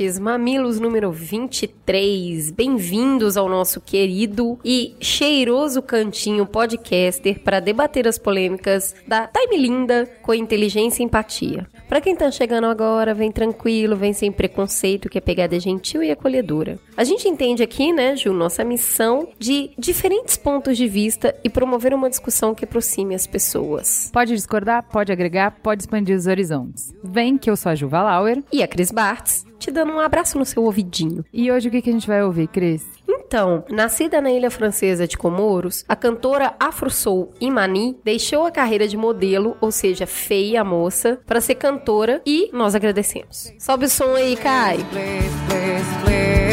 [0.00, 2.50] mamiletes, mamilos número 23.
[2.50, 10.08] Bem-vindos ao nosso querido e cheiroso cantinho podcaster para debater as polêmicas da Time Linda
[10.22, 11.66] com inteligência e empatia.
[11.88, 16.10] Para quem tá chegando agora, vem tranquilo, vem sem preconceito, que é pegada gentil e
[16.10, 16.78] acolhedora.
[17.00, 21.94] A gente entende aqui, né, Ju, nossa missão de diferentes pontos de vista e promover
[21.94, 24.10] uma discussão que aproxime as pessoas.
[24.12, 26.92] Pode discordar, pode agregar, pode expandir os horizontes.
[27.02, 28.42] Vem que eu sou a Juva Lauer.
[28.52, 31.24] E a Cris Bartz, te dando um abraço no seu ouvidinho.
[31.32, 32.86] E hoje o que, que a gente vai ouvir, Cris?
[33.08, 38.86] Então, nascida na ilha francesa de Comoros, a cantora Afro Soul Imani deixou a carreira
[38.86, 43.54] de modelo, ou seja, feia moça, para ser cantora e nós agradecemos.
[43.58, 44.76] Sobe o som aí, Kai.
[44.90, 46.49] Please, please, please,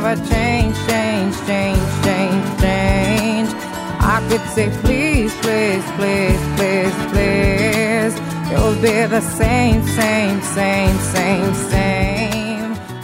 [0.00, 3.50] never change, change, change, change, change.
[4.14, 8.14] I could say please, please, please, please, please.
[8.50, 12.15] You'll be the same, same, same, same, same.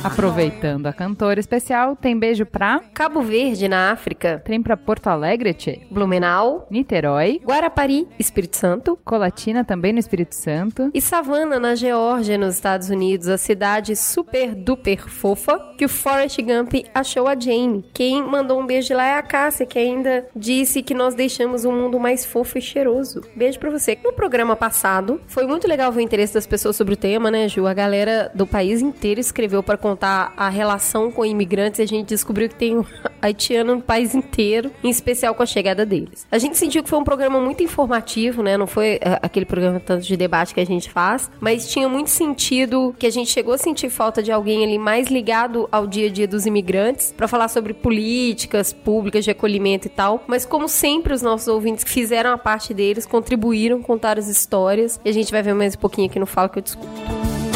[0.04, 4.42] Aproveitando a cantora especial, tem beijo pra Cabo Verde, na África.
[4.44, 5.82] Tem pra Porto Alegre, tchê.
[5.90, 6.66] Blumenau.
[6.70, 7.40] Niterói.
[7.44, 8.98] Guarapari, Espírito Santo.
[9.04, 10.90] Colatina, também no Espírito Santo.
[10.92, 16.38] E Savannah, na Geórgia, nos Estados Unidos, a cidade super duper fofa que o Forrest
[16.42, 17.84] Gump achou a Jane.
[17.94, 21.64] Quem mandou um beijo de lá é a Cássia, que ainda disse que nós deixamos
[21.64, 23.22] o um mundo mais fofo e cheiroso.
[23.36, 23.98] Beijo pra você.
[24.02, 27.48] No programa passado, foi muito legal ver o interesse das pessoas sobre o tema, né,
[27.48, 27.66] Ju?
[27.66, 32.08] A galera do país inteiro escreveu para contar a relação com imigrantes e a gente
[32.08, 32.84] descobriu que tem um
[33.20, 36.26] haitiano no país inteiro, em especial com a chegada deles.
[36.30, 38.56] A gente sentiu que foi um programa muito informativo, né?
[38.56, 42.08] Não foi é, aquele programa tanto de debate que a gente faz, mas tinha muito
[42.08, 46.08] sentido que a gente chegou a sentir falta de alguém ali mais ligado ao dia
[46.08, 50.24] a dia dos imigrantes para falar sobre políticas públicas de acolhimento e tal.
[50.26, 54.98] Mas como sempre, os nossos ouvintes que fizeram a parte deles contribuíram, contaram as histórias
[55.04, 57.51] e a gente vai ver mais um pouquinho aqui no Fala que eu discuto.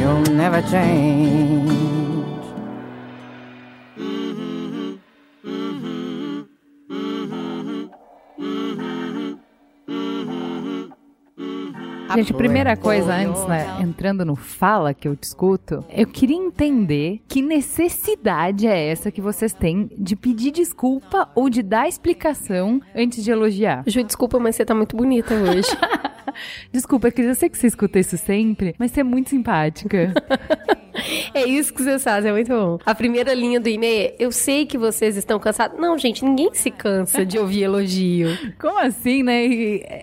[0.00, 1.59] You'll never change.
[12.14, 17.40] Gente, primeira coisa antes, né, entrando no fala que eu discuto, eu queria entender que
[17.40, 23.30] necessidade é essa que vocês têm de pedir desculpa ou de dar explicação antes de
[23.30, 23.84] elogiar.
[23.86, 25.68] Ju, desculpa, mas você tá muito bonita hoje.
[26.70, 30.14] Desculpa, Cris, eu sei que você escuta isso sempre, mas você é muito simpática.
[31.32, 32.78] É isso que vocês fazem, é muito bom.
[32.84, 35.78] A primeira linha do e-mail é: Eu sei que vocês estão cansados.
[35.78, 38.28] Não, gente, ninguém se cansa de ouvir elogio.
[38.60, 39.44] Como assim, né?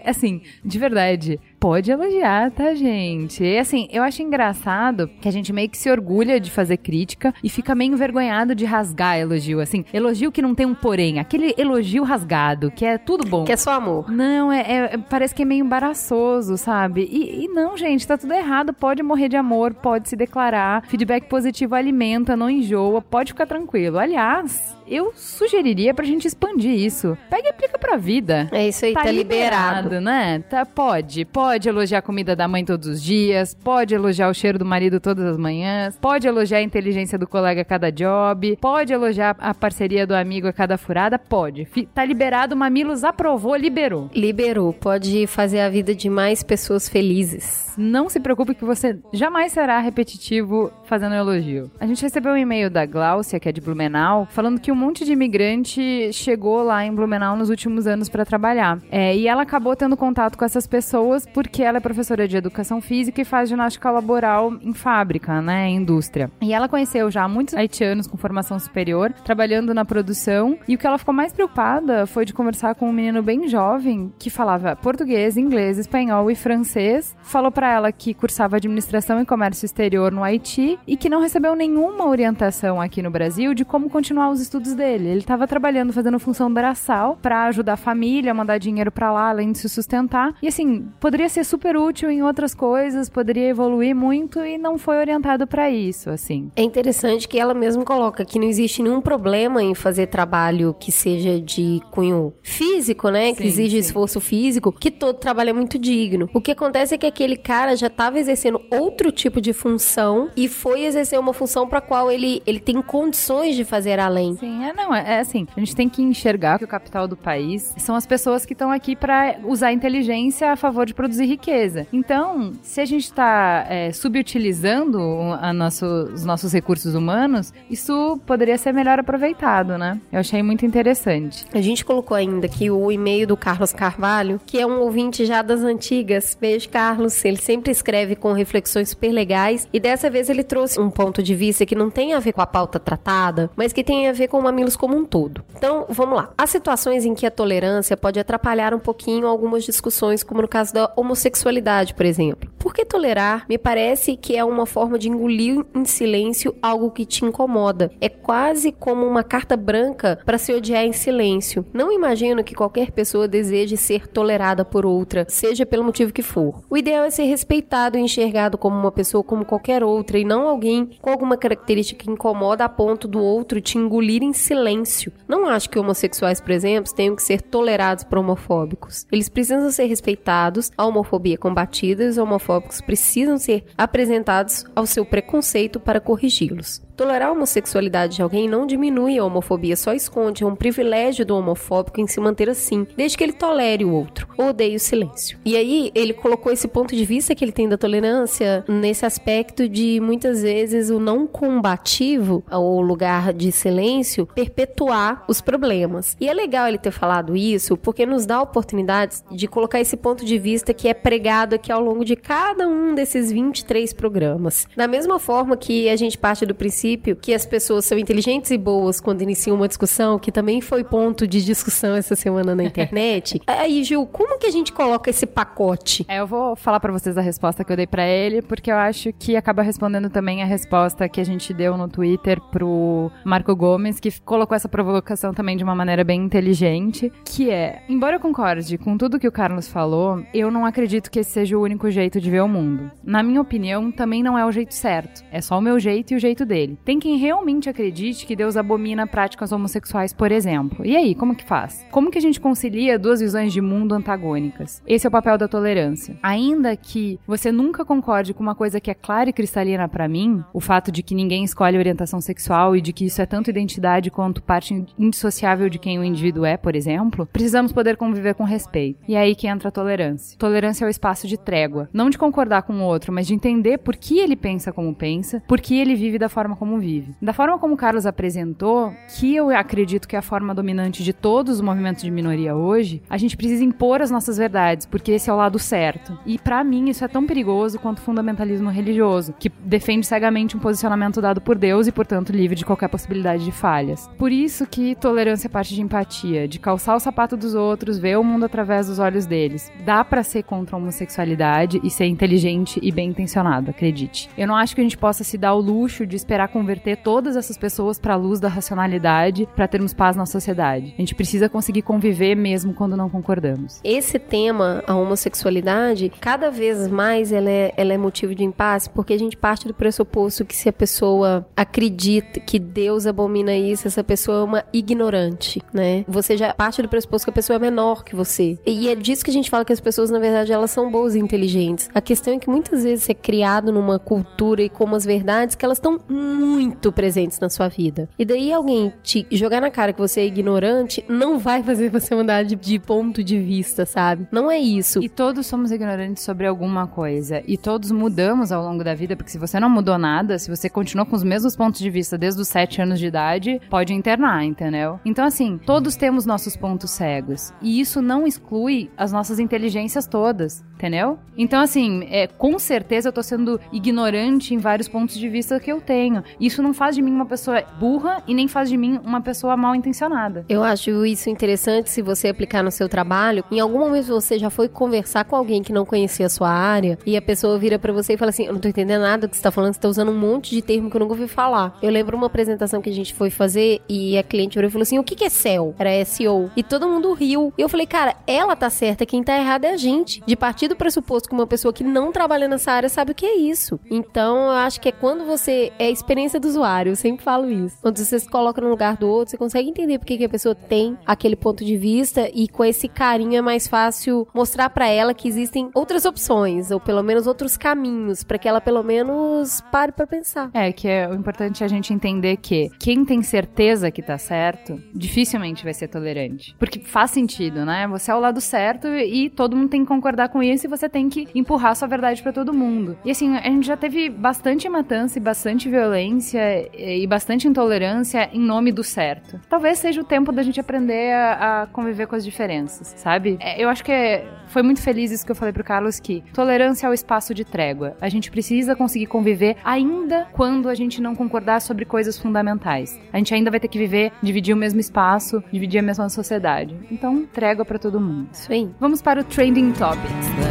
[0.06, 3.44] Assim, de verdade, pode elogiar, tá, gente?
[3.44, 7.34] E assim, eu acho engraçado que a gente meio que se orgulha de fazer crítica
[7.44, 9.60] e fica meio envergonhado de rasgar elogio.
[9.60, 13.44] Assim, elogio que não tem um porém, aquele elogio rasgado, que é tudo bom.
[13.44, 14.12] Que é só amor.
[14.12, 14.62] Não, é,
[14.94, 17.08] é parece que é meio embaraçoso, sabe?
[17.12, 18.74] E, e não, gente, tá tudo errado.
[18.74, 20.86] Pode morrer de amor, pode se declarar.
[20.88, 23.98] Feedback positivo alimenta, não enjoa, pode ficar tranquilo.
[23.98, 27.18] Aliás, eu sugeriria pra gente expandir isso.
[27.30, 28.50] Pega e aplica pra vida.
[28.52, 29.90] É isso aí, tá, tá liberado.
[29.90, 30.02] liberado.
[30.02, 30.44] né?
[30.50, 31.26] Tá, pode.
[31.26, 35.00] Pode elogiar a comida da mãe todos os dias, pode elogiar o cheiro do marido
[35.00, 39.54] todas as manhãs, pode elogiar a inteligência do colega a cada job, pode elogiar a
[39.54, 41.68] parceria do amigo a cada furada, pode.
[41.94, 44.10] Tá liberado, Mamilos aprovou, liberou.
[44.14, 47.74] Liberou, pode fazer a vida de mais pessoas felizes.
[47.78, 51.70] Não se preocupe que você jamais será repetitivo fazendo elogio.
[51.80, 55.04] A gente recebeu um e-mail da Gláucia, que é de Blumenau, falando que um monte
[55.04, 58.80] de imigrante chegou lá em Blumenau nos últimos anos para trabalhar.
[58.92, 62.80] É, e ela acabou tendo contato com essas pessoas porque ela é professora de educação
[62.80, 66.30] física e faz ginástica laboral em fábrica, né, em indústria.
[66.42, 70.58] E ela conheceu já muitos haitianos com formação superior trabalhando na produção.
[70.68, 74.14] E o que ela ficou mais preocupada foi de conversar com um menino bem jovem
[74.20, 77.16] que falava português, inglês, espanhol e francês.
[77.22, 81.56] Falou para ela que cursava administração e comércio exterior no Haiti e que não recebeu
[81.56, 85.10] nenhuma orientação aqui no Brasil de como continuar os estudos dele.
[85.10, 89.52] Ele tava trabalhando, fazendo função braçal para ajudar a família, mandar dinheiro para lá, além
[89.52, 90.36] de se sustentar.
[90.42, 94.98] E assim, poderia ser super útil em outras coisas, poderia evoluir muito e não foi
[94.98, 96.52] orientado para isso, assim.
[96.56, 100.92] É interessante que ela mesmo coloca que não existe nenhum problema em fazer trabalho que
[100.92, 103.32] seja de cunho físico, né?
[103.34, 103.88] que Sim, exige sim.
[103.88, 106.30] esforço físico, que todo trabalho é muito digno.
[106.34, 110.48] O que acontece é que aquele cara já estava exercendo outro tipo de função e
[110.48, 114.36] foi exercer uma função para qual ele, ele tem condições de fazer além.
[114.38, 117.16] Sim, é não, é, é assim, a gente tem que enxergar que o capital do
[117.16, 121.26] país são as pessoas que estão aqui para usar a inteligência a favor de produzir
[121.26, 121.88] riqueza.
[121.92, 125.00] Então, se a gente está subutilizando
[125.42, 130.00] a nosso, os nossos recursos humanos, isso poderia ser melhor aproveitado, né?
[130.12, 131.46] Eu achei muito interessante.
[131.54, 135.42] A gente colocou ainda aqui o e-mail do Carlos Carvalho, que é um ouvinte já
[135.42, 136.38] das antigas.
[136.40, 137.24] Beijo, Carlos.
[137.26, 141.36] Ele sempre escreve com reflexões super legais e dessa vez ele trouxe um ponto de
[141.36, 144.28] vista que não tem a ver com a pauta tratada, mas que tem a ver
[144.28, 145.44] com o Mamilos como um todo.
[145.56, 146.30] Então, vamos lá.
[146.38, 150.74] Há situações em que a tolerância pode atrapalhar um pouquinho algumas discussões, como no caso
[150.74, 152.50] da homossexualidade, por exemplo.
[152.68, 153.46] Por que tolerar?
[153.48, 157.90] Me parece que é uma forma de engolir em silêncio algo que te incomoda.
[158.02, 161.66] É quase como uma carta branca para se odiar em silêncio.
[161.72, 166.62] Não imagino que qualquer pessoa deseje ser tolerada por outra, seja pelo motivo que for.
[166.70, 170.46] O ideal é ser respeitado e enxergado como uma pessoa como qualquer outra e não
[170.46, 175.14] alguém com alguma característica que incomoda a ponto do outro te engolir em silêncio.
[175.26, 179.08] Não acho que homossexuais, por exemplo, tenham que ser tolerados por homofóbicos.
[179.10, 184.86] Eles precisam ser respeitados, a homofobia é combatida e os homofóbicos precisam ser apresentados ao
[184.86, 186.87] seu preconceito para corrigi-los.
[186.98, 190.44] Tolerar a homossexualidade de alguém não diminui a homofobia, só esconde.
[190.44, 194.28] É um privilégio do homofóbico em se manter assim, desde que ele tolere o outro,
[194.36, 195.38] ou odeie o silêncio.
[195.46, 199.70] E aí, ele colocou esse ponto de vista que ele tem da tolerância nesse aspecto
[199.70, 206.18] de muitas vezes o não combativo, ou lugar de silêncio, perpetuar os problemas.
[206.20, 209.96] E é legal ele ter falado isso, porque nos dá a oportunidade de colocar esse
[209.96, 214.68] ponto de vista que é pregado aqui ao longo de cada um desses 23 programas.
[214.76, 216.87] Da mesma forma que a gente parte do princípio
[217.22, 221.28] que as pessoas são inteligentes e boas quando iniciam uma discussão, que também foi ponto
[221.28, 223.42] de discussão essa semana na internet.
[223.48, 226.06] Aí, Gil, como que a gente coloca esse pacote?
[226.08, 228.76] É, eu vou falar pra vocês a resposta que eu dei pra ele, porque eu
[228.76, 233.56] acho que acaba respondendo também a resposta que a gente deu no Twitter pro Marco
[233.56, 238.20] Gomes, que colocou essa provocação também de uma maneira bem inteligente, que é, embora eu
[238.20, 241.90] concorde com tudo que o Carlos falou, eu não acredito que esse seja o único
[241.90, 242.92] jeito de ver o mundo.
[243.04, 245.24] Na minha opinião, também não é o jeito certo.
[245.32, 246.77] É só o meu jeito e o jeito dele.
[246.84, 250.86] Tem quem realmente acredite que Deus abomina práticas homossexuais, por exemplo.
[250.86, 251.86] E aí, como que faz?
[251.92, 254.82] Como que a gente concilia duas visões de mundo antagônicas?
[254.88, 256.18] Esse é o papel da tolerância.
[256.22, 260.44] Ainda que você nunca concorde com uma coisa que é clara e cristalina para mim,
[260.54, 264.12] o fato de que ninguém escolhe orientação sexual e de que isso é tanto identidade
[264.12, 269.00] quanto parte indissociável de quem o indivíduo é, por exemplo, precisamos poder conviver com respeito.
[269.08, 270.38] E é aí que entra a tolerância.
[270.38, 273.78] Tolerância é o espaço de trégua, não de concordar com o outro, mas de entender
[273.80, 277.16] por que ele pensa como pensa, por que ele vive da forma como vive.
[277.22, 281.14] Da forma como o Carlos apresentou, que eu acredito que é a forma dominante de
[281.14, 285.30] todos os movimentos de minoria hoje, a gente precisa impor as nossas verdades, porque esse
[285.30, 286.18] é o lado certo.
[286.26, 290.60] E para mim isso é tão perigoso quanto o fundamentalismo religioso, que defende cegamente um
[290.60, 294.10] posicionamento dado por Deus e, portanto, livre de qualquer possibilidade de falhas.
[294.18, 298.18] Por isso que tolerância é parte de empatia, de calçar o sapato dos outros, ver
[298.18, 299.72] o mundo através dos olhos deles.
[299.86, 304.30] Dá para ser contra a homossexualidade e ser inteligente e bem intencionado, acredite.
[304.38, 307.36] Eu não acho que a gente possa se dar o luxo de esperar converter todas
[307.36, 310.96] essas pessoas para a luz da racionalidade para termos paz na sociedade.
[310.98, 313.80] A gente precisa conseguir conviver mesmo quando não concordamos.
[313.84, 319.14] Esse tema, a homossexualidade, cada vez mais ela é, ela é motivo de impasse, porque
[319.14, 324.04] a gente parte do pressuposto que se a pessoa acredita que Deus abomina isso, essa
[324.04, 326.04] pessoa é uma ignorante, né?
[326.08, 328.58] Você já parte do pressuposto que a pessoa é menor que você.
[328.66, 331.14] E é disso que a gente fala que as pessoas, na verdade, elas são boas
[331.14, 331.88] e inteligentes.
[331.94, 335.64] A questão é que muitas vezes é criado numa cultura e com umas verdades que
[335.64, 336.00] elas estão
[336.38, 338.08] muito presentes na sua vida.
[338.18, 342.14] E daí alguém te jogar na cara que você é ignorante não vai fazer você
[342.16, 344.28] mudar de, de ponto de vista, sabe?
[344.32, 345.02] Não é isso.
[345.02, 347.42] E todos somos ignorantes sobre alguma coisa.
[347.48, 350.70] E todos mudamos ao longo da vida, porque se você não mudou nada, se você
[350.70, 354.44] continua com os mesmos pontos de vista desde os 7 anos de idade, pode internar,
[354.44, 355.00] entendeu?
[355.04, 357.52] Então, assim, todos temos nossos pontos cegos.
[357.62, 360.64] E isso não exclui as nossas inteligências todas.
[360.78, 361.18] Entendeu?
[361.38, 365.72] Então, assim, é, com certeza eu tô sendo ignorante em vários pontos de vista que
[365.72, 366.24] eu tenho.
[366.40, 369.58] Isso não faz de mim uma pessoa burra e nem faz de mim uma pessoa
[369.58, 370.46] mal intencionada.
[370.48, 373.44] Eu acho isso interessante se você aplicar no seu trabalho.
[373.52, 376.98] Em algum momento você já foi conversar com alguém que não conhecia a sua área
[377.06, 379.30] e a pessoa vira para você e fala assim: Eu não tô entendendo nada do
[379.30, 381.28] que você tá falando, você tá usando um monte de termo que eu nunca ouvi
[381.28, 381.78] falar.
[381.82, 384.84] Eu lembro uma apresentação que a gente foi fazer e a cliente virou e falou
[384.84, 385.76] assim: O que, que é SEO?
[385.78, 386.50] Era SEO.
[386.56, 387.54] E todo mundo riu.
[387.58, 390.22] E eu falei, cara, ela tá certa, quem tá errado é a gente.
[390.26, 393.26] De partir do pressuposto que uma pessoa que não trabalha nessa área sabe o que
[393.26, 393.80] é isso.
[393.90, 395.72] Então, eu acho que é quando você.
[395.80, 397.78] É a experiência do usuário, eu sempre falo isso.
[397.82, 400.56] Quando você se coloca no lugar do outro, você consegue entender por que, a pessoa
[400.56, 405.14] tem aquele ponto de vista e com esse carinho é mais fácil mostrar para ela
[405.14, 409.92] que existem outras opções, ou pelo menos outros caminhos, para que ela pelo menos pare
[409.92, 410.50] para pensar.
[410.54, 414.82] É, que é o importante a gente entender que quem tem certeza que tá certo,
[414.94, 416.56] dificilmente vai ser tolerante.
[416.58, 417.88] Porque faz sentido, né?
[417.88, 420.88] Você é o lado certo e todo mundo tem que concordar com isso e você
[420.90, 422.98] tem que empurrar sua verdade para todo mundo.
[423.04, 428.40] E assim, a gente já teve bastante matança e bastante violência e bastante intolerância em
[428.40, 429.40] nome do certo.
[429.50, 433.38] Talvez seja o tempo da gente aprender a, a conviver com as diferenças, sabe?
[433.40, 436.24] É, eu acho que é, foi muito feliz isso que eu falei pro Carlos que
[436.34, 437.96] tolerância é o espaço de trégua.
[438.02, 443.00] A gente precisa conseguir conviver ainda quando a gente não concordar sobre coisas fundamentais.
[443.12, 446.76] A gente ainda vai ter que viver, dividir o mesmo espaço, dividir a mesma sociedade.
[446.92, 448.30] Então, trégua para todo mundo.
[448.32, 448.70] Isso aí.
[448.80, 450.47] Vamos para o trending topics.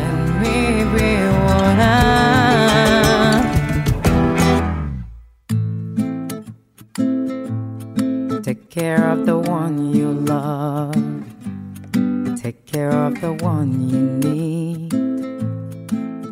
[8.46, 10.94] Take care of the one you love.
[12.40, 15.05] Take care of the one you need.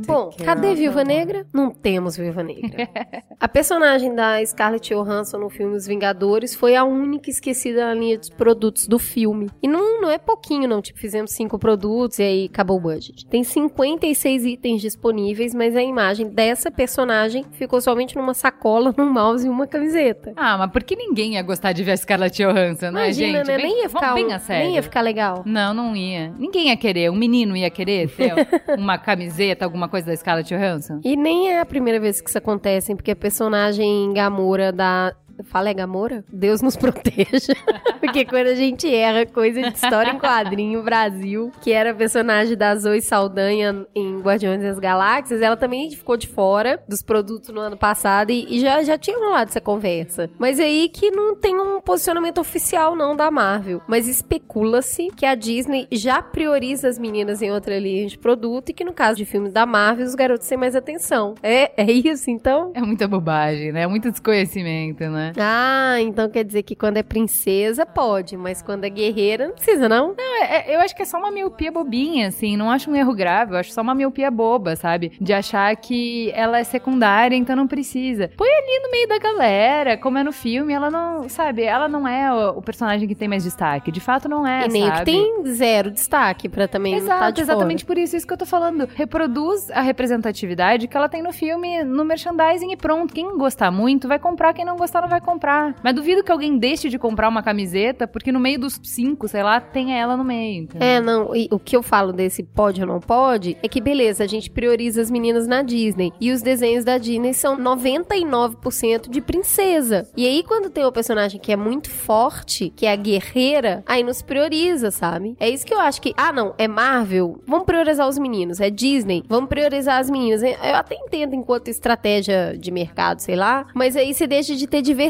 [0.07, 1.47] Bom, cadê Viúva Negra?
[1.53, 2.89] Não temos Viúva Negra.
[3.41, 8.19] a personagem da Scarlett Johansson no filme Os Vingadores foi a única esquecida na linha
[8.19, 9.49] de produtos do filme.
[9.63, 10.81] E não, não é pouquinho, não.
[10.83, 13.27] Tipo, fizemos cinco produtos e aí acabou o budget.
[13.27, 19.47] Tem 56 itens disponíveis, mas a imagem dessa personagem ficou somente numa sacola, num mouse
[19.47, 20.33] e uma camiseta.
[20.37, 23.47] Ah, mas por que ninguém ia gostar de ver a Scarlett Johansson, né, Imagina, gente?
[23.49, 23.57] né?
[23.57, 24.65] Bem- nem ia ficar, bem a sério.
[24.67, 25.43] nem ia ficar legal.
[25.47, 26.33] Não, não ia.
[26.39, 27.11] Ninguém ia querer.
[27.11, 28.33] Um menino ia querer ter
[28.79, 31.01] uma camiseta, alguma coisa da Scarlett Johansson?
[31.05, 35.15] E nem é a primeira vez que isso acontece, porque a personagem Gamora da.
[35.45, 36.25] Fala é Gamora?
[36.33, 37.55] Deus nos proteja.
[38.01, 42.75] porque quando a gente erra coisa de história em quadrinho, Brasil, que era personagem da
[42.77, 47.77] Zoe Saldanha em Guardiões das Galáxias, ela também ficou de fora dos produtos no ano
[47.77, 50.31] passado e, e já, já tinha rolado essa conversa.
[50.39, 53.81] Mas aí que não tem um posicionamento oficial, não, da Marvel.
[53.87, 58.73] Mas especula-se que a Disney já prioriza as meninas em outra linha de produto e
[58.73, 61.35] que no caso de filmes da Marvel, os garotos têm mais atenção.
[61.43, 62.73] É, é isso, então?
[62.75, 63.83] É muita bobagem, né?
[63.83, 65.24] É muito desconhecimento, né?
[65.39, 69.89] Ah, então quer dizer que quando é princesa pode, mas quando é guerreira não precisa,
[69.89, 70.15] não?
[70.19, 72.57] É, é, eu acho que é só uma miopia bobinha, assim.
[72.57, 75.13] Não acho um erro grave, eu acho só uma miopia boba, sabe?
[75.21, 78.31] De achar que ela é secundária, então não precisa.
[78.37, 81.63] Põe ali no meio da galera, como é no filme, ela não, sabe?
[81.63, 83.91] Ela não é o, o personagem que tem mais destaque.
[83.91, 84.99] De fato, não é, e nem sabe?
[84.99, 88.37] que tem zero destaque pra também Exato, tá de exatamente por isso, isso que eu
[88.37, 88.89] tô falando.
[88.95, 93.15] Reproduz a representatividade que ela tem no filme, no merchandising e pronto.
[93.15, 95.75] Quem gostar muito vai comprar, quem não gostar não vai comprar.
[95.83, 99.43] Mas duvido que alguém deixe de comprar uma camiseta porque no meio dos cinco, sei
[99.43, 100.65] lá, tem ela no meio.
[100.65, 100.87] entendeu?
[100.87, 104.25] É, não, e o que eu falo desse pode ou não pode é que beleza,
[104.25, 106.13] a gente prioriza as meninas na Disney.
[106.21, 110.09] E os desenhos da Disney são 99% de princesa.
[110.17, 114.03] E aí, quando tem o personagem que é muito forte, que é a guerreira, aí
[114.03, 115.37] nos prioriza, sabe?
[115.39, 116.15] É isso que eu acho que.
[116.17, 118.61] Ah, não, é Marvel, vamos priorizar os meninos.
[118.61, 120.43] É Disney, vamos priorizar as meninas.
[120.43, 123.67] Eu até entendo enquanto estratégia de mercado, sei lá.
[123.75, 125.04] Mas aí você deixa de ter diversidade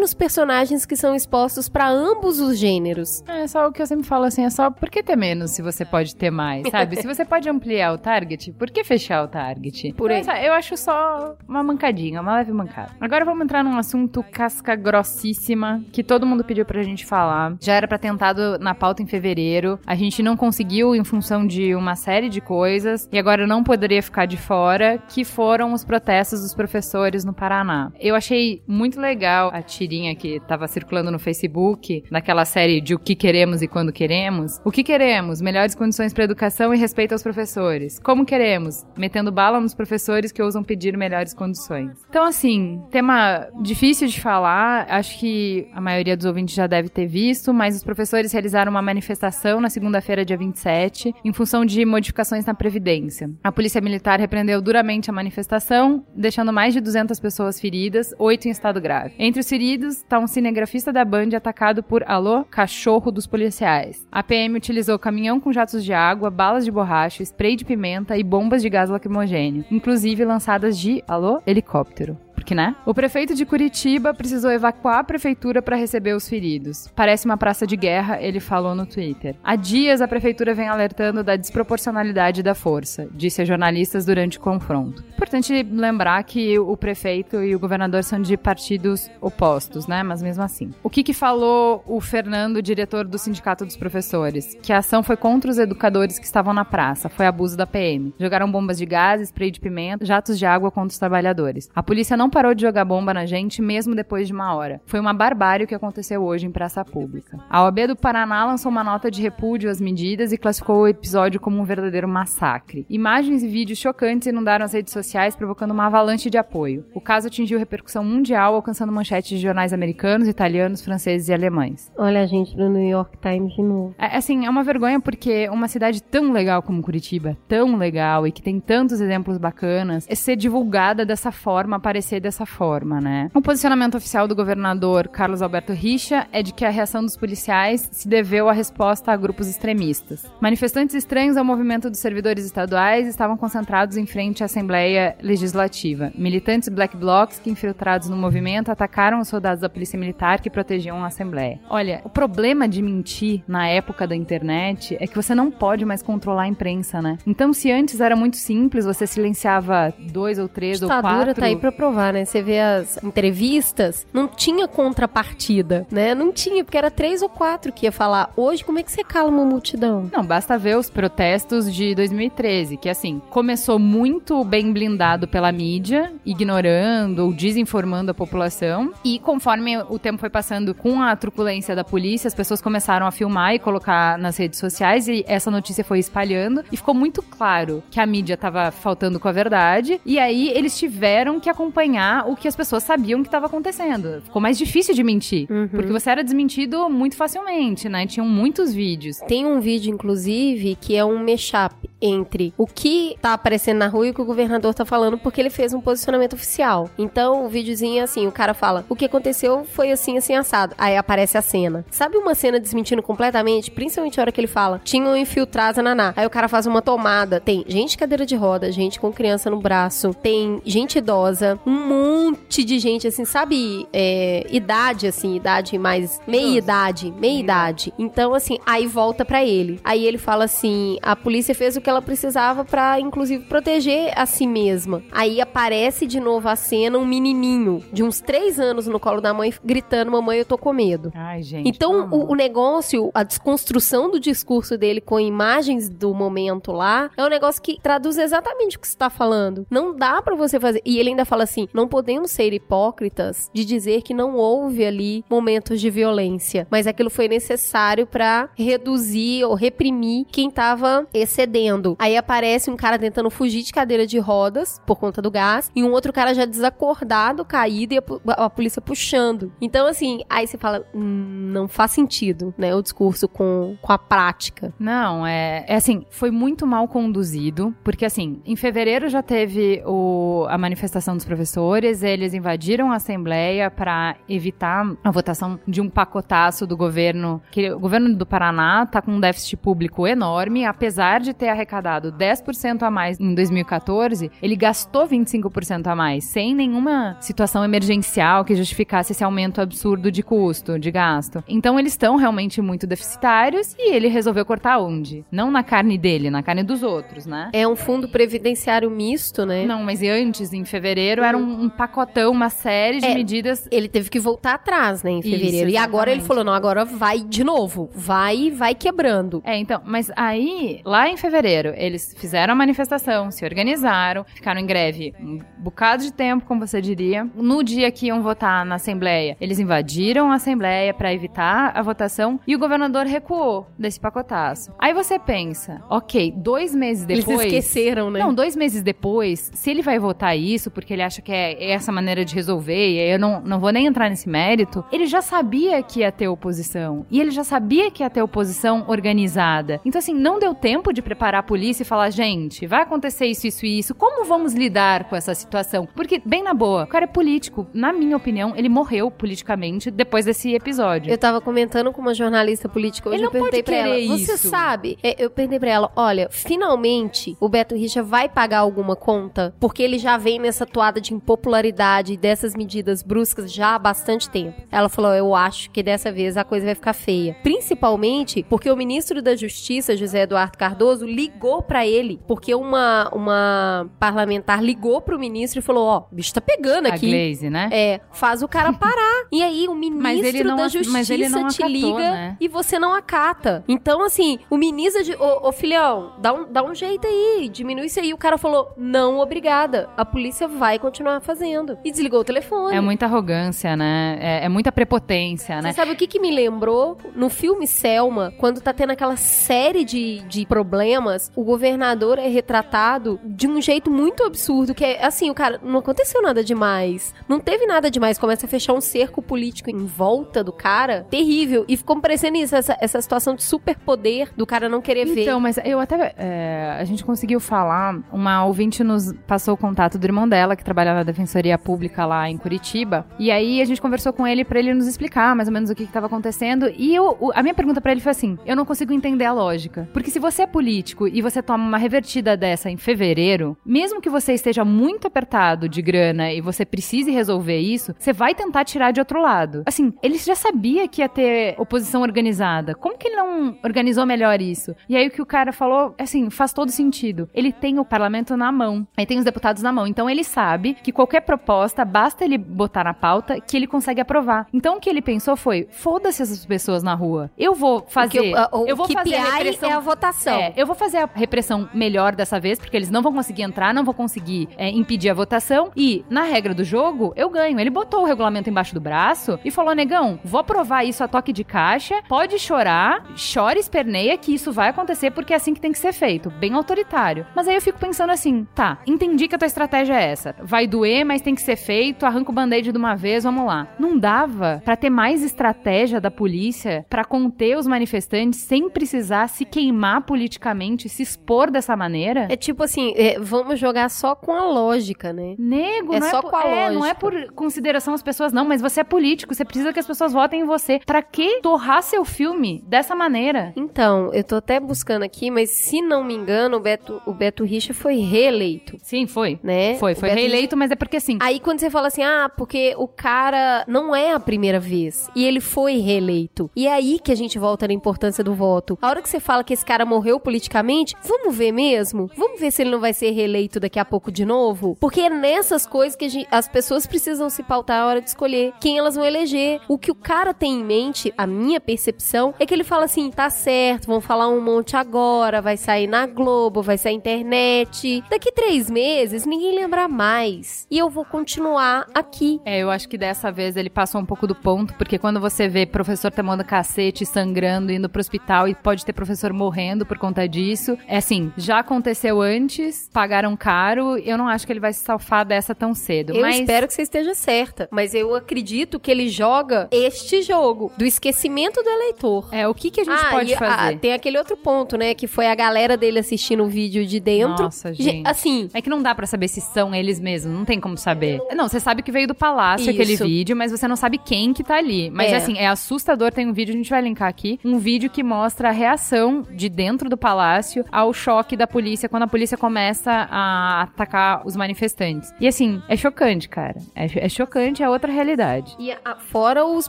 [0.00, 3.22] nos personagens que são expostos pra ambos os gêneros.
[3.26, 5.62] É só o que eu sempre falo assim, é só por que ter menos se
[5.62, 6.96] você pode ter mais, sabe?
[6.96, 9.92] se você pode ampliar o target, por que fechar o target?
[9.94, 10.20] Por aí.
[10.20, 12.90] Então, sabe, eu acho só uma mancadinha, uma leve mancada.
[13.00, 17.56] Agora vamos entrar num assunto casca grossíssima que todo mundo pediu pra gente falar.
[17.60, 19.78] Já era pra ter entrado na pauta em fevereiro.
[19.86, 24.02] A gente não conseguiu em função de uma série de coisas e agora não poderia
[24.02, 27.92] ficar de fora, que foram os protestos dos professores no Paraná.
[27.98, 32.98] Eu achei muito legal a tirinha que tava circulando no Facebook, naquela série de o
[32.98, 34.60] que queremos e quando queremos.
[34.64, 35.40] O que queremos?
[35.40, 37.98] Melhores condições para educação e respeito aos professores.
[37.98, 38.84] Como queremos?
[38.96, 41.90] Metendo bala nos professores que ousam pedir melhores condições.
[42.08, 47.06] Então, assim, tema difícil de falar, acho que a maioria dos ouvintes já deve ter
[47.06, 52.44] visto, mas os professores realizaram uma manifestação na segunda-feira, dia 27, em função de modificações
[52.44, 53.30] na Previdência.
[53.42, 58.50] A Polícia Militar repreendeu duramente a manifestação, deixando mais de 200 pessoas feridas, oito em
[58.50, 59.14] estado grave.
[59.38, 64.06] Os feridos está um cinegrafista da Band atacado por alô, cachorro dos policiais.
[64.10, 68.24] A PM utilizou caminhão com jatos de água, balas de borracha, spray de pimenta e
[68.24, 72.74] bombas de gás lacrimogêneo, inclusive lançadas de alô, helicóptero porque, né?
[72.86, 76.88] O prefeito de Curitiba precisou evacuar a prefeitura para receber os feridos.
[76.96, 79.36] Parece uma praça de guerra, ele falou no Twitter.
[79.44, 84.40] Há dias a prefeitura vem alertando da desproporcionalidade da força, disse a jornalistas durante o
[84.40, 85.04] confronto.
[85.14, 90.02] Importante lembrar que o prefeito e o governador são de partidos opostos, né?
[90.02, 90.70] Mas mesmo assim.
[90.82, 94.56] O que que falou o Fernando, diretor do Sindicato dos Professores?
[94.62, 98.14] Que a ação foi contra os educadores que estavam na praça, foi abuso da PM.
[98.18, 101.68] Jogaram bombas de gás, spray de pimenta, jatos de água contra os trabalhadores.
[101.74, 104.80] A polícia não parou de jogar bomba na gente mesmo depois de uma hora.
[104.86, 107.38] Foi uma barbárie o que aconteceu hoje em praça pública.
[107.48, 111.40] A OAB do Paraná lançou uma nota de repúdio às medidas e classificou o episódio
[111.40, 112.86] como um verdadeiro massacre.
[112.88, 116.84] Imagens e vídeos chocantes inundaram as redes sociais, provocando uma avalanche de apoio.
[116.94, 121.90] O caso atingiu repercussão mundial, alcançando manchetes de jornais americanos, italianos, franceses e alemães.
[121.98, 123.94] Olha a gente no New York Times de novo.
[123.98, 128.32] É, assim, é uma vergonha porque uma cidade tão legal como Curitiba, tão legal e
[128.32, 133.30] que tem tantos exemplos bacanas, é ser divulgada dessa forma, aparecer dessa forma, né?
[133.34, 137.88] O posicionamento oficial do governador Carlos Alberto Richa é de que a reação dos policiais
[137.92, 140.24] se deveu à resposta a grupos extremistas.
[140.40, 146.12] Manifestantes estranhos ao movimento dos servidores estaduais estavam concentrados em frente à Assembleia Legislativa.
[146.14, 151.02] Militantes black blocs que infiltrados no movimento atacaram os soldados da Polícia Militar que protegiam
[151.02, 151.58] a Assembleia.
[151.68, 156.02] Olha, o problema de mentir na época da internet é que você não pode mais
[156.02, 157.18] controlar a imprensa, né?
[157.26, 161.34] Então, se antes era muito simples, você silenciava dois ou três ou quatro...
[161.34, 162.24] tá aí pra provar, né?
[162.24, 166.14] Você vê as entrevistas, não tinha contrapartida, né?
[166.14, 168.32] Não tinha, porque era três ou quatro que ia falar.
[168.36, 170.08] Hoje, como é que você cala uma multidão?
[170.12, 176.12] Não, basta ver os protestos de 2013, que assim, começou muito bem blindado pela mídia,
[176.24, 181.84] ignorando ou desinformando a população, e conforme o tempo foi passando com a truculência da
[181.84, 185.98] polícia, as pessoas começaram a filmar e colocar nas redes sociais, e essa notícia foi
[185.98, 190.48] espalhando, e ficou muito claro que a mídia estava faltando com a verdade, e aí
[190.50, 191.89] eles tiveram que acompanhar
[192.26, 194.22] o que as pessoas sabiam que estava acontecendo.
[194.22, 195.68] Ficou mais difícil de mentir, Uhum.
[195.68, 198.06] porque você era desmentido muito facilmente, né?
[198.06, 199.18] Tinham muitos vídeos.
[199.26, 204.06] Tem um vídeo, inclusive, que é um mashup entre o que tá aparecendo na rua
[204.06, 206.90] e o que o governador tá falando, porque ele fez um posicionamento oficial.
[206.98, 210.74] Então, o videozinho é assim, o cara fala, o que aconteceu foi assim, assim, assado.
[210.78, 211.84] Aí aparece a cena.
[211.90, 213.70] Sabe uma cena desmentindo completamente?
[213.70, 216.14] Principalmente a hora que ele fala, tinham infiltrado a Naná.
[216.16, 217.40] Aí o cara faz uma tomada.
[217.40, 221.72] Tem gente de cadeira de roda, gente com criança no braço, tem gente idosa, um
[221.88, 223.86] monte de gente, assim, sabe?
[223.92, 226.20] É, idade, assim, idade mais...
[226.26, 227.92] Meia idade, meia idade.
[227.98, 229.80] Então, assim, aí volta pra ele.
[229.82, 234.26] Aí ele fala assim, a polícia fez o que ela precisava pra, inclusive, proteger a
[234.26, 235.02] si mesma.
[235.12, 239.34] Aí aparece de novo a cena, um menininho de uns três anos no colo da
[239.34, 241.12] mãe, gritando, mamãe, eu tô com medo.
[241.14, 241.68] Ai, gente.
[241.68, 247.24] Então, o, o negócio, a desconstrução do discurso dele com imagens do momento lá, é
[247.24, 249.66] um negócio que traduz exatamente o que você tá falando.
[249.70, 250.80] Não dá pra você fazer.
[250.84, 255.24] E ele ainda fala assim: não podemos ser hipócritas de dizer que não houve ali
[255.28, 261.79] momentos de violência, mas aquilo foi necessário pra reduzir ou reprimir quem tava excedendo.
[261.98, 265.82] Aí aparece um cara tentando fugir de cadeira de rodas por conta do gás e
[265.82, 269.52] um outro cara já desacordado, caído e a, a polícia puxando.
[269.60, 272.74] Então, assim, aí você fala, hum, não faz sentido, né?
[272.74, 274.72] O discurso com, com a prática.
[274.78, 280.46] Não, é, é assim, foi muito mal conduzido, porque assim, em fevereiro já teve o,
[280.48, 286.66] a manifestação dos professores, eles invadiram a Assembleia para evitar a votação de um pacotaço
[286.66, 291.32] do governo, que o governo do Paraná tá com um déficit público enorme, apesar de
[291.32, 297.64] ter arrecadado 10% a mais em 2014, ele gastou 25% a mais, sem nenhuma situação
[297.64, 301.44] emergencial que justificasse esse aumento absurdo de custo, de gasto.
[301.48, 305.24] Então eles estão realmente muito deficitários e ele resolveu cortar onde?
[305.30, 307.50] Não na carne dele, na carne dos outros, né?
[307.52, 309.64] É um fundo previdenciário misto, né?
[309.64, 313.14] Não, mas e antes, em fevereiro, era um, um pacotão, uma série de É.
[313.14, 313.68] medidas.
[313.70, 315.70] Ele teve que voltar atrás, né, em Isso, fevereiro.
[315.70, 317.88] e agora ele falou, não, agora vai de novo.
[317.94, 319.42] Vai, vai quebrando.
[319.44, 324.66] É, então, mas aí, lá em fevereiro, eles fizeram a manifestação, se organizaram, ficaram em
[324.66, 327.28] greve um bocado de tempo, como você diria.
[327.34, 332.40] No dia que iam votar na Assembleia, eles invadiram a Assembleia para evitar a votação
[332.46, 334.72] e o governador recuou desse pacotaço.
[334.78, 337.40] Aí você pensa, ok, dois meses depois.
[337.40, 338.20] Eles esqueceram, né?
[338.20, 341.92] Não, dois meses depois, se ele vai votar isso porque ele acha que é essa
[341.92, 345.20] maneira de resolver, e aí eu não, não vou nem entrar nesse mérito, ele já
[345.20, 347.06] sabia que ia ter oposição.
[347.10, 349.80] E ele já sabia que ia ter oposição organizada.
[349.84, 353.66] Então, assim, não deu tempo de preparar polícia e falar, gente, vai acontecer isso, isso
[353.66, 353.92] e isso.
[353.92, 355.84] Como vamos lidar com essa situação?
[355.96, 357.66] Porque, bem na boa, o cara é político.
[357.74, 361.10] Na minha opinião, ele morreu politicamente depois desse episódio.
[361.12, 363.94] Eu tava comentando com uma jornalista política hoje, Ele eu não pode perguntei pra ela,
[363.96, 364.96] querer você isso." sabe?
[365.02, 369.82] É, Eu perguntei pra ela, olha, finalmente o Beto Richa vai pagar alguma conta, porque
[369.82, 374.62] ele já vem nessa toada de impopularidade e dessas medidas bruscas já há bastante tempo.
[374.70, 377.34] Ela falou, eu acho que dessa vez a coisa vai ficar feia.
[377.42, 383.88] Principalmente porque o ministro da Justiça, José Eduardo Cardoso, ligou pra ele, porque uma, uma
[383.98, 387.10] parlamentar ligou pro ministro e falou, ó, o bicho tá pegando A aqui.
[387.10, 387.68] Glaze, né?
[387.72, 389.24] É, faz o cara parar.
[389.32, 392.36] e aí o ministro não da Justiça te acatou, liga né?
[392.40, 393.64] e você não acata.
[393.68, 395.14] Então, assim, o ministro de.
[395.14, 398.12] Ô, ô, filhão, dá um, dá um jeito aí, diminui isso aí.
[398.12, 399.88] O cara falou: não, obrigada.
[399.96, 401.78] A polícia vai continuar fazendo.
[401.84, 402.76] E desligou o telefone.
[402.76, 404.18] É muita arrogância, né?
[404.20, 405.70] É, é muita prepotência, né?
[405.70, 406.96] Você sabe o que, que me lembrou?
[407.14, 413.20] No filme Selma, quando tá tendo aquela série de, de problemas, o governador é retratado
[413.24, 417.14] de um jeito muito absurdo, que é assim, o cara, não aconteceu nada demais.
[417.28, 418.18] Não teve nada demais.
[418.18, 421.06] Começa a fechar um cerco político em volta do cara.
[421.10, 421.64] Terrível.
[421.68, 425.22] E ficou parecendo isso, essa, essa situação de superpoder do cara não querer ver.
[425.22, 426.14] Então, mas eu até.
[426.16, 428.00] é, a gente conseguiu falar.
[428.12, 432.28] Uma ouvinte nos passou o contato do irmão dela, que trabalha na Defensoria Pública lá
[432.28, 433.06] em Curitiba.
[433.18, 435.74] E aí a gente conversou com ele pra ele nos explicar mais ou menos o
[435.74, 436.70] que, que tava acontecendo.
[436.76, 439.88] E eu, a minha pergunta pra ele foi assim: eu não consigo entender a lógica.
[439.92, 444.10] Porque se você é político e você toma uma revertida dessa em fevereiro, mesmo que
[444.10, 448.90] você esteja muito apertado de grana e você precise resolver isso, você vai tentar tirar
[448.90, 449.62] de outro lado.
[449.66, 452.74] Assim, ele já sabia que ia ter oposição organizada.
[452.74, 454.74] Como que ele não organizou melhor isso?
[454.88, 457.28] E aí o que o cara falou, assim, faz todo sentido.
[457.34, 459.86] Ele tem o parlamento na mão, aí tem os deputados na mão.
[459.86, 464.46] Então ele sabe que qualquer proposta, basta ele botar na pauta que ele consegue aprovar.
[464.52, 467.30] Então o que ele pensou foi: foda-se essas pessoas na rua.
[467.38, 468.18] Eu vou fazer.
[468.18, 469.70] Porque o, o, eu vou KPI fazer a repressão.
[469.70, 470.38] é a votação.
[470.38, 473.74] É, eu vou fazer a repressão melhor dessa vez, porque eles não vão conseguir entrar,
[473.74, 475.70] não vão conseguir é, impedir a votação.
[475.76, 477.58] E, na regra do jogo, eu ganho.
[477.58, 481.32] Ele botou o regulamento embaixo do braço e falou: negão, vou aprovar isso a toque
[481.32, 485.60] de caixa, pode chorar, chora e esperneia que isso vai acontecer porque é assim que
[485.60, 486.30] tem que ser feito.
[486.30, 487.26] Bem autoritário.
[487.34, 490.34] Mas aí eu fico pensando assim: tá, entendi que a tua estratégia é essa.
[490.42, 493.68] Vai doer, mas tem que ser feito, arranca o band-aid de uma vez, vamos lá.
[493.78, 499.44] Não dava pra ter mais estratégia da polícia pra conter os manifestantes sem precisar se
[499.44, 502.26] queimar politicamente, se expor dessa maneira?
[502.30, 505.34] É tipo assim, é, vamos jogar só com a lógica, né?
[505.38, 506.94] Nego, É não só é por, com a é, não é lógica.
[507.00, 510.40] por consideração às pessoas, não, mas você é político, você precisa que as pessoas votem
[510.40, 510.80] em você.
[510.84, 513.52] Pra que torrar seu filme dessa maneira?
[513.56, 517.44] Então, eu tô até buscando aqui, mas se não me engano, o Beto, o Beto
[517.44, 519.38] Richa foi reeleito, Sim, foi.
[519.42, 519.74] né?
[519.76, 521.18] Foi, foi reeleito, mas é porque assim.
[521.20, 525.24] Aí quando você fala assim, ah, porque o cara não é a primeira vez e
[525.24, 526.50] ele foi reeleito.
[526.56, 528.78] E é aí que a gente volta na importância do voto.
[528.80, 532.10] A hora que você fala que esse cara morreu politicamente, vamos ver mesmo?
[532.16, 534.76] Vamos ver se ele não vai ser reeleito daqui a pouco de novo?
[534.80, 538.08] Porque é nessas coisas que a gente- as pessoas precisam se pautar na hora de
[538.08, 539.60] escolher quem elas vão eleger.
[539.68, 543.10] O que o cara tem em mente, a minha percepção, é que ele fala assim,
[543.10, 548.02] tá certo, vão falar um monte agora, vai sair na Globo, vai sair na internet.
[548.10, 550.66] Daqui três meses, ninguém lembra mais.
[550.70, 552.40] E eu vou continuar aqui.
[552.44, 555.48] É, eu acho que dessa vez ele passou um pouco do ponto, porque quando você
[555.48, 560.28] vê professor tomando cacete, sangrando, indo pro hospital e pode ter professor morrendo por conta
[560.28, 564.80] disso, é assim, já aconteceu antes, pagaram caro, eu não acho que ele vai se
[564.80, 566.14] salvar dessa tão cedo.
[566.14, 566.40] Eu mas...
[566.40, 567.68] espero que você esteja certa.
[567.70, 572.28] Mas eu acredito que ele joga este jogo do esquecimento do eleitor.
[572.32, 573.74] É, o que, que a gente ah, pode e, fazer?
[573.74, 574.94] ah, tem aquele outro ponto, né?
[574.94, 577.44] Que foi a galera dele assistindo o vídeo de dentro.
[577.44, 578.08] Nossa, Ge- gente.
[578.08, 581.20] Assim, É que não dá pra saber se são eles mesmos, não tem como saber.
[581.34, 582.70] Não, você sabe que veio do palácio Isso.
[582.70, 584.90] aquele vídeo, mas você não sabe quem que tá ali.
[584.90, 585.16] Mas É.
[585.16, 588.48] assim, é assustador, tem um vídeo, a gente vai linkar aqui, um vídeo que mostra
[588.48, 593.62] a reação de dentro do palácio ao choque da polícia quando a polícia começa a
[593.62, 595.12] atacar os manifestantes.
[595.20, 596.56] E assim, é chocante, cara.
[596.74, 598.54] É, é chocante, é outra realidade.
[598.58, 599.68] E a- fora os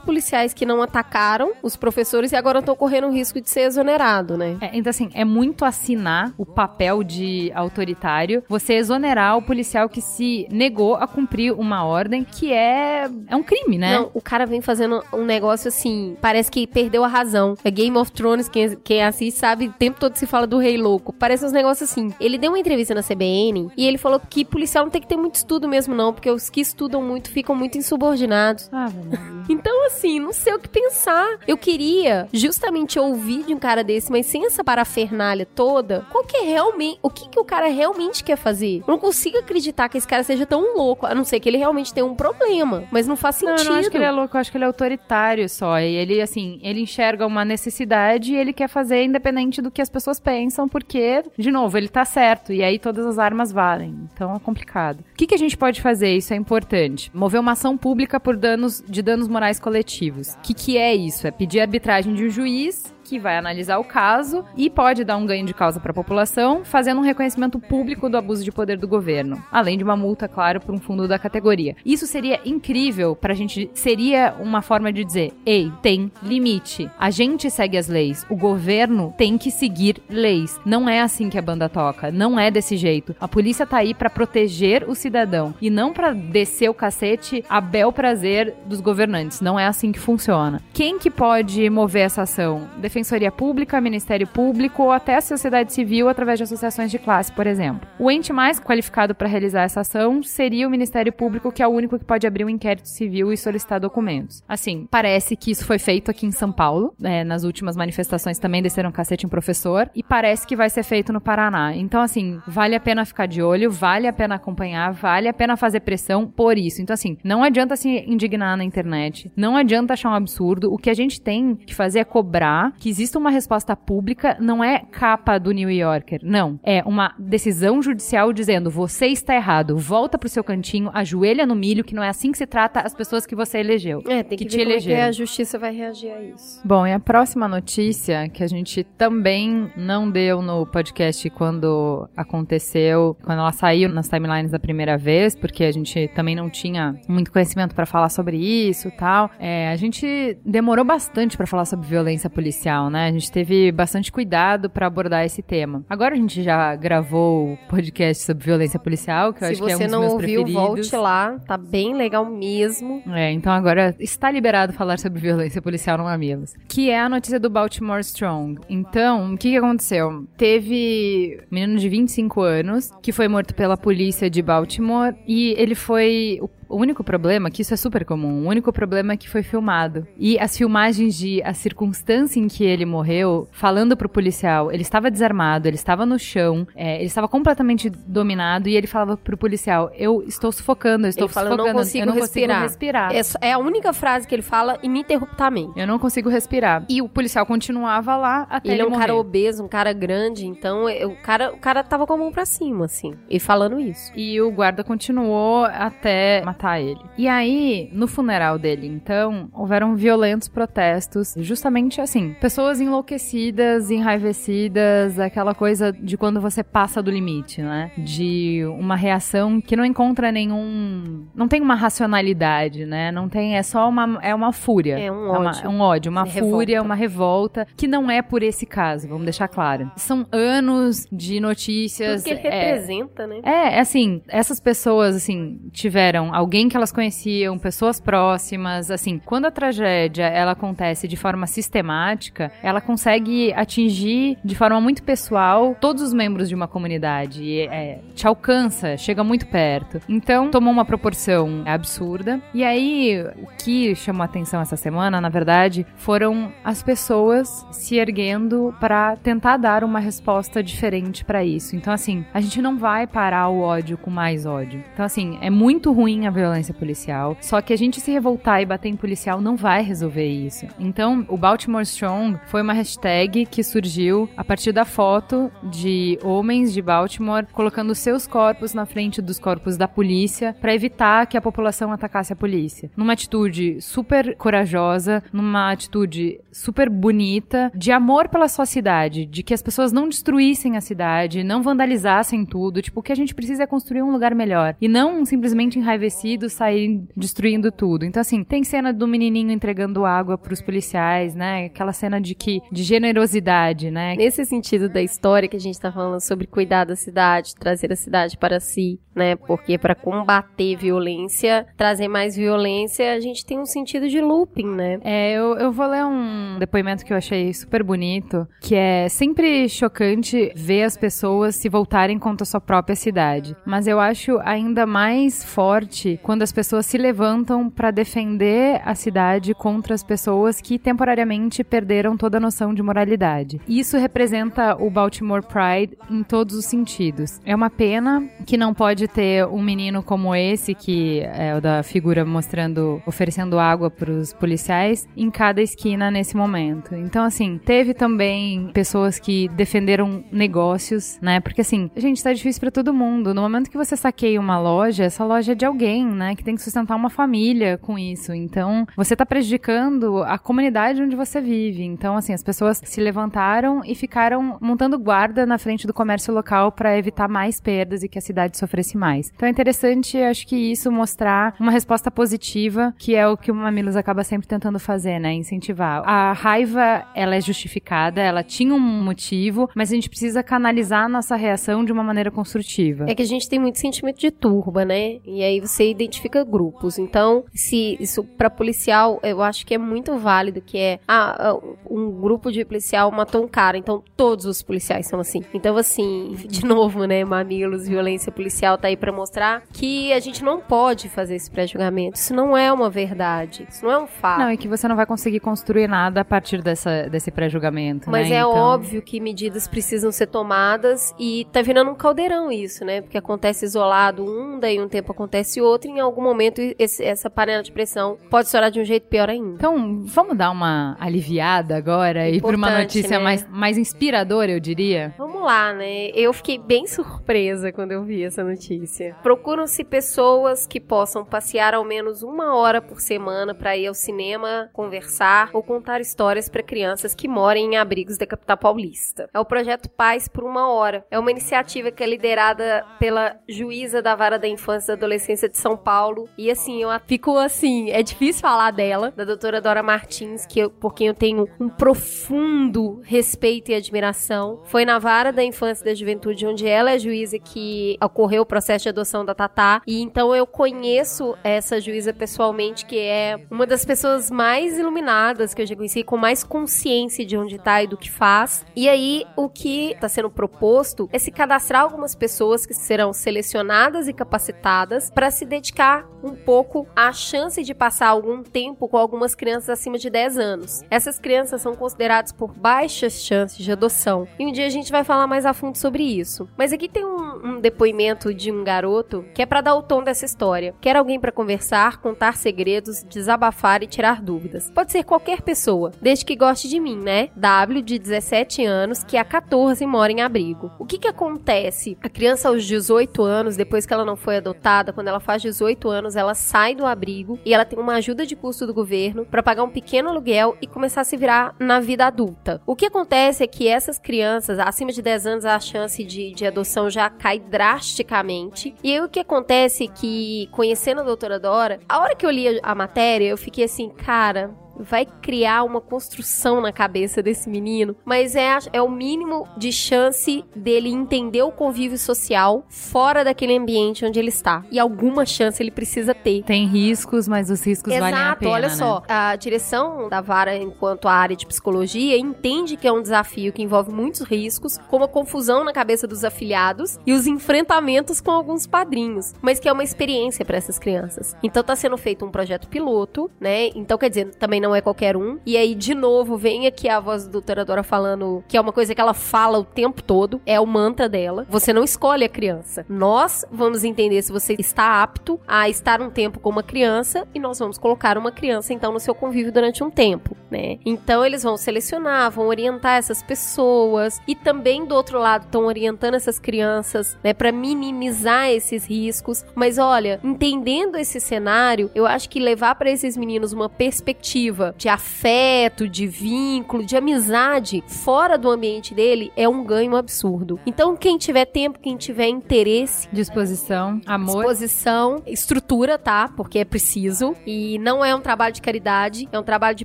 [0.00, 4.36] policiais que não atacaram os professores e agora estão correndo o risco de ser exonerado,
[4.36, 4.56] né?
[4.60, 10.00] É, então, assim, é muito assinar o papel de autoritário, você exonerar o policial que
[10.00, 13.98] se negou a cumprir uma ordem que é, é um crime, né?
[13.98, 17.54] Não, o cara vem fazendo um negócio assim, parece que perdeu a razão.
[17.64, 20.76] É Game of Thrones, quem, quem assiste sabe, o tempo todo se fala do rei
[20.82, 21.12] louco.
[21.12, 22.12] Parece uns negócios assim.
[22.20, 25.16] Ele deu uma entrevista na CBN e ele falou que policial não tem que ter
[25.16, 28.68] muito estudo mesmo não, porque os que estudam muito ficam muito insubordinados.
[28.72, 28.88] Ah.
[29.48, 31.38] Então, assim, não sei o que pensar.
[31.48, 36.36] Eu queria justamente ouvir de um cara desse, mas sem essa parafernália toda, qual que
[36.36, 38.78] é realmente, o que que o cara realmente quer fazer?
[38.86, 41.58] Eu não consigo acreditar que esse cara seja tão louco, a não ser que ele
[41.58, 43.66] realmente tenha um problema, mas não faz Não, sentido.
[43.66, 45.78] eu não acho que ele é louco, eu acho que ele é autoritário só.
[45.80, 49.90] E ele, assim, ele enxerga uma necessidade e ele quer fazer independente do que as
[49.90, 52.52] pessoas pensam, porque, de novo, ele tá certo.
[52.52, 54.08] E aí todas as armas valem.
[54.12, 55.00] Então é complicado.
[55.00, 56.16] O que, que a gente pode fazer?
[56.16, 57.10] Isso é importante.
[57.14, 60.34] Mover uma ação pública por danos de danos morais coletivos.
[60.34, 61.26] O que, que é isso?
[61.26, 65.26] É pedir arbitragem de um juiz que vai analisar o caso e pode dar um
[65.26, 68.88] ganho de causa para a população, fazendo um reconhecimento público do abuso de poder do
[68.88, 71.76] governo, além de uma multa, claro, por um fundo da categoria.
[71.84, 76.90] Isso seria incrível pra gente, seria uma forma de dizer, ei, tem limite.
[76.98, 80.58] A gente segue as leis, o governo tem que seguir leis.
[80.64, 83.14] Não é assim que a banda toca, não é desse jeito.
[83.20, 87.60] A polícia tá aí pra proteger o cidadão e não pra descer o cacete a
[87.60, 89.42] bel prazer dos governantes.
[89.42, 90.62] Não é assim que funciona.
[90.72, 92.70] Quem que pode mover essa ação?
[93.02, 97.48] Defensoria Pública, Ministério Público ou até a sociedade civil através de associações de classe, por
[97.48, 97.88] exemplo.
[97.98, 101.70] O ente mais qualificado para realizar essa ação seria o Ministério Público, que é o
[101.70, 104.44] único que pode abrir um inquérito civil e solicitar documentos.
[104.48, 106.94] Assim, parece que isso foi feito aqui em São Paulo.
[106.96, 109.90] né, nas últimas manifestações também desceram um cacete em professor.
[109.96, 111.74] E parece que vai ser feito no Paraná.
[111.74, 115.56] Então, assim, vale a pena ficar de olho, vale a pena acompanhar, vale a pena
[115.56, 116.80] fazer pressão por isso.
[116.80, 120.72] Então, assim, não adianta se indignar na internet, não adianta achar um absurdo.
[120.72, 124.62] O que a gente tem que fazer é cobrar que exista uma resposta pública, não
[124.62, 126.58] é capa do New Yorker, não.
[126.64, 131.84] É uma decisão judicial dizendo você está errado, volta pro seu cantinho, ajoelha no milho,
[131.84, 134.02] que não é assim que se trata as pessoas que você elegeu.
[134.08, 135.08] É, tem que, que ver te como é que elegeram.
[135.08, 136.60] a justiça vai reagir a isso.
[136.64, 143.16] Bom, e a próxima notícia, que a gente também não deu no podcast quando aconteceu,
[143.22, 147.30] quando ela saiu nas timelines da primeira vez, porque a gente também não tinha muito
[147.30, 149.30] conhecimento pra falar sobre isso e tal.
[149.38, 153.08] É, a gente demorou bastante pra falar sobre violência policial, né?
[153.08, 155.84] A gente teve bastante cuidado pra abordar esse tema.
[155.88, 159.70] Agora a gente já gravou o podcast sobre violência policial, que eu Se acho que
[159.70, 160.52] é um você dos não meus ouviu, preferidos.
[160.90, 163.02] volte lá, tá bem legal mesmo.
[163.08, 166.54] É, então agora está liberado falar sobre violência policial no Mamilos.
[166.68, 168.60] Que é a notícia do Baltimore Strong.
[168.68, 170.26] Então, o que, que aconteceu?
[170.36, 175.74] Teve um menino de 25 anos que foi morto pela polícia de Baltimore e ele
[175.74, 176.38] foi.
[176.40, 179.42] O o único problema, que isso é super comum, o único problema é que foi
[179.42, 180.06] filmado.
[180.16, 185.10] E as filmagens de a circunstância em que ele morreu, falando pro policial, ele estava
[185.10, 189.90] desarmado, ele estava no chão, é, ele estava completamente dominado e ele falava pro policial:
[189.96, 192.68] Eu estou sufocando, eu estou Ele fala, "Eu não sufocando, consigo eu não respirar." consigo
[192.68, 193.12] respirar.
[193.42, 195.78] É, é a única frase que ele fala ininterruptamente.
[195.78, 196.84] Eu não consigo respirar.
[196.88, 199.26] E o policial continuava lá até Ele ele, é um cara morrer.
[199.26, 202.44] obeso, um cara grande, então é, o cara, o cara tava com a mão pra
[202.46, 204.10] cima, assim, e falando isso.
[204.16, 207.00] E o guarda continuou até matar ele.
[207.18, 211.34] E aí, no funeral dele, então, houveram violentos protestos.
[211.38, 217.90] Justamente assim, pessoas enlouquecidas, enraivecidas, aquela coisa de quando você passa do limite, né?
[217.98, 221.26] De uma reação que não encontra nenhum.
[221.34, 223.10] Não tem uma racionalidade, né?
[223.12, 223.56] Não tem.
[223.56, 224.18] É só uma.
[224.22, 224.98] É uma fúria.
[224.98, 225.70] É um uma- ódio.
[225.70, 226.82] um ódio, uma É fúria, revolta.
[226.82, 229.90] uma revolta, que não é por esse caso, vamos deixar claro.
[229.96, 232.22] São anos de notícias.
[232.22, 233.40] Tudo que ele é, representa, né?
[233.42, 239.50] é, assim, essas pessoas, assim, tiveram alguém que elas conheciam, pessoas próximas, assim, quando a
[239.50, 246.12] tragédia, ela acontece de forma sistemática, ela consegue atingir de forma muito pessoal todos os
[246.12, 249.98] membros de uma comunidade, e, é, te alcança, chega muito perto.
[250.06, 252.38] Então, tomou uma proporção absurda.
[252.52, 257.96] E aí, o que chamou a atenção essa semana, na verdade, foram as pessoas se
[257.96, 261.74] erguendo para tentar dar uma resposta diferente para isso.
[261.74, 264.84] Então, assim, a gente não vai parar o ódio com mais ódio.
[264.92, 267.36] Então, assim, é muito ruim a violência policial.
[267.40, 270.66] Só que a gente se revoltar e bater em policial não vai resolver isso.
[270.78, 276.72] Então, o Baltimore Strong foi uma hashtag que surgiu a partir da foto de homens
[276.72, 281.40] de Baltimore colocando seus corpos na frente dos corpos da polícia para evitar que a
[281.40, 282.90] população atacasse a polícia.
[282.96, 289.54] Numa atitude super corajosa, numa atitude super bonita, de amor pela sua cidade, de que
[289.54, 292.82] as pessoas não destruíssem a cidade, não vandalizassem tudo.
[292.82, 294.74] Tipo, o que a gente precisa é construir um lugar melhor.
[294.80, 295.78] E não simplesmente
[296.22, 298.04] enraivecidos saírem destruindo tudo.
[298.04, 301.66] Então, assim, tem cena do menininho entregando água pros policiais, né?
[301.66, 304.14] Aquela cena de que de generosidade, né?
[304.16, 307.96] Nesse sentido da história que a gente tá falando sobre cuidar da cidade, trazer a
[307.96, 309.36] cidade para si, né?
[309.36, 314.98] Porque para combater violência, trazer mais violência, a gente tem um sentido de looping, né?
[315.02, 319.68] É, eu, eu vou ler um depoimento que eu achei super bonito, que é sempre
[319.68, 323.56] chocante ver as pessoas se voltarem contra a sua própria cidade.
[323.66, 329.54] Mas eu acho ainda mais forte quando as pessoas se levantam para defender a cidade
[329.54, 333.60] contra as pessoas que temporariamente perderam toda a noção de moralidade.
[333.68, 337.40] Isso representa o Baltimore Pride em todos os sentidos.
[337.44, 341.82] É uma pena que não pode ter um menino como esse, que é o da
[341.82, 346.94] figura mostrando, oferecendo água para os policiais, em cada esquina nesse momento.
[346.94, 351.40] Então, assim, teve também pessoas que defenderam negócios, né?
[351.40, 353.34] Porque, assim, gente, tá difícil para todo mundo.
[353.34, 356.34] No momento que você saqueia uma loja, essa loja é de alguém, né?
[356.34, 358.32] Que tem que sustentar uma família com isso.
[358.32, 361.82] Então, você tá prejudicando a comunidade onde você vive.
[361.84, 366.72] Então, assim, as pessoas se levantaram e ficaram montando guarda na frente do comércio local
[366.72, 369.32] para evitar mais perdas e que a cidade sofresse mais.
[369.34, 373.54] Então, é interessante, acho que isso mostrar uma resposta positiva, que é o que o
[373.54, 375.32] Mamilos acaba sempre tentando fazer, né?
[375.32, 376.02] Incentivar.
[376.06, 381.08] A raiva, ela é justificada, ela tinha um motivo, mas a gente precisa canalizar a
[381.08, 383.06] nossa reação de uma maneira construtiva.
[383.08, 385.18] É que a gente tem muito sentimento de turba, né?
[385.24, 386.98] E aí você identifica grupos.
[386.98, 391.58] Então, se isso para policial, eu acho que é muito válido que é ah, ah,
[391.88, 395.42] um grupo de policial matou um cara, então todos os policiais são assim.
[395.54, 400.42] Então, assim, de novo, né, mamilos, violência policial tá aí para mostrar que a gente
[400.42, 402.16] não pode fazer esse pré-julgamento.
[402.16, 403.66] Isso não é uma verdade.
[403.68, 404.40] Isso não é um fato.
[404.40, 408.10] Não, e que você não vai conseguir construir nada a partir dessa, desse pré-julgamento.
[408.10, 408.36] Mas né?
[408.36, 413.00] é Então- óbvio que medidas precisam ser tomadas e tá virando um caldeirão isso, né?
[413.00, 417.28] Porque acontece isolado um, daí um tempo acontece outro, e em algum momento esse- essa
[417.30, 419.54] panela de pressão pode estourar de um jeito pior ainda.
[419.54, 423.24] Então, vamos dar uma aliviada agora e por uma notícia né?
[423.24, 425.14] mais, mais inspiradora, eu diria.
[425.18, 426.08] Vamos lá, né?
[426.14, 429.16] Eu fiquei bem surpresa quando eu vi essa notícia.
[429.22, 434.68] Procuram-se pessoas que possam passear ao menos uma hora por semana para ir ao cinema,
[434.72, 439.28] conversar ou contar histórias para crianças que moram em abrigos da capital paulista.
[439.32, 441.04] É o projeto Paz por uma hora.
[441.10, 445.48] É uma iniciativa que é liderada pela juíza da Vara da Infância e da Adolescência
[445.48, 446.28] de São Paulo.
[446.36, 450.70] E assim, eu fico assim, é difícil falar dela, da doutora Dora Martins, que eu,
[450.70, 454.60] por quem eu tenho um profundo respeito e admiração.
[454.64, 458.46] Foi na Vara da Infância e da Juventude, onde ela é juíza, que ocorreu o
[458.46, 459.82] processo de adoção da Tatá.
[459.86, 465.62] E então eu conheço essa juíza pessoalmente, que é uma das pessoas mais iluminadas que
[465.62, 468.64] eu já conheci, com mais consciência de onde tá e do que faz.
[468.74, 474.08] E aí, o que está sendo proposto é se cadastrar algumas pessoas que serão selecionadas
[474.08, 478.96] e capacitadas para se dedicar dedicar um pouco à chance de passar algum tempo com
[478.96, 480.82] algumas crianças acima de 10 anos.
[480.90, 484.26] Essas crianças são consideradas por baixas chances de adoção.
[484.38, 486.48] E um dia a gente vai falar mais a fundo sobre isso.
[486.56, 490.02] Mas aqui tem um, um depoimento de um garoto que é para dar o tom
[490.02, 490.74] dessa história.
[490.80, 494.70] Quer alguém para conversar, contar segredos, desabafar e tirar dúvidas.
[494.70, 497.30] Pode ser qualquer pessoa, desde que goste de mim, né?
[497.36, 500.70] W de 17 anos, que há 14 mora em abrigo.
[500.78, 501.96] O que que acontece?
[502.02, 505.88] A criança aos 18 anos, depois que ela não foi adotada, quando ela faz 18
[505.88, 509.42] anos, ela sai do abrigo e ela tem uma ajuda de custo do governo para
[509.42, 512.60] pagar um pequeno aluguel e começar a se virar na vida adulta.
[512.66, 516.46] O que acontece é que essas crianças, acima de 10 anos, a chance de, de
[516.46, 518.74] adoção já cai drasticamente.
[518.82, 522.30] E aí o que acontece é que, conhecendo a doutora Dora, a hora que eu
[522.30, 527.96] li a matéria, eu fiquei assim, cara, vai criar uma construção na cabeça desse menino,
[528.04, 534.04] mas é, é o mínimo de chance dele entender o convívio social fora daquele ambiente
[534.04, 534.64] onde ele está.
[534.70, 536.42] E alguma chance ele precisa ter.
[536.44, 538.74] Tem riscos, mas os riscos valem a Exato, pena, olha né?
[538.74, 543.52] só, a direção da vara enquanto a área de psicologia entende que é um desafio
[543.52, 548.30] que envolve muitos riscos, como a confusão na cabeça dos afiliados e os enfrentamentos com
[548.30, 551.36] alguns padrinhos, mas que é uma experiência para essas crianças.
[551.42, 553.68] Então tá sendo feito um projeto piloto, né?
[553.74, 555.38] Então quer dizer, também não é qualquer um.
[555.44, 558.72] E aí de novo vem aqui a voz da doutora Dora falando que é uma
[558.72, 561.46] coisa que ela fala o tempo todo, é o mantra dela.
[561.50, 562.86] Você não escolhe a criança.
[562.88, 567.40] Nós vamos entender se você está apto a estar um tempo com uma criança e
[567.40, 570.78] nós vamos colocar uma criança então no seu convívio durante um tempo, né?
[570.86, 576.14] Então eles vão selecionar, vão orientar essas pessoas e também do outro lado estão orientando
[576.14, 579.44] essas crianças, né, para minimizar esses riscos.
[579.54, 584.88] Mas olha, entendendo esse cenário, eu acho que levar para esses meninos uma perspectiva de
[584.88, 590.58] afeto, de vínculo, de amizade fora do ambiente dele é um ganho absurdo.
[590.66, 594.36] Então quem tiver tempo, quem tiver interesse, Disposição, amor.
[594.36, 596.28] Disposição, estrutura, tá?
[596.36, 597.34] Porque é preciso.
[597.46, 599.84] E não é um trabalho de caridade, é um trabalho de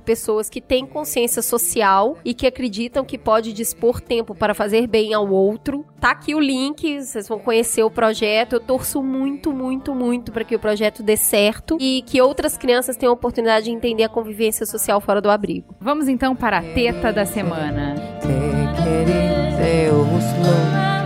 [0.00, 5.14] pessoas que têm consciência social e que acreditam que pode dispor tempo para fazer bem
[5.14, 5.84] ao outro.
[6.00, 8.54] Tá aqui o link, vocês vão conhecer o projeto.
[8.54, 12.96] Eu torço muito, muito, muito para que o projeto dê certo e que outras crianças
[12.96, 15.74] tenham a oportunidade de entender a convivência social fora do abrigo.
[15.80, 17.94] Vamos então para a teta da semana.
[18.20, 20.97] Take it easy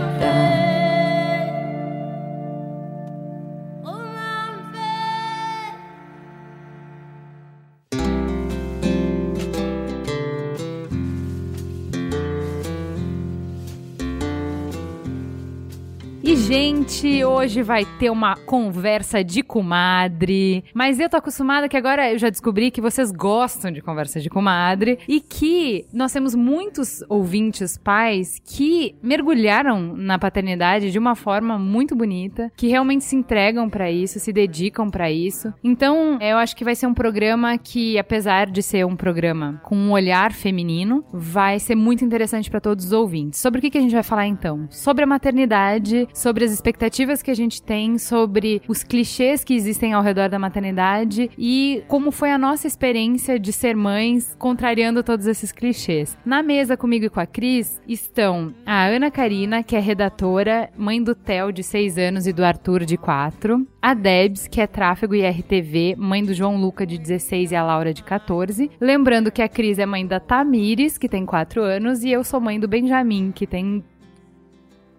[16.23, 20.63] gente hoje vai ter uma conversa de comadre.
[20.73, 24.29] Mas eu tô acostumada que agora eu já descobri que vocês gostam de conversa de
[24.29, 31.59] comadre e que nós temos muitos ouvintes pais que mergulharam na paternidade de uma forma
[31.59, 35.53] muito bonita, que realmente se entregam pra isso, se dedicam pra isso.
[35.63, 39.75] Então, eu acho que vai ser um programa que, apesar de ser um programa com
[39.75, 43.39] um olhar feminino, vai ser muito interessante pra todos os ouvintes.
[43.39, 44.67] Sobre o que, que a gente vai falar então?
[44.69, 49.93] Sobre a maternidade, sobre as expectativas que a gente tem, sobre os clichês que existem
[49.93, 55.27] ao redor da maternidade e como foi a nossa experiência de ser mães, contrariando todos
[55.27, 56.17] esses clichês.
[56.25, 61.01] Na mesa comigo e com a Cris estão a Ana Karina, que é redatora, mãe
[61.01, 63.67] do Theo, de 6 anos, e do Arthur, de 4.
[63.81, 67.63] A Debs, que é tráfego e RTV, mãe do João Luca, de 16, e a
[67.63, 68.71] Laura, de 14.
[68.79, 72.39] Lembrando que a Cris é mãe da Tamires, que tem 4 anos, e eu sou
[72.39, 73.83] mãe do Benjamin, que tem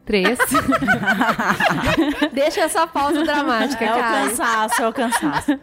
[0.05, 0.39] Três.
[2.33, 4.29] Deixa essa pausa dramática, É o cara.
[4.29, 5.59] cansaço, é o cansaço.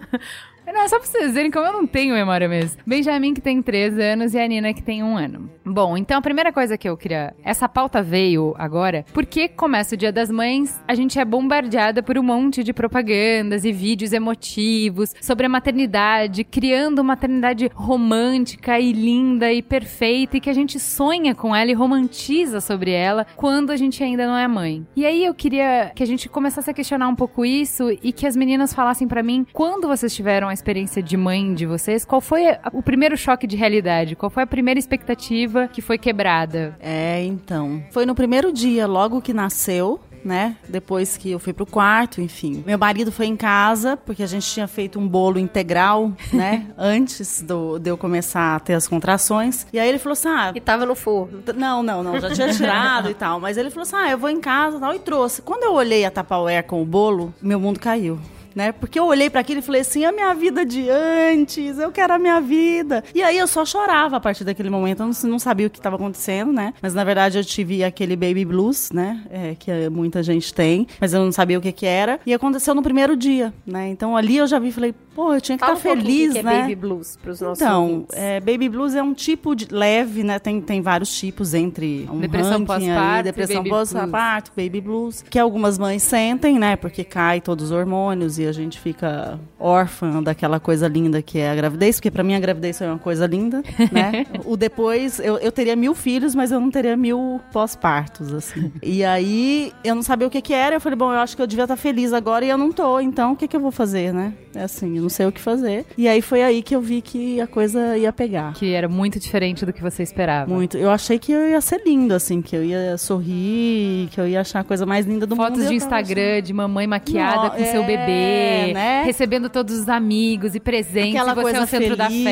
[0.71, 2.81] Não, só pra vocês verem como eu não tenho memória mesmo.
[2.85, 5.49] Benjamin, que tem três anos, e a Nina, que tem um ano.
[5.65, 7.33] Bom, então a primeira coisa que eu queria.
[7.43, 12.17] Essa pauta veio agora porque começa o Dia das Mães, a gente é bombardeada por
[12.17, 18.91] um monte de propagandas e vídeos emotivos sobre a maternidade, criando uma maternidade romântica e
[18.91, 23.71] linda e perfeita e que a gente sonha com ela e romantiza sobre ela quando
[23.71, 24.85] a gente ainda não é mãe.
[24.95, 28.25] E aí eu queria que a gente começasse a questionar um pouco isso e que
[28.25, 32.21] as meninas falassem pra mim quando vocês tiveram a experiência de mãe de vocês, qual
[32.21, 34.15] foi a- o primeiro choque de realidade?
[34.15, 36.75] Qual foi a primeira expectativa que foi quebrada?
[36.79, 37.83] É, então.
[37.91, 39.99] Foi no primeiro dia, logo que nasceu.
[40.23, 40.55] Né?
[40.69, 42.63] Depois que eu fui pro quarto, enfim.
[42.63, 46.67] Meu marido foi em casa, porque a gente tinha feito um bolo integral, né?
[46.77, 49.65] Antes do, de eu começar a ter as contrações.
[49.73, 51.41] E aí ele falou assim: ah, E tava no forno.
[51.55, 53.39] Não, não, não, já tinha tirado e tal.
[53.39, 55.41] Mas ele falou assim: ah, eu vou em casa e tal, e trouxe.
[55.41, 58.19] Quando eu olhei a Tupperware com o bolo, meu mundo caiu.
[58.55, 58.71] Né?
[58.71, 62.13] Porque eu olhei para aquilo e falei assim: a minha vida de antes, eu quero
[62.13, 63.03] a minha vida.
[63.13, 65.79] E aí eu só chorava a partir daquele momento, eu não, não sabia o que
[65.79, 66.73] estava acontecendo, né?
[66.81, 69.21] Mas na verdade eu tive aquele baby blues, né?
[69.29, 72.19] É, que muita gente tem, mas eu não sabia o que que era.
[72.25, 73.89] E aconteceu no primeiro dia, né?
[73.89, 76.33] Então ali eu já vi e falei: pô, eu tinha que estar um pouquinho feliz,
[76.33, 76.61] que é né?
[76.61, 80.39] baby blues pros nossos Então, é, baby blues é um tipo de leve, né?
[80.39, 86.03] Tem, tem vários tipos entre um Depressão pós-parto depressão pós-parto, baby blues, que algumas mães
[86.03, 86.75] sentem, né?
[86.75, 91.49] Porque cai todos os hormônios e a gente fica órfã daquela coisa linda que é
[91.49, 93.61] a gravidez, porque pra mim a gravidez foi uma coisa linda,
[93.91, 94.25] né?
[94.45, 98.71] o depois, eu, eu teria mil filhos, mas eu não teria mil pós-partos, assim.
[98.81, 101.41] E aí, eu não sabia o que que era, eu falei, bom, eu acho que
[101.41, 103.71] eu devia estar feliz agora e eu não tô, então o que que eu vou
[103.71, 104.33] fazer, né?
[104.53, 105.85] É assim, eu não sei o que fazer.
[105.97, 108.53] E aí foi aí que eu vi que a coisa ia pegar.
[108.53, 110.51] Que era muito diferente do que você esperava.
[110.53, 110.77] Muito.
[110.77, 114.41] Eu achei que eu ia ser lindo, assim, que eu ia sorrir, que eu ia
[114.41, 115.47] achar a coisa mais linda do mundo.
[115.47, 117.83] Fotos de Instagram de mamãe maquiada Não, com seu
[118.31, 119.03] é, né?
[119.03, 122.23] recebendo todos os amigos e presentes, Aquela e você é o centro da feliz.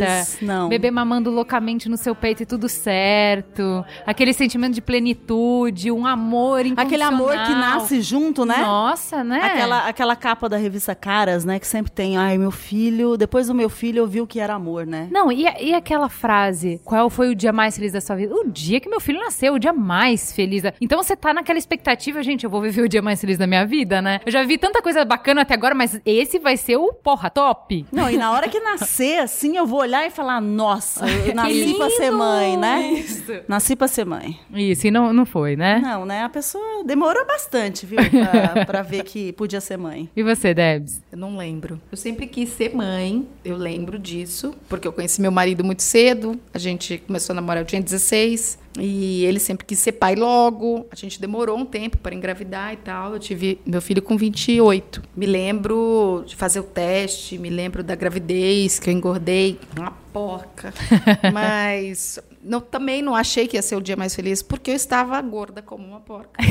[0.00, 0.44] festa.
[0.44, 0.68] Não.
[0.68, 3.84] Bebê mamando loucamente no seu peito e tudo certo.
[4.06, 6.86] Aquele sentimento de plenitude, um amor incondicional.
[6.86, 8.58] Aquele amor que nasce junto, né?
[8.58, 9.40] Nossa, né?
[9.42, 11.58] Aquela, aquela capa da revista Caras, né?
[11.58, 14.54] Que sempre tem, ai, meu filho, depois do meu filho eu vi o que era
[14.54, 15.08] amor, né?
[15.10, 18.34] Não, e, e aquela frase, qual foi o dia mais feliz da sua vida?
[18.34, 20.62] O dia que meu filho nasceu, o dia mais feliz.
[20.62, 23.46] da- Então você tá naquela expectativa, gente, eu vou viver o dia mais feliz da
[23.46, 24.20] minha vida, né?
[24.24, 27.84] Eu já vi tanta coisa bacana até agora, mas esse vai ser o porra top.
[27.92, 31.74] Não, e na hora que nascer, assim, eu vou olhar e falar, nossa, eu nasci
[31.76, 32.92] pra ser mãe, né?
[32.92, 33.32] Isso.
[33.46, 34.38] Nasci pra ser mãe.
[34.54, 35.80] Isso, e não, não foi, né?
[35.82, 36.22] Não, né?
[36.22, 37.98] A pessoa demorou bastante, viu?
[37.98, 40.08] Pra, pra ver que podia ser mãe.
[40.16, 41.02] E você, Debs?
[41.10, 41.80] Eu não lembro.
[41.90, 46.38] Eu sempre quis ser mãe, eu lembro disso, porque eu conheci meu marido muito cedo.
[46.52, 48.58] A gente começou a namorar, eu tinha 16.
[48.80, 50.86] E ele sempre quis ser pai logo.
[50.90, 53.12] A gente demorou um tempo para engravidar e tal.
[53.14, 55.02] Eu tive meu filho com 28.
[55.16, 60.72] Me lembro de fazer o teste, me lembro da gravidez, que eu engordei uma porca.
[61.32, 65.20] Mas não- também não achei que ia ser o dia mais feliz, porque eu estava
[65.22, 66.40] gorda como uma porca.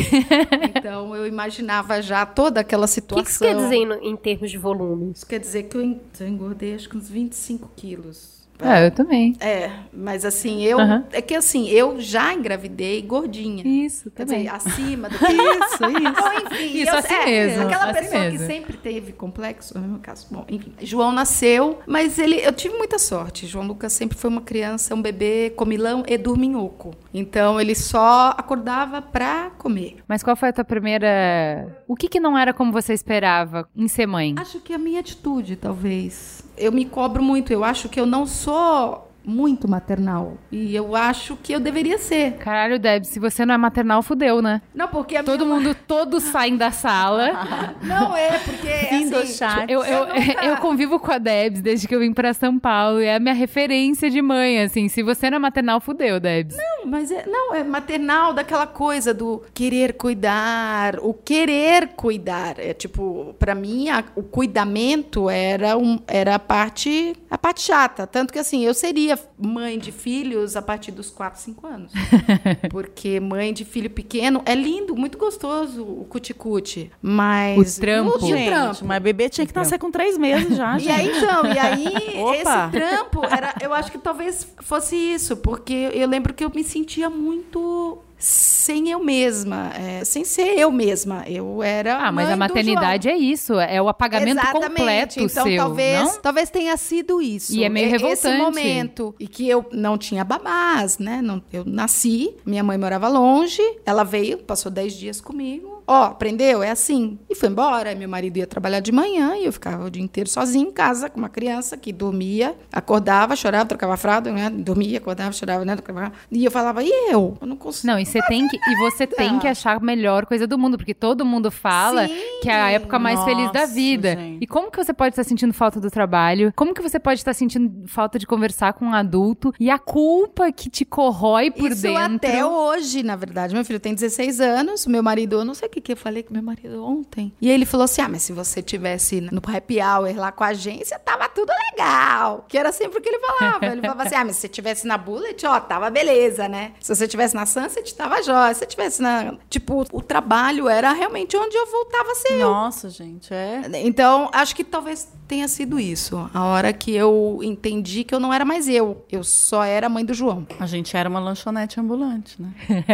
[0.78, 3.24] Então eu imaginava já toda aquela O situação.
[3.24, 5.12] que, que isso quer dizer em, em termos de volume?
[5.16, 8.37] Isso quer dizer que eu engordei acho que uns 25 quilos.
[8.60, 9.36] É, eu também.
[9.40, 10.80] É, mas assim, eu.
[10.80, 11.04] Aham.
[11.12, 13.62] É que assim, eu já engravidei gordinha.
[13.66, 14.40] Isso, também.
[14.44, 16.14] dizer, acima do que isso, isso.
[16.22, 18.40] Bom, enfim, Isso, eu- assim é, mesmo, Aquela assim pessoa mesmo.
[18.40, 20.28] que sempre teve complexo, no meu caso.
[20.32, 20.74] Bom, enfim.
[20.82, 23.46] João nasceu, mas ele, eu tive muita sorte.
[23.46, 26.94] João Lucas sempre foi uma criança, um bebê comilão e dorminhoco.
[27.14, 29.98] Então ele só acordava pra comer.
[30.08, 31.78] Mas qual foi a tua primeira.
[31.88, 34.36] O que, que não era como você esperava em ser mãe?
[34.38, 36.44] Acho que a minha atitude, talvez.
[36.58, 37.54] Eu me cobro muito.
[37.54, 40.38] Eu acho que eu não sou muito maternal.
[40.52, 42.38] E eu acho que eu deveria ser.
[42.38, 44.62] Caralho, Deb, se você não é maternal, fudeu, né?
[44.74, 45.58] Não, porque Todo minha...
[45.60, 47.28] mundo, todos saem da sala.
[47.84, 48.68] Não, é porque.
[48.88, 49.70] Fim do assim, chat.
[49.70, 53.06] Eu, eu, eu convivo com a Debs desde que eu vim pra São Paulo e
[53.06, 54.88] é a minha referência de mãe, assim.
[54.88, 56.56] Se você não é maternal, fudeu, Debs.
[56.86, 62.58] Mas é, não, é maternal daquela coisa do querer cuidar, o querer cuidar.
[62.60, 68.08] É tipo, pra mim, a- o cuidamento era, um, era a parte a parte chata.
[68.08, 71.92] Tanto que assim, eu seria mãe de filhos a partir dos 4, 5 anos.
[72.70, 76.92] Porque mãe de filho pequeno é lindo, muito gostoso o cuticute.
[77.02, 77.78] Mas.
[77.78, 78.18] O trampo.
[78.20, 78.86] E o Gente, trampo.
[78.86, 80.92] mas bebê tinha que nascer com três meses já, E gente.
[80.92, 81.86] aí, então, e aí,
[82.22, 82.36] Opa!
[82.36, 86.64] esse trampo, era, eu acho que talvez fosse isso, porque eu lembro que eu me
[86.64, 91.24] sentia muito sem eu mesma, é, sem ser eu mesma.
[91.28, 91.98] Eu era.
[91.98, 94.68] Ah, mas a maternidade é isso, é o apagamento Exatamente.
[94.68, 96.22] completo então, seu, talvez, não?
[96.22, 97.54] talvez tenha sido isso.
[97.54, 98.42] E é meio Esse revoltante.
[98.42, 99.16] momento.
[99.20, 101.22] E que eu não tinha babás, né?
[101.22, 105.77] Não, eu nasci, minha mãe morava longe, ela veio, passou 10 dias comigo.
[105.88, 106.62] Ó, aprendeu?
[106.62, 107.18] É assim.
[107.30, 107.96] E foi embora.
[107.96, 111.10] Meu marido ia trabalhar de manhã e eu ficava o dia inteiro sozinha em casa
[111.10, 114.50] com uma criança que dormia, acordava, chorava, trocava fralda, né?
[114.50, 115.76] Dormia, acordava, chorava, né?
[115.76, 116.12] Trocava...
[116.30, 117.38] E eu falava, e eu?
[117.40, 117.88] Eu não consigo.
[117.88, 120.78] Não, e você tem que, e você tem que achar a melhor coisa do mundo,
[120.78, 122.16] porque todo mundo fala Sim.
[122.42, 124.16] que é a época mais feliz da Nossa, vida.
[124.16, 124.44] gente.
[124.44, 126.52] E como que você pode estar sentindo falta do trabalho?
[126.56, 129.54] Como que você pode estar sentindo falta de conversar com um adulto?
[129.60, 132.16] E a culpa que te corrói por Isso dentro.
[132.16, 133.54] até hoje, na verdade.
[133.54, 136.24] Meu filho tem 16 anos, meu marido, eu não sei o que, que eu falei
[136.24, 137.34] com meu marido ontem.
[137.42, 140.48] E ele falou assim: ah, mas se você tivesse no happy hour lá com a
[140.48, 142.46] agência, tava tudo legal.
[142.48, 143.66] Que era sempre o que ele falava.
[143.66, 146.74] Ele falava assim: ah, mas se você tivesse na Bullet, ó, tava beleza, né?
[146.80, 148.54] Se você tivesse na Sunset, tava jóia.
[148.54, 149.36] Se você tivesse na.
[149.50, 152.50] Tipo, o trabalho era realmente onde eu voltava a ser eu.
[152.50, 153.62] Nossa, gente, é.
[153.84, 156.30] Então, acho que talvez tenha sido isso.
[156.34, 159.06] A hora que eu entendi que eu não era mais eu.
[159.12, 160.48] Eu só era a mãe do João.
[160.60, 162.54] A gente era uma lanchonete ambulante, né?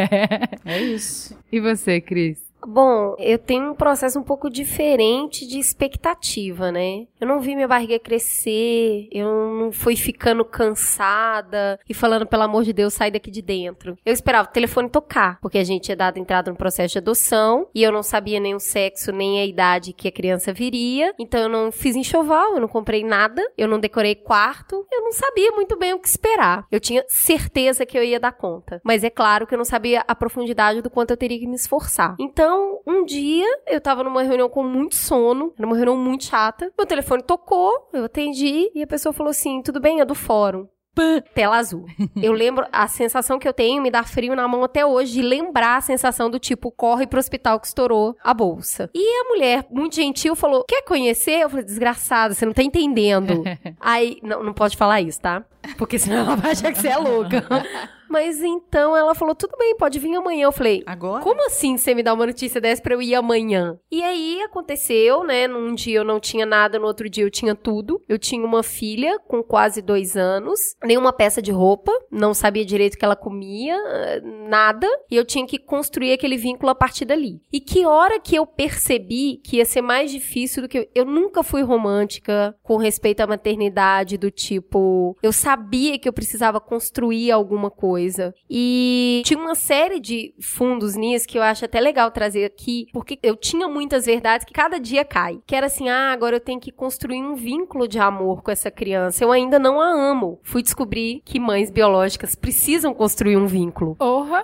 [0.66, 1.38] é isso.
[1.52, 2.38] E você, Cris?
[2.66, 7.08] Bom, eu tenho um processo um pouco diferente de expectativa, né?
[7.20, 12.64] Eu não vi minha barriga crescer, eu não fui ficando cansada e falando, pelo amor
[12.64, 13.98] de Deus, sai daqui de dentro.
[14.06, 17.68] Eu esperava o telefone tocar, porque a gente tinha dado entrada no processo de adoção
[17.74, 21.14] e eu não sabia nem o sexo, nem a idade que a criança viria.
[21.20, 25.12] Então eu não fiz enxoval, eu não comprei nada, eu não decorei quarto, eu não
[25.12, 26.66] sabia muito bem o que esperar.
[26.72, 28.82] Eu tinha certeza que eu ia dar conta.
[28.84, 31.56] Mas é claro que eu não sabia a profundidade do quanto eu teria que me
[31.56, 32.16] esforçar.
[32.20, 32.53] Então,
[32.86, 36.72] um dia, eu tava numa reunião com muito sono, era uma reunião muito chata.
[36.78, 40.68] Meu telefone tocou, eu atendi e a pessoa falou assim: tudo bem, é do fórum.
[40.96, 41.86] Pã, Tela azul.
[42.22, 45.22] Eu lembro, a sensação que eu tenho me dá frio na mão até hoje de
[45.24, 48.92] lembrar a sensação do tipo, corre pro hospital que estourou a bolsa.
[48.94, 51.42] E a mulher, muito gentil, falou: Quer conhecer?
[51.42, 53.44] Eu falei: Desgraçada, você não tá entendendo.
[53.82, 55.44] Aí, não, não pode falar isso, tá?
[55.78, 57.44] Porque senão ela vai achar que você é louca.
[58.14, 60.44] Mas então ela falou: tudo bem, pode vir amanhã.
[60.44, 61.24] Eu falei: Agora?
[61.24, 63.76] como assim você me dá uma notícia dessa pra eu ir amanhã?
[63.92, 65.48] E aí aconteceu, né?
[65.48, 68.00] Num dia eu não tinha nada, no outro dia eu tinha tudo.
[68.08, 72.94] Eu tinha uma filha com quase dois anos, nenhuma peça de roupa, não sabia direito
[72.94, 74.88] o que ela comia, eh, nada.
[75.10, 77.42] E eu tinha que construir aquele vínculo a partir dali.
[77.52, 80.88] E que hora que eu percebi que ia ser mais difícil do que.
[80.94, 85.18] Eu nunca fui romântica com respeito à maternidade, do tipo.
[85.24, 88.03] Eu sabia que eu precisava construir alguma coisa.
[88.50, 93.18] E tinha uma série de fundos nisso que eu acho até legal trazer aqui, porque
[93.24, 95.40] eu tinha muitas verdades que cada dia cai.
[95.46, 98.70] Que era assim, ah, agora eu tenho que construir um vínculo de amor com essa
[98.72, 99.24] criança.
[99.24, 100.40] Eu ainda não a amo.
[100.44, 103.96] Fui descobrir que mães biológicas precisam construir um vínculo.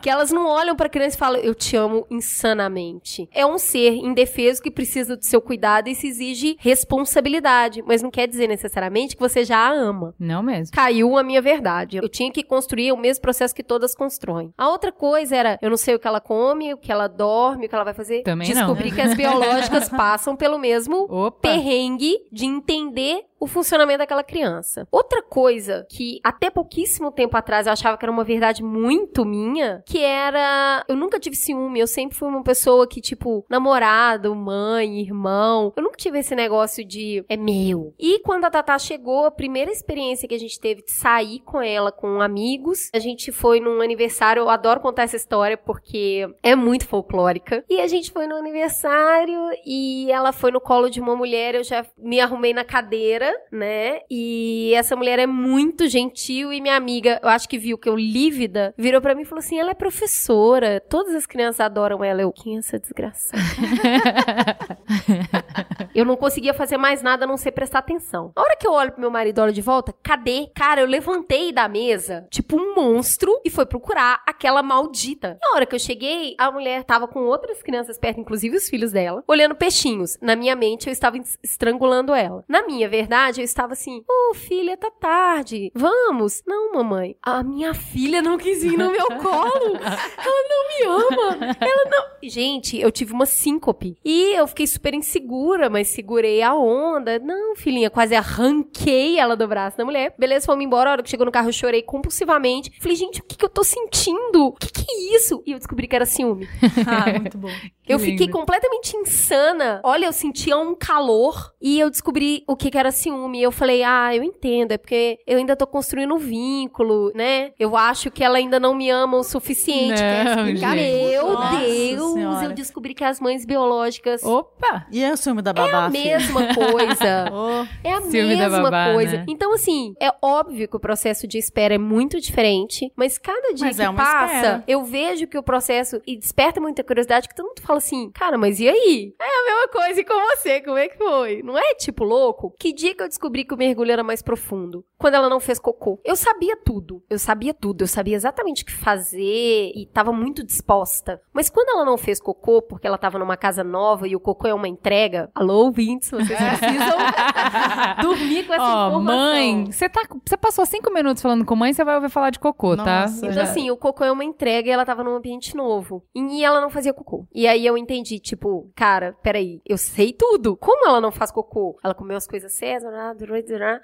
[0.02, 3.30] Que elas não olham pra criança e falam, eu te amo insanamente.
[3.34, 7.84] É um ser indefeso que precisa do seu cuidado e se exige responsabilidade.
[7.86, 10.76] Mas não quer dizer necessariamente que você já a ama Não mesmo.
[10.76, 11.98] caiu a minha verdade.
[11.98, 14.54] Eu tinha que construir o mesmo processo que todas constroem.
[14.58, 17.66] A outra coisa era, eu não sei o que ela come, o que ela dorme,
[17.66, 18.24] o que ela vai fazer.
[18.24, 18.68] Também não.
[18.68, 21.50] Descobri que as biológicas passam pelo mesmo Opa!
[21.50, 24.88] perrengue de entender o funcionamento daquela criança.
[24.92, 29.84] Outra coisa que até pouquíssimo tempo atrás eu achava que era uma verdade muito minha,
[29.86, 35.02] que era eu nunca tive ciúme, eu sempre fui uma pessoa que tipo namorado, mãe,
[35.02, 37.94] irmão, eu nunca tive esse negócio de é meu.
[38.00, 41.62] E quando a Tatá chegou, a primeira experiência que a gente teve de sair com
[41.62, 46.56] ela com amigos, a gente foi num aniversário, eu adoro contar essa história porque é
[46.56, 47.64] muito folclórica.
[47.70, 51.64] E a gente foi no aniversário e ela foi no colo de uma mulher, eu
[51.64, 54.00] já me arrumei na cadeira, né?
[54.10, 57.96] E essa mulher é muito gentil e minha amiga, eu acho que viu que eu
[57.96, 62.22] lívida, virou pra mim e falou assim: "Ela é professora, todas as crianças adoram ela".
[62.22, 63.42] Eu, quem é essa desgraçada?
[65.96, 68.32] Eu não conseguia fazer mais nada a não ser prestar atenção.
[68.36, 70.48] A hora que eu olho pro meu marido olho de volta, cadê?
[70.56, 75.38] Cara, eu levantei da mesa, tipo um monstro, e foi procurar aquela maldita.
[75.42, 78.92] Na hora que eu cheguei, a mulher tava com outras crianças perto, inclusive os filhos
[78.92, 80.18] dela, olhando peixinhos.
[80.22, 82.44] Na minha mente, eu estava es- estrangulando ela.
[82.48, 85.72] Na minha verdade, eu estava assim: Ô, filha, tá tarde.
[85.76, 86.42] Vamos.
[86.46, 87.16] Não, mamãe.
[87.22, 89.76] A minha filha não quis vir no meu colo.
[89.76, 91.56] Ela não me ama.
[91.60, 92.06] Ela não.
[92.24, 93.98] Gente, eu tive uma síncope.
[94.04, 97.20] E eu fiquei super insegura, mas segurei a onda.
[97.20, 100.14] Não, filhinha, quase arranquei ela do braço da mulher.
[100.18, 100.90] Beleza, fomos embora.
[100.90, 102.72] A hora que chegou no carro, eu chorei compulsivamente.
[102.80, 104.48] Falei, gente, o que, que eu tô sentindo?
[104.48, 105.42] O que, que é isso?
[105.46, 106.48] E eu descobri que era ciúme.
[106.88, 107.50] Ah, muito bom.
[107.88, 108.12] Eu lindo.
[108.12, 109.80] fiquei completamente insana.
[109.84, 113.42] Olha, eu sentia um calor e eu descobri o que, que era ciúme.
[113.42, 117.52] Eu falei, ah, eu entendo, é porque eu ainda tô construindo um vínculo, né?
[117.60, 119.96] Eu acho que ela ainda não me ama o suficiente.
[120.00, 120.78] Quer Não, explicar?
[120.78, 121.10] gente.
[121.12, 122.46] Meu Nossa Deus, Senhora.
[122.46, 124.86] eu descobri que as mães biológicas Opa!
[124.92, 126.18] E é o ciúme da é babá, a filha?
[126.18, 127.30] mesma coisa.
[127.32, 129.18] Oh, É a mesma babá, coisa.
[129.18, 129.26] né?
[129.28, 133.66] Então, assim, é óbvio que o processo de espera é muito diferente, mas cada dia
[133.68, 134.64] Mas que é uma passa, espera.
[134.68, 138.38] eu vejo que o processo e desperta muita curiosidade, que todo mundo fala assim, cara,
[138.38, 139.14] mas e aí?
[139.22, 141.42] É a mesma coisa e com você, como é que foi?
[141.44, 142.54] Não é tipo louco?
[142.60, 144.84] Que dia que eu descobri que o mergulho era mais profundo?
[144.98, 146.00] Quando ela não fez cocô.
[146.04, 147.02] Eu sabia tudo.
[147.10, 147.84] Eu sabia tudo.
[147.84, 151.22] Eu sabia exatamente o que fazer e tava muito disposta.
[151.34, 154.48] Mas quando ela não fez cocô, porque ela tava numa casa nova e o cocô
[154.48, 156.28] é uma entrega, alô, ouvintes, vocês
[156.60, 156.98] precisam
[158.02, 159.04] dormir com essa Ó, informação.
[159.18, 162.40] mãe, você tá, você passou cinco minutos falando com mãe, você vai ouvir falar de
[162.40, 163.02] cocô, tá?
[163.02, 166.04] Nossa, Então, Já- assim, o cocô é uma entrega e ela tava num ambiente novo.
[166.16, 167.26] E ela não fazia cocô.
[167.34, 170.58] E aí eu entendi, tipo, cara, peraí, eu sei tudo.
[170.58, 171.78] Como ela não faz cocô?
[171.84, 172.92] Ela comeu as coisas certas,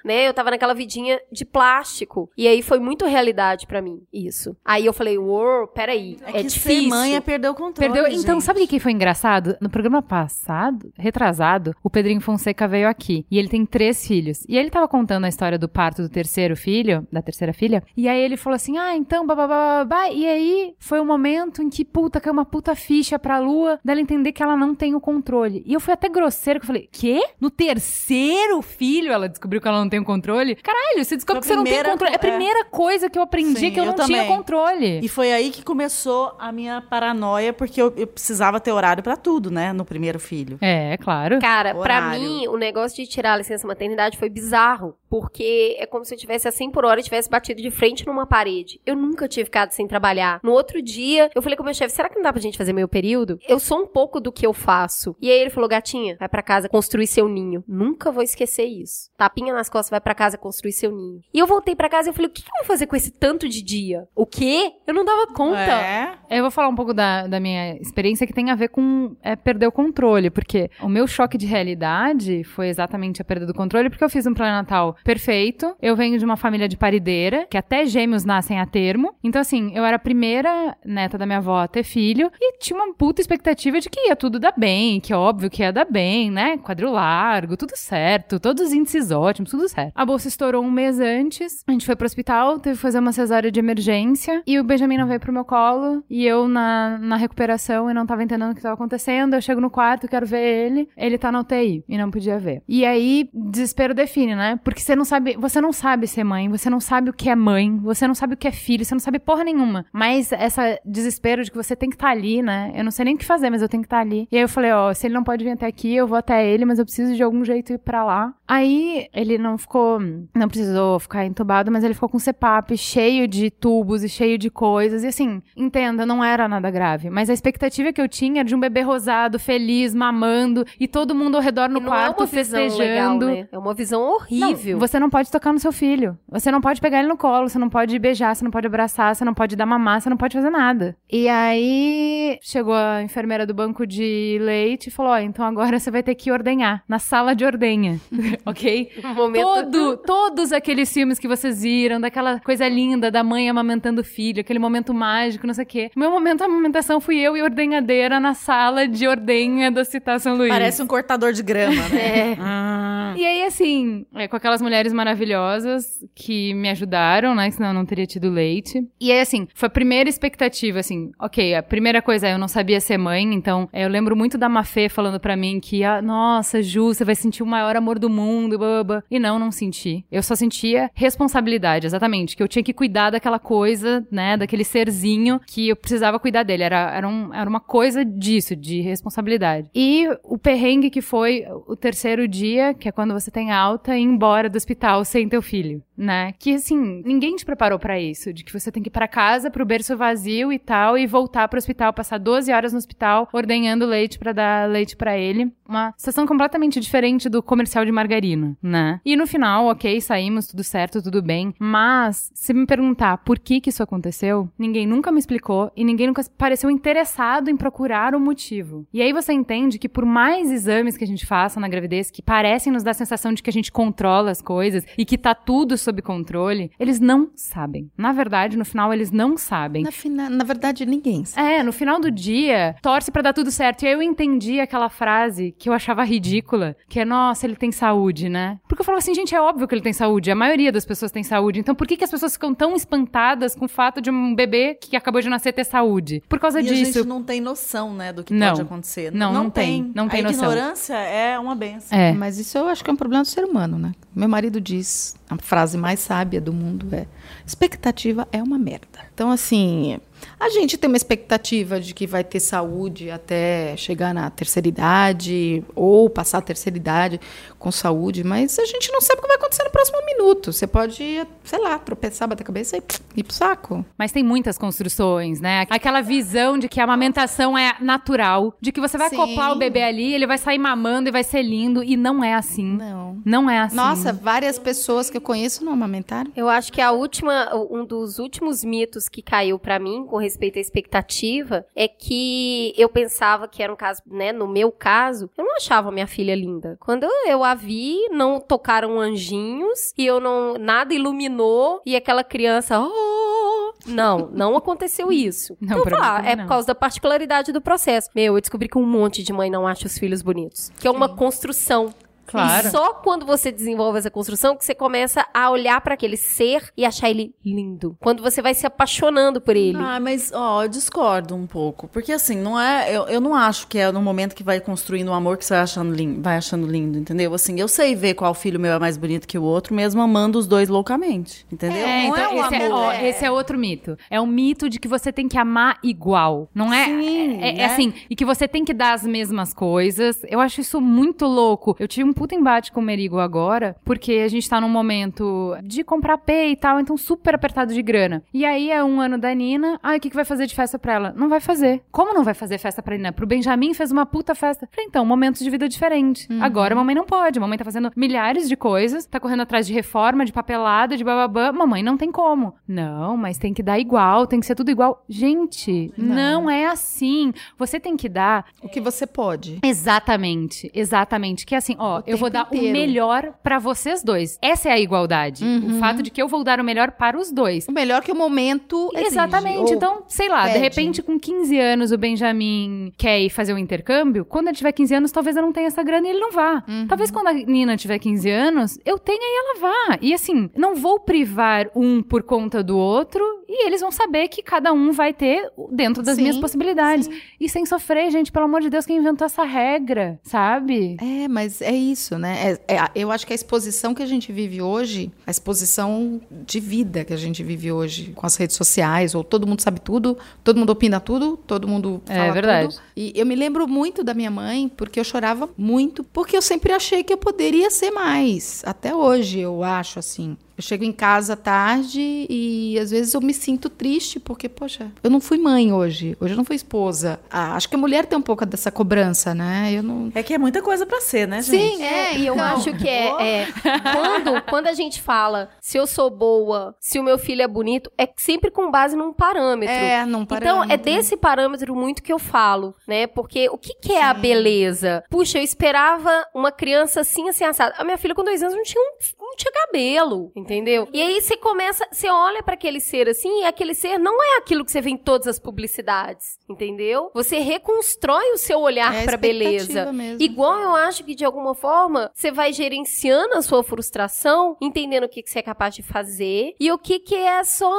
[0.04, 0.28] né?
[0.28, 2.32] Eu tava naquela vidinha de plástico.
[2.36, 4.58] E aí foi muito realidade pra mim, isso.
[4.66, 6.82] Aí eu falei, uou, peraí, é é, que difícil.
[6.82, 8.08] ser mãe é perder o controle, Perdeu.
[8.08, 8.44] Então, gente.
[8.44, 9.56] sabe o que foi engraçado?
[9.62, 13.24] No programa passado, retrasado, o Pedrinho Fonseca veio aqui.
[13.30, 14.44] E ele tem três filhos.
[14.50, 17.84] E ele tava contando a história do parto do terceiro filho, da terceira filha.
[17.96, 20.10] E aí ele falou assim: ah, então, babá, babá.
[20.10, 24.02] E aí foi o momento em que, puta, caiu uma puta ficha pra lua dela
[24.02, 25.35] entender que ela não tem o controle.
[25.66, 27.22] E eu fui até grosseiro, que eu falei: quê?
[27.40, 30.56] No terceiro filho ela descobriu que ela não tem o controle?
[30.56, 32.14] Caralho, você descobre que você não tem primeira controle.
[32.14, 32.30] É a co- é.
[32.30, 34.28] primeira coisa que eu aprendi Sim, que eu eu não tinha também.
[34.38, 35.00] controle.
[35.04, 39.16] E foi aí que começou a minha paranoia, porque eu, eu precisava ter horário pra
[39.18, 39.74] tudo, né?
[39.74, 40.58] No primeiro filho.
[40.62, 41.40] É, claro.
[41.40, 42.20] Cara, pra Horário.
[42.22, 44.96] mim, o negócio de tirar a licença maternidade foi bizarro.
[45.16, 48.06] Porque é como se eu tivesse a 100 por hora e tivesse batido de frente
[48.06, 48.82] numa parede.
[48.86, 50.42] Eu nunca tinha ficado sem trabalhar.
[50.44, 52.58] No outro dia, eu falei com o meu chefe, será que não dá pra gente
[52.58, 53.40] fazer meio período?
[53.48, 55.16] Eu sou um pouco do que eu faço.
[55.22, 57.64] E aí ele falou, gatinha, vai pra casa construir seu ninho.
[57.66, 59.10] Nunca vou esquecer isso.
[59.18, 61.22] Tapinha nas costas, vai pra casa construir seu ninho.
[61.34, 62.98] E eu voltei pra casa e eu falei, o que, que eu vou fazer com
[62.98, 64.10] esse tanto de dia?
[64.14, 64.74] O quê?
[64.86, 65.58] Eu não dava conta.
[65.60, 66.18] É.
[66.30, 69.34] Eu vou falar um pouco da, da minha experiência que tem a ver com é,
[69.38, 73.90] perder o controle, porque o meu choque de realidade foi exatamente a perda do controle,
[73.90, 75.76] porque eu fiz um plano natal perfeito.
[75.80, 79.14] Eu venho de uma família de parideira, que até gêmeos nascem a termo.
[79.24, 82.78] Então, assim, eu era a primeira neta da minha avó a ter filho e tinha
[82.78, 85.86] uma puta expectativa de que ia tudo dar bem, que é óbvio que ia dar
[85.86, 86.58] bem, né?
[86.58, 89.92] Quadril largo, tudo certo, todos os índices ótimos, tudo certo.
[89.94, 93.12] A bolsa estourou um mês antes, a gente foi pro hospital, teve que fazer uma
[93.12, 97.16] cesárea de emergência e o Benjamin não veio pro meu colo e eu na, na
[97.16, 99.36] recuperação e não tava entendendo o que tava acontecendo.
[99.36, 102.64] Eu chego no quarto, quero ver ele, ele tá na UTI e não podia ver.
[102.68, 104.60] E aí, desespero define, né?
[104.64, 107.36] Porque você não sabe, você não sabe ser mãe, você não sabe o que é
[107.36, 109.84] mãe, você não sabe o que é filho, você não sabe porra nenhuma.
[109.92, 112.72] Mas essa desespero de que você tem que estar ali, né?
[112.76, 114.28] Eu não sei nem o que fazer, mas eu tenho que estar ali.
[114.32, 116.48] E aí eu falei, ó, se ele não pode vir até aqui, eu vou até
[116.48, 118.32] ele, mas eu preciso de algum jeito ir pra lá.
[118.48, 120.00] Aí ele não ficou,
[120.34, 124.50] não precisou ficar entubado, mas ele ficou com CPAP cheio de tubos e cheio de
[124.50, 125.04] coisas.
[125.04, 127.10] E assim, entenda, não era nada grave.
[127.10, 131.16] Mas a expectativa que eu tinha era de um bebê rosado, feliz, mamando, e todo
[131.16, 133.26] mundo ao redor no é quarto visão festejando.
[133.26, 133.48] legal, né?
[133.52, 134.74] É uma visão horrível.
[134.74, 136.18] Não, você não pode tocar no seu filho.
[136.30, 139.16] Você não pode pegar ele no colo, você não pode beijar, você não pode abraçar,
[139.16, 140.96] você não pode dar mamar, você não pode fazer nada.
[141.12, 145.90] E aí chegou a enfermeira do banco de leite e falou: Ó, então agora você
[145.90, 148.00] vai ter que ordenhar na sala de ordenha.
[148.46, 148.92] ok?
[149.16, 149.44] Momento...
[149.44, 154.42] Todo, todos aqueles filmes que vocês viram, daquela coisa linda da mãe amamentando o filho,
[154.42, 155.92] aquele momento mágico, não sei o quê.
[155.96, 160.50] Meu momento de amamentação fui eu e ordenhadeira na sala de ordenha da Citação Luiz.
[160.50, 162.06] Parece um cortador de grama, né?
[162.16, 162.38] É.
[162.40, 163.14] Ah.
[163.18, 167.50] E aí, assim, é, com aquelas mulheres maravilhosas que me ajudaram, né?
[167.50, 168.86] Senão eu não teria tido leite.
[169.00, 172.48] E aí, assim, foi a primeira expectativa, assim, ok, a primeira coisa é eu não
[172.48, 176.02] sabia ser mãe, então é, eu lembro muito da Mafê falando pra mim que, ah,
[176.02, 179.04] nossa, Ju, você vai sentir o maior amor do mundo mundo, baba.
[179.10, 180.06] E não, não senti.
[180.12, 185.40] Eu só sentia responsabilidade, exatamente, que eu tinha que cuidar daquela coisa, né, daquele serzinho
[185.46, 186.64] que eu precisava cuidar dele.
[186.64, 189.70] Era, era, um, era uma coisa disso, de responsabilidade.
[189.74, 194.02] E o perrengue que foi o terceiro dia, que é quando você tem alta, e
[194.02, 196.34] ir embora do hospital sem teu filho, né?
[196.40, 199.52] Que assim, ninguém te preparou para isso, de que você tem que ir para casa,
[199.52, 203.86] pro berço vazio e tal, e voltar pro hospital, passar 12 horas no hospital ordenhando
[203.86, 205.52] leite para dar leite para ele.
[205.68, 209.02] Uma situação completamente diferente do comercial de margarina, né?
[209.04, 211.54] E no final, ok, saímos, tudo certo, tudo bem.
[211.60, 216.08] Mas, se me perguntar por que que isso aconteceu, ninguém nunca me explicou e ninguém
[216.08, 218.86] nunca pareceu interessado em procurar o motivo.
[218.94, 222.22] E aí você entende que por mais exames que a gente faça na gravidez, que
[222.22, 225.34] parecem nos dar a sensação de que a gente controla as coisas e que tá
[225.34, 227.90] tudo sob controle, eles não sabem.
[227.98, 229.84] Na verdade, no final, eles não sabem.
[229.84, 231.48] Na, fina, na verdade, ninguém sabe.
[231.48, 233.84] É, no final do dia, torce pra dar tudo certo.
[233.84, 237.72] E aí eu entendi aquela frase que eu achava ridícula, que é, nossa, ele tem
[237.72, 238.60] saúde, né?
[238.68, 240.30] Porque eu falava assim, gente, é óbvio que ele tem saúde.
[240.32, 241.60] A maioria das pessoas tem saúde.
[241.60, 244.76] Então por que, que as pessoas ficam tão espantadas com o fato de um bebê
[244.76, 246.22] que acabou de nascer ter saúde?
[246.28, 246.94] Por causa E a disso.
[246.94, 248.50] gente não tem noção, né, do que Não.
[248.50, 249.12] pode acontecer.
[249.12, 249.92] Não, não tem.
[249.96, 250.44] Não tem a noção.
[250.52, 251.98] ignorância é uma benção.
[251.98, 252.12] É.
[252.14, 253.94] Mas isso eu acho que é um problema do ser humano, né?
[254.14, 257.06] Meu marido diz, a frase mais sábia do mundo é:
[257.46, 259.00] expectativa é uma merda.
[259.14, 260.00] Então, assim,
[260.40, 265.64] a gente tem uma expectativa de que vai ter saúde até chegar na terceira idade,
[265.74, 267.20] ou passar a terceira idade
[267.66, 270.54] com saúde, mas a gente não sabe o que vai acontecer no próximo minuto.
[270.54, 272.84] Você pode, sei lá, tropeçar, bater a cabeça e
[273.16, 273.84] ir pro saco.
[273.98, 275.66] Mas tem muitas construções, né?
[275.68, 279.16] Aquela visão de que a amamentação é natural, de que você vai Sim.
[279.16, 282.36] acoplar o bebê ali, ele vai sair mamando e vai ser lindo, e não é
[282.36, 282.78] assim.
[282.78, 283.20] Não.
[283.26, 283.76] Não é assim.
[283.76, 286.32] Nossa, várias pessoas que eu conheço não amamentaram.
[286.36, 290.60] Eu acho que a última, um dos últimos mitos que caiu pra mim com respeito
[290.60, 295.44] à expectativa é que eu pensava que era um caso, né, no meu caso, eu
[295.44, 296.78] não achava minha filha linda.
[296.80, 302.80] Quando eu a vi, não tocaram anjinhos e eu não nada iluminou e aquela criança,
[302.80, 305.56] oh, não, não aconteceu isso.
[305.60, 308.10] Não, então, mim também é por causa da particularidade do processo.
[308.16, 310.92] Meu, eu descobri que um monte de mãe não acha os filhos bonitos, que é
[310.92, 311.94] uma construção.
[312.36, 312.68] Claro.
[312.68, 316.72] E só quando você desenvolve essa construção que você começa a olhar pra aquele ser
[316.78, 317.98] e achar ele lindo.
[318.00, 319.78] Quando você vai se apaixonando por ele.
[319.78, 321.88] Ah, mas, ó, eu discordo um pouco.
[321.88, 322.96] Porque, assim, não é...
[322.96, 325.54] Eu, eu não acho que é no momento que vai construindo um amor que você
[325.54, 327.34] vai achando, lindo, vai achando lindo, entendeu?
[327.34, 330.38] Assim, eu sei ver qual filho meu é mais bonito que o outro, mesmo amando
[330.38, 331.86] os dois loucamente, entendeu?
[331.86, 332.78] É, não então, é um esse, é, amor.
[332.78, 333.98] ó, esse é outro mito.
[334.10, 336.50] É o mito de que você tem que amar igual.
[336.54, 336.86] Não é?
[336.86, 337.66] Sim, é, é né?
[337.66, 340.22] assim, e que você tem que dar as mesmas coisas.
[340.28, 341.76] Eu acho isso muito louco.
[341.80, 345.56] Eu tive um puta embate com o Merigo agora, porque a gente tá num momento
[345.64, 348.24] de comprar P e tal, então super apertado de grana.
[348.34, 349.80] E aí é um ano da Nina.
[349.84, 351.14] Ai, o que, que vai fazer de festa pra ela?
[351.16, 351.84] Não vai fazer.
[351.92, 353.12] Como não vai fazer festa pra Nina?
[353.12, 354.68] Pro Benjamin fez uma puta festa.
[354.72, 356.28] Falei, então, momentos de vida diferentes.
[356.42, 357.38] Agora a mamãe não pode.
[357.38, 361.04] A mamãe tá fazendo milhares de coisas, tá correndo atrás de reforma, de papelada, de
[361.04, 361.52] bababã.
[361.52, 362.56] Mamãe não tem como.
[362.68, 365.06] Não, mas tem que dar igual, tem que ser tudo igual.
[365.08, 367.32] Gente, não, é assim.
[367.56, 369.60] Você tem que dar O que você pode.
[369.64, 371.46] Exatamente, exatamente.
[371.46, 372.74] Que é assim, ó, eu vou dar o inteiro.
[372.74, 374.38] melhor pra vocês dois.
[374.42, 375.46] Essa é a igualdade.
[375.46, 377.68] O fato de que eu vou dar o melhor para os dois.
[377.68, 379.74] O melhor que o momento exige, Exatamente.
[379.74, 380.64] Então, sei lá, de pede.
[380.64, 384.26] repente, com 15 anos, o Benjamin quer ir fazer um intercâmbio.
[384.26, 386.64] Quando ele tiver 15 anos, talvez eu não tenha essa grana e ele não vá.
[386.68, 386.88] Uhum.
[386.88, 389.98] Talvez quando a Nina tiver 15 anos, eu tenha e ela vá.
[390.02, 394.42] E assim, não vou privar um por conta do outro e eles vão saber que
[394.42, 397.10] cada um vai ter dentro das Sim, minhas possibilidades.
[397.40, 400.98] E sem sofrer, gente, pelo amor de Deus, quem inventou essa regra, sabe?
[401.02, 402.58] É, mas é isso, né?
[402.68, 406.60] É- é- eu acho que a exposição que a gente vive hoje, a exposição de
[406.60, 410.18] vida que a gente vive hoje com as redes sociais, ou todo mundo sabe tudo,
[410.44, 412.70] todo mundo opina tudo, todo mundo É fala verdade.
[412.76, 412.82] tudo.
[412.96, 416.74] E eu me lembro muito da minha mãe, porque eu chorava muito, porque eu sempre
[416.74, 418.62] achei que eu poderia ser mais.
[418.66, 420.38] Até hoje, eu acho assim.
[420.58, 425.10] Eu chego em casa tarde e às vezes eu me sinto triste porque, poxa, eu
[425.10, 426.16] não fui mãe hoje.
[426.20, 427.20] Hoje eu não fui esposa.
[427.30, 429.72] Ah, acho que a mulher tem um pouco dessa cobrança, né?
[429.74, 430.12] Eu não.
[430.16, 431.76] É que é muita coisa pra ser, né, gente?
[431.78, 433.48] Sim, É, e eu Então, acho que é, é,
[433.94, 437.92] quando, quando a gente fala se eu sou boa, se o meu filho é bonito,
[437.98, 439.76] é sempre com base num parâmetro.
[439.76, 440.86] É, num Então, é parâmetro.
[440.86, 443.08] desse parâmetro muito que eu falo, né?
[443.08, 445.04] Porque o que, que é a beleza?
[445.10, 447.76] Puxa, eu esperava uma criança assim, assim, assada.
[447.78, 450.88] A minha filha com dois anos não tinha, um- não tinha cabelo, entendeu?
[450.94, 454.38] E aí você começa, você olha pra aquele ser assim, e aquele ser não é
[454.38, 457.10] aquilo que você vê em todas as publicidades, entendeu?
[457.14, 459.92] Você reconstrói o seu olhar É a pra beleza.
[459.92, 460.22] mesmo.
[460.22, 465.10] Igual eu acho que de alguma forma você vai gerenciando a sua frustração, entendendo o
[465.10, 467.72] que, que você é capaz de fazer e o que, que é só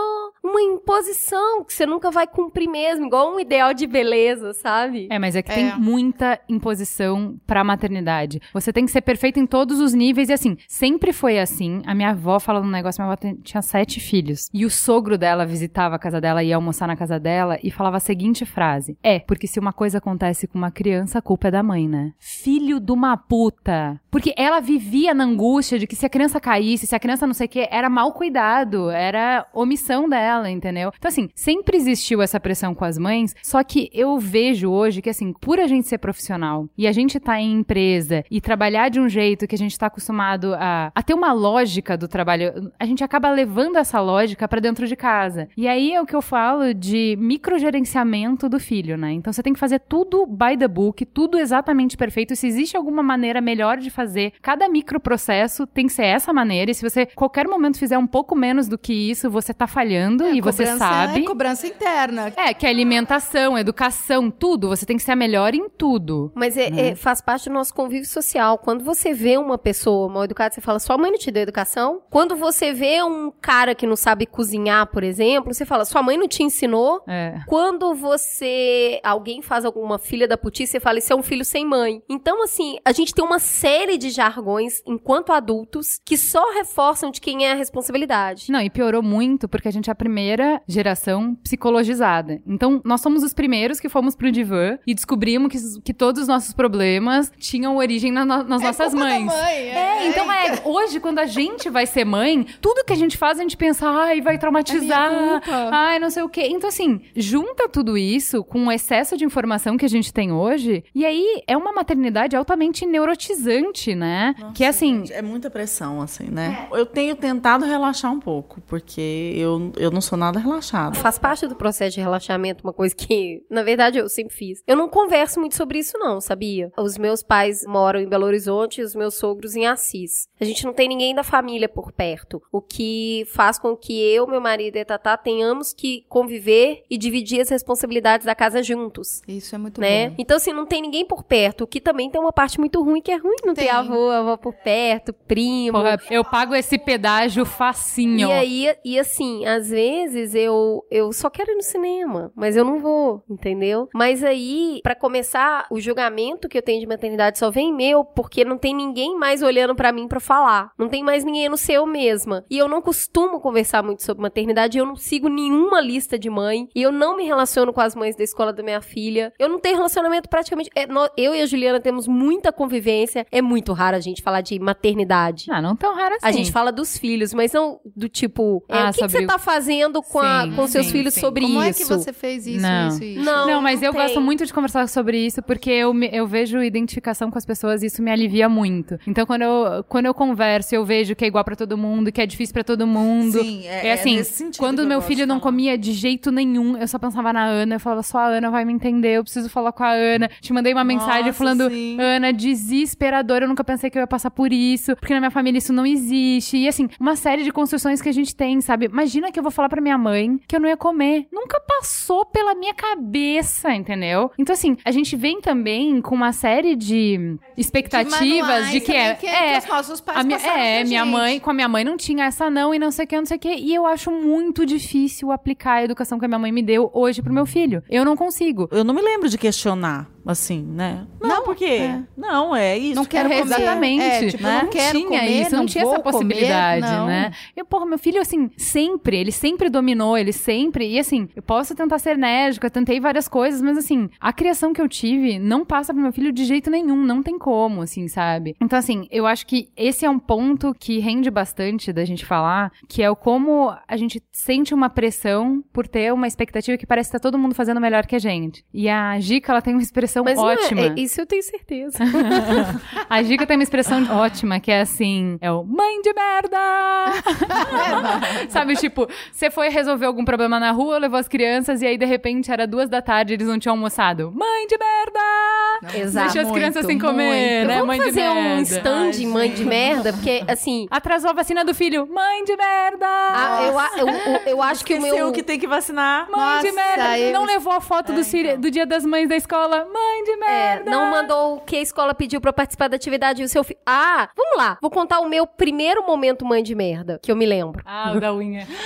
[0.43, 5.09] uma imposição que você nunca vai cumprir mesmo, igual um ideal de beleza, sabe?
[5.11, 5.55] É, mas é que É.
[5.55, 8.41] tem muita imposição pra maternidade.
[8.53, 11.46] Você tem que ser perfeita em todos os níveis e assim, sempre foi assim.
[11.87, 14.49] A minha avó fala um negócio, minha avó tinha sete filhos.
[14.53, 17.97] E o sogro dela visitava a casa dela, ia almoçar na casa dela e falava
[17.97, 21.51] a seguinte frase: É, porque se uma coisa acontece com uma criança, a culpa é
[21.51, 22.13] da mãe, né?
[22.19, 24.01] Filho de uma puta.
[24.11, 27.35] Porque ela vivia na angústia de que se a criança caísse, se a criança não
[27.35, 30.91] sei o que, era mal cuidado, era omissão dela, entendeu?
[30.97, 35.11] Então, assim, sempre existiu essa pressão com as mães, só que eu vejo hoje que,
[35.11, 39.01] assim, por a gente ser profissional e a gente tá em empresa e trabalhar de
[39.01, 42.85] um jeito que a gente tá acostumado a, a ter uma lógica do trabalho, a
[42.87, 45.49] gente acaba levando essa lógica pra dentro de casa.
[45.57, 49.12] E aí é o que eu falo de microgerenciamento do filho, né?
[49.12, 52.35] Então você tem que fazer tudo by the book, tudo exatamente perfeito.
[52.37, 56.70] Se existe alguma maneira melhor de fazer, cada microprocesso tem que ser essa maneira.
[56.70, 60.29] E se você qualquer momento fizer um pouco menos do que isso, você tá falhando
[60.29, 61.20] e você Cobrança sabe.
[61.20, 62.33] É cobrança interna.
[62.37, 64.68] É, que é alimentação, educação, tudo.
[64.68, 66.33] Você tem que ser a melhor em tudo.
[66.35, 68.59] Mas é- é- faz parte do nosso convívio social.
[68.59, 72.03] Quando você vê uma pessoa mal educada, você fala, sua mãe não te deu educação?
[72.11, 76.17] Quando você vê um cara que não sabe cozinhar, por exemplo, você fala, sua mãe
[76.17, 77.03] não te ensinou?
[77.09, 77.41] É.
[77.47, 79.01] Quando você.
[79.03, 82.03] Alguém faz alguma filha da putice, você fala, isso é um filho sem mãe.
[82.09, 87.21] Então, assim, a gente tem uma série de jargões enquanto adultos que só reforçam de
[87.21, 88.51] quem é a responsabilidade.
[88.53, 92.43] Não, e piorou muito porque a gente é a primeira geração psicologizada.
[92.47, 96.29] Então, nós somos os primeiros que fomos pro divã e descobrimos que, que todos os
[96.29, 99.27] nossos problemas tinham origem na nas nossas culpa da mães.
[99.27, 103.17] mãe, É, então é, hoje quando a gente vai ser mãe, tudo que a gente
[103.17, 105.41] faz a gente pensa, ai, vai traumatizar, É
[105.71, 106.49] ai, não sei o quê.
[106.51, 110.83] Então assim, junta tudo isso com o excesso de informação que a gente tem hoje,
[110.93, 114.35] e aí é uma maternidade altamente neurotizante, né?
[114.53, 116.67] que é assim, É muita pressão, assim, né?
[116.73, 120.97] Eu tenho tentado relaxar um pouco, porque eu, eu não sou nada relaxada.
[120.97, 124.61] Faz parte do processo de relaxamento, uma coisa que, na verdade, eu sempre fiz.
[124.67, 126.73] Eu não converso muito sobre isso, não, sabia?
[126.77, 130.27] Os meus pais moram em Belo Horizonte e os meus sogros em Assis.
[130.41, 132.41] A gente não tem ninguém da família por perto.
[132.51, 136.97] O que faz com que eu, meu marido e a Tatá tenhamos que conviver e
[136.97, 139.21] dividir as responsabilidades da casa juntos.
[139.29, 140.09] Isso é muito Né?
[140.11, 140.15] bom.
[140.19, 143.01] Então, assim, não tem ninguém por perto, o que também tem uma parte muito ruim,
[143.03, 143.71] que é ruim não ter Tem.
[143.71, 145.73] avô, avó por perto, primo.
[145.79, 148.29] porra, eu pago esse pedágio facinho.
[148.29, 152.65] E aí, e assim, às vezes eu, eu só quero ir no cinema, mas eu
[152.65, 153.89] não vou, entendeu?
[153.95, 158.45] Mas aí, pra começar, o julgamento que eu tenho de maternidade só vem meu, porque
[158.45, 160.71] não tem ninguém mais olhando pra mim pra falar.
[160.79, 162.45] Não tem mais ninguém no seu mesma.
[162.51, 166.68] E eu não costumo conversar muito sobre maternidade, eu não sigo nenhuma lista de mãe,
[166.74, 169.32] e eu não me relaciono com as mães da escola da minha filha.
[169.39, 170.70] Eu não tenho relacionamento praticamente.
[170.74, 173.26] é, nó- eu e a Juliana temos muita convivência.
[173.30, 175.47] É muito raro a gente falar de maternidade.
[175.51, 176.26] Ah, não tão raro assim.
[176.26, 179.24] A gente fala dos filhos, mas não do tipo, é, Ah, o que, que você
[179.24, 181.20] o- tá fazendo com, a- Sim, com seus sim, filhos sim.
[181.20, 181.82] sobre Como isso?
[181.82, 182.89] é que você fez isso, Não.
[182.89, 183.24] isso, isso?
[183.24, 184.01] Não, Não, mas eu tem.
[184.03, 187.82] gosto muito de conversar sobre isso porque eu, me- eu vejo identificação com as pessoas
[187.82, 188.99] e isso me alivia muito.
[189.07, 192.20] Então, quando eu, quando eu converso, eu vejo que é igual pra todo mundo, que
[192.20, 193.41] é difícil pra todo mundo.
[193.41, 195.53] Sim, é- é é assim, nesse sentido quando eu meu filho de não falar.
[195.53, 198.64] comia de jeito nenhum, eu só pensava na Ana, eu falava, só a Ana vai
[198.64, 200.29] me entender, eu preciso falar com a Ana.
[200.41, 201.97] Te mandei uma mensagem Nossa, falando, sim.
[202.01, 205.59] Ana, desesperador, eu nunca pensei que eu ia passar por isso, porque na minha família
[205.59, 206.57] isso não existe.
[206.57, 208.87] E assim, uma série de construções que a gente tem, sabe?
[208.87, 211.27] Imagina que eu vou falar pra minha mãe que eu não ia comer.
[211.33, 214.31] Nunca passou pela minha cabeça, entendeu?
[214.39, 219.14] Então, assim, a gente vem também com uma série de expectativas manuais de que é.
[219.14, 221.12] que- é, que os nossos pais a minha, passaram é, minha gente.
[221.12, 223.27] mãe, com a minha mãe não tinha essa não e não sei o que, não
[223.27, 223.55] sei o que.
[223.55, 227.23] E eu acho muito difícil aplicar a educação que a minha mãe me deu hoje
[227.23, 227.83] pro meu filho.
[227.89, 228.69] Eu não consigo.
[228.71, 231.07] Eu não me lembro de questionar, assim, né?
[231.20, 231.64] Não, Não, porque.
[231.64, 232.03] é.
[232.16, 232.97] Não, é isso.
[232.97, 233.43] Não quero comer.
[233.43, 233.57] comer.
[233.57, 234.03] Exatamente.
[234.03, 234.61] É, tipo, né?
[234.62, 237.07] não quero tinha comer, isso, não, não tinha essa comer, possibilidade, não.
[237.07, 237.33] né?
[237.57, 240.89] E, porra, meu filho, assim, sempre, ele sempre dominou, ele sempre.
[240.89, 244.81] E assim, eu posso tentar ser enérgica, tentei várias coisas, mas assim, a criação que
[244.81, 248.57] eu tive não passa pro meu filho de jeito nenhum, não tem como, assim, sabe?
[248.61, 252.72] Então, assim, eu acho que esse é um ponto que rende bastante da gente falar,
[252.89, 257.11] que é o como a gente sente uma pressão por ter uma expectativa que parece
[257.11, 258.64] que tá todo mundo fazendo melhor que a gente.
[258.72, 260.81] E a Gica, ela tem uma expressão Mas não é- ótima.
[260.83, 261.99] é, isso eu tenho certeza.
[263.09, 266.59] A Gica tem uma expressão ótima, que é assim, é o mãe de merda!
[268.49, 272.05] Sabe, tipo, você foi resolver algum problema na rua, levou as crianças, e aí, de
[272.07, 274.33] repente, era duas da tarde, eles não tinham almoçado.
[274.35, 275.97] Mãe de merda!
[275.99, 276.33] Exato.
[276.33, 277.69] Deixa as crianças sem comer, muito.
[277.69, 277.75] né?
[277.81, 278.62] Vamos mãe de fazer um merda.
[278.62, 280.87] stand mãe de merda, porque assim.
[280.91, 282.09] Atrasou a vacina do filho.
[282.11, 283.07] Mãe de merda!
[283.07, 285.33] a- eu, eu, eu, eu acho que o Esqueceu meu.
[285.33, 286.29] que tem que vacinar.
[286.31, 287.19] Mãe de Nossa, merda!
[287.19, 289.87] eu- Não levou a foto do, ciri- do dia das mães da escola.
[289.93, 290.91] Mãe de É, merda!
[290.91, 293.79] não mandou o que a escola pediu pra participar da atividade e o seu filho.
[293.87, 294.79] Ah, vamos lá.
[294.81, 297.83] Vou contar o meu primeiro momento mãe de merda, que eu me lembro.
[297.85, 298.67] Ah, o da unha.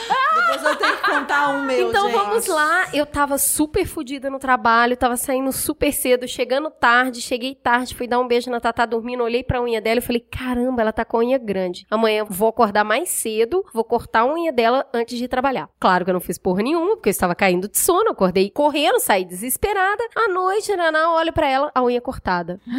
[0.41, 2.17] Depois eu tenho que contar um meu, Então gente.
[2.19, 2.87] vamos lá.
[2.93, 8.07] Eu tava super fodida no trabalho, tava saindo super cedo, chegando tarde, cheguei tarde, fui
[8.07, 11.05] dar um beijo na Tatá dormindo, olhei pra unha dela e falei: caramba, ela tá
[11.05, 11.87] com a unha grande.
[11.91, 15.69] Amanhã vou acordar mais cedo, vou cortar a unha dela antes de trabalhar.
[15.79, 18.99] Claro que eu não fiz porra nenhuma, porque eu estava caindo de sono, acordei correndo,
[19.01, 20.03] saí desesperada.
[20.17, 22.61] À noite, Naná, olho pra ela, a unha cortada.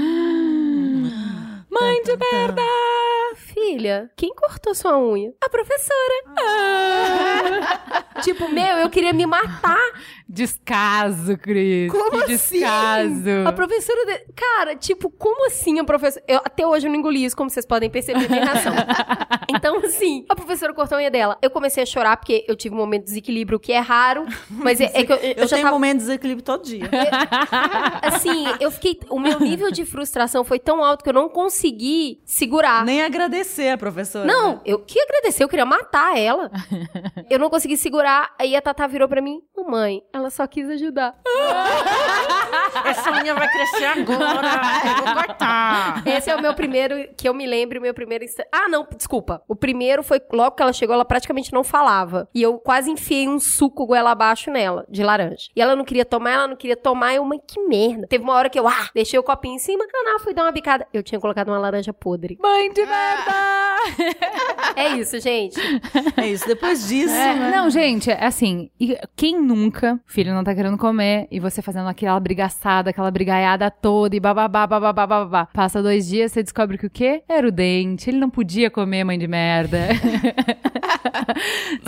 [1.69, 2.61] Mãe de merda!
[3.35, 5.31] Filha, quem cortou sua unha?
[5.43, 6.13] A professora.
[6.37, 8.21] Ah.
[8.21, 9.79] tipo, meu, eu queria me matar.
[10.27, 11.91] Descaso, Cris.
[11.91, 12.59] Como que assim?
[12.59, 13.47] descaso.
[13.47, 14.05] A professora.
[14.05, 16.23] de- Cara, tipo, como assim a professora.
[16.27, 18.73] Eu, até hoje eu não engoli isso, como vocês podem perceber minha reação.
[19.49, 21.37] então, assim, a professora cortou a unha dela.
[21.41, 24.79] Eu comecei a chorar porque eu tive um momento de desequilíbrio que é raro, mas
[24.79, 25.71] é, é que eu, eu Eu já tenho tava.
[25.75, 26.89] momento de desequilíbrio todo dia.
[28.01, 28.99] Assim, eu fiquei.
[29.09, 32.85] O meu nível de frustração foi tão alto que eu não consegui segurar.
[32.85, 34.25] Nem agradecer a professora.
[34.25, 36.49] Não, eu que agradecer, eu queria matar ela.
[37.29, 41.15] eu não consegui segurar, aí a Tatá virou pra mim, mamãe, ela só quis ajudar.
[42.85, 44.47] Essa unha vai crescer agora.
[44.97, 46.03] Eu vou cortar.
[46.07, 48.47] Esse é o meu primeiro, que eu me lembro, o meu primeiro instante.
[48.51, 49.41] Ah, não, desculpa.
[49.47, 52.27] O primeiro foi logo que ela chegou, ela praticamente não falava.
[52.33, 55.49] E eu quase enfiei um suco goela abaixo nela, de laranja.
[55.55, 57.13] E ela não queria tomar, ela não queria tomar.
[57.13, 58.07] Eu, mãe, que merda.
[58.07, 59.85] Teve uma hora que eu, ah, deixei o copinho em cima.
[59.91, 60.87] Não, não, fui dar uma bicada.
[60.93, 62.37] Eu tinha colocado uma laranja podre.
[62.41, 63.61] Mãe de merda!
[64.75, 65.59] É isso, gente.
[66.17, 66.47] É isso.
[66.47, 67.51] Depois disso, É, né?
[67.55, 68.69] Não, gente, é assim,
[69.15, 74.15] quem nunca, filho não tá querendo comer, e você fazendo aquela brigaçada, aquela brigaiada toda,
[74.15, 75.47] e bababá, bababá, bababá.
[75.53, 77.23] Passa dois dias, você descobre que o quê?
[77.27, 79.87] Era o dente, ele não podia comer, mãe de merda.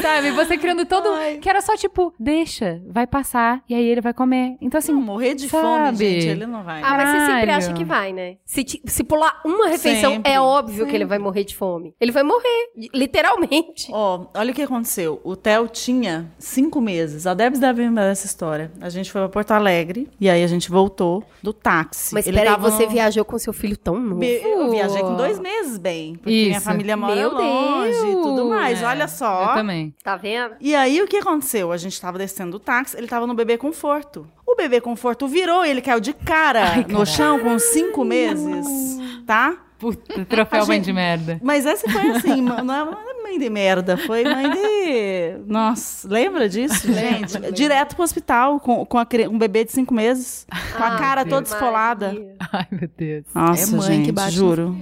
[0.01, 1.09] Sabe, você criando todo,
[1.41, 4.55] que era só tipo, deixa, vai passar, e aí ele vai comer.
[4.61, 5.63] Então assim, Não, morrer de sabe?
[5.63, 6.81] fome, gente, ele não vai.
[6.83, 8.37] Ah, mas você sempre acha que vai, né?
[8.45, 11.95] Se, ti- se pular uma refeição, Sempre, é óbvio que ele vai morrer de fome.
[11.99, 13.87] Ele vai morrer, literalmente.
[13.91, 15.19] Ó, olha o que aconteceu.
[15.23, 17.25] O Theo tinha cinco meses.
[17.27, 18.71] A Debs deve lembrar dessa história.
[18.81, 22.13] A gente foi pra Porto Alegre e aí a gente voltou do táxi.
[22.13, 24.23] Mas peraí, tava você viajou com seu filho tão novo.
[24.23, 26.15] Eu viajei com dois meses, bem.
[26.15, 26.61] Porque minha Isso.
[26.61, 28.49] família mora Meu longe e tudo Deus.
[28.49, 28.81] mais.
[28.81, 29.49] É, Olha só.
[29.49, 29.93] Eu também.
[30.03, 30.55] Tá vendo?
[30.59, 31.71] E aí, o que aconteceu?
[31.71, 34.27] A gente tava descendo do táxi, ele tava no bebê conforto.
[34.45, 38.65] O bebê conforto virou, ele caiu de cara no chão com cinco meses,
[39.25, 39.57] tá?
[39.79, 41.39] Puta, troféu gente- de merda.
[41.43, 42.83] Mas essa foi assim, não é
[43.33, 45.37] mãe de merda, foi mãe de...
[45.51, 47.51] Nossa, lembra disso, gente?
[47.51, 50.45] Direto pro hospital com, com a um bebê de cinco meses,
[50.77, 52.15] com a Ah, cara toda esfolada.
[52.51, 53.25] Ai, meu Deus.
[53.33, 54.77] Nossa, É mãe gente, que bate juro.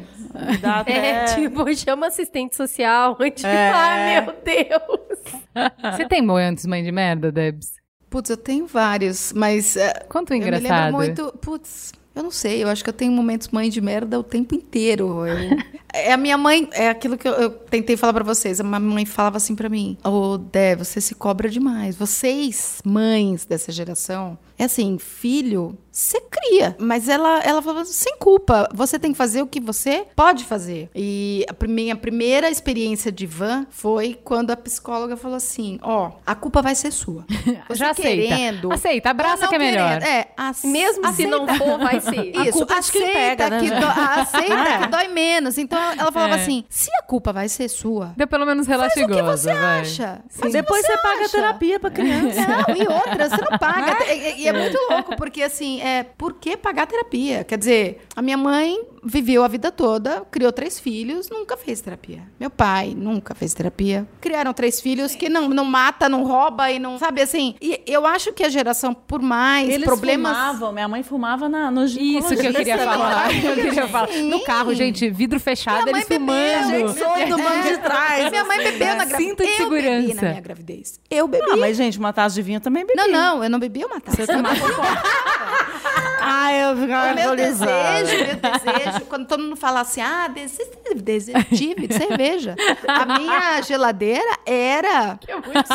[0.62, 0.94] Dá até...
[1.10, 3.16] É, tipo, chama assistente social.
[3.32, 3.70] Tipo, É.
[3.72, 5.96] ai, meu Deus.
[5.96, 7.74] Você tem momentos mãe de merda, Debs?
[8.10, 10.86] Putz, eu tenho vários, mas é, Conta um eu me engraçado.
[10.86, 11.38] lembro muito.
[11.42, 14.54] Putz, eu não sei, eu acho que eu tenho momentos mãe de merda o tempo
[14.54, 15.26] inteiro.
[15.26, 15.58] Eu-
[15.94, 18.60] é a minha mãe, é aquilo que eu, eu tentei falar pra vocês.
[18.60, 21.96] A minha mãe falava assim pra mim: Ô, Dé, você se cobra demais.
[21.96, 26.76] Vocês, mães dessa geração, é assim, filho, você cria.
[26.80, 28.70] Mas ela, ela falava sem culpa.
[28.74, 30.90] Você tem que fazer o que você pode fazer.
[30.96, 36.36] E a minha primeira experiência de van foi quando a psicóloga falou assim: Ó, a
[36.36, 37.26] culpa vai ser sua.
[37.68, 38.10] Você Já aceita.
[38.36, 38.72] querendo.
[38.72, 40.00] Aceita, abraça que é não melhor.
[40.00, 40.04] querendo.
[40.06, 41.66] É, ace- Mesmo se não aceita.
[41.66, 42.38] for, vai ser.
[42.38, 43.80] A Isso, culpa acho que ele aceita pega, né, que gente?
[43.80, 43.88] dó-
[44.22, 45.58] aceita que dói menos.
[45.58, 46.42] Então ela falava É.
[46.42, 49.82] assim: se a culpa vai ser sua, Deu pelo menos relaxa o que você vai.
[49.82, 50.22] acha.
[50.52, 51.30] Depois você paga acha.
[51.30, 52.42] terapia pra criança.
[52.42, 54.04] Não, e outra, você não paga.
[54.06, 57.44] E, e- e é muito louco, porque assim, é por que pagar terapia?
[57.44, 62.24] Quer dizer, a minha mãe viveu a vida toda, criou três filhos, nunca fez terapia.
[62.40, 64.08] Meu pai nunca fez terapia.
[64.20, 66.98] Criaram três filhos que não, não mata, não rouba e não.
[67.00, 67.56] Sabe assim?
[67.62, 70.32] E eu acho que a geração, por mais Eles problemas.
[70.36, 73.32] fumavam, minha mãe fumava na, no Isso que eu queria falar.
[73.44, 74.08] Eu queria falar.
[74.24, 76.72] No carro, gente, vidro fechado, Minha mãe eles fumando.
[76.72, 78.30] bebeu, Sonho do banco de trás.
[78.30, 79.30] Minha mãe bebeu na gravidez.
[79.30, 80.22] Cinto de eu bebi segurança.
[80.22, 81.00] na minha gravidez.
[81.10, 81.52] Eu bebi.
[81.52, 82.98] Ah, mas gente, uma taça de vinho eu também bebi.
[82.98, 84.16] Não, não, eu não bebi, eu matava.
[84.16, 84.56] Você tomava
[86.24, 90.70] Ah, eu ficava O meu desejo, meu desejo, quando todo mundo fala assim, ah, desejo,
[90.96, 92.56] desejo tive de cerveja.
[92.88, 95.20] A minha geladeira era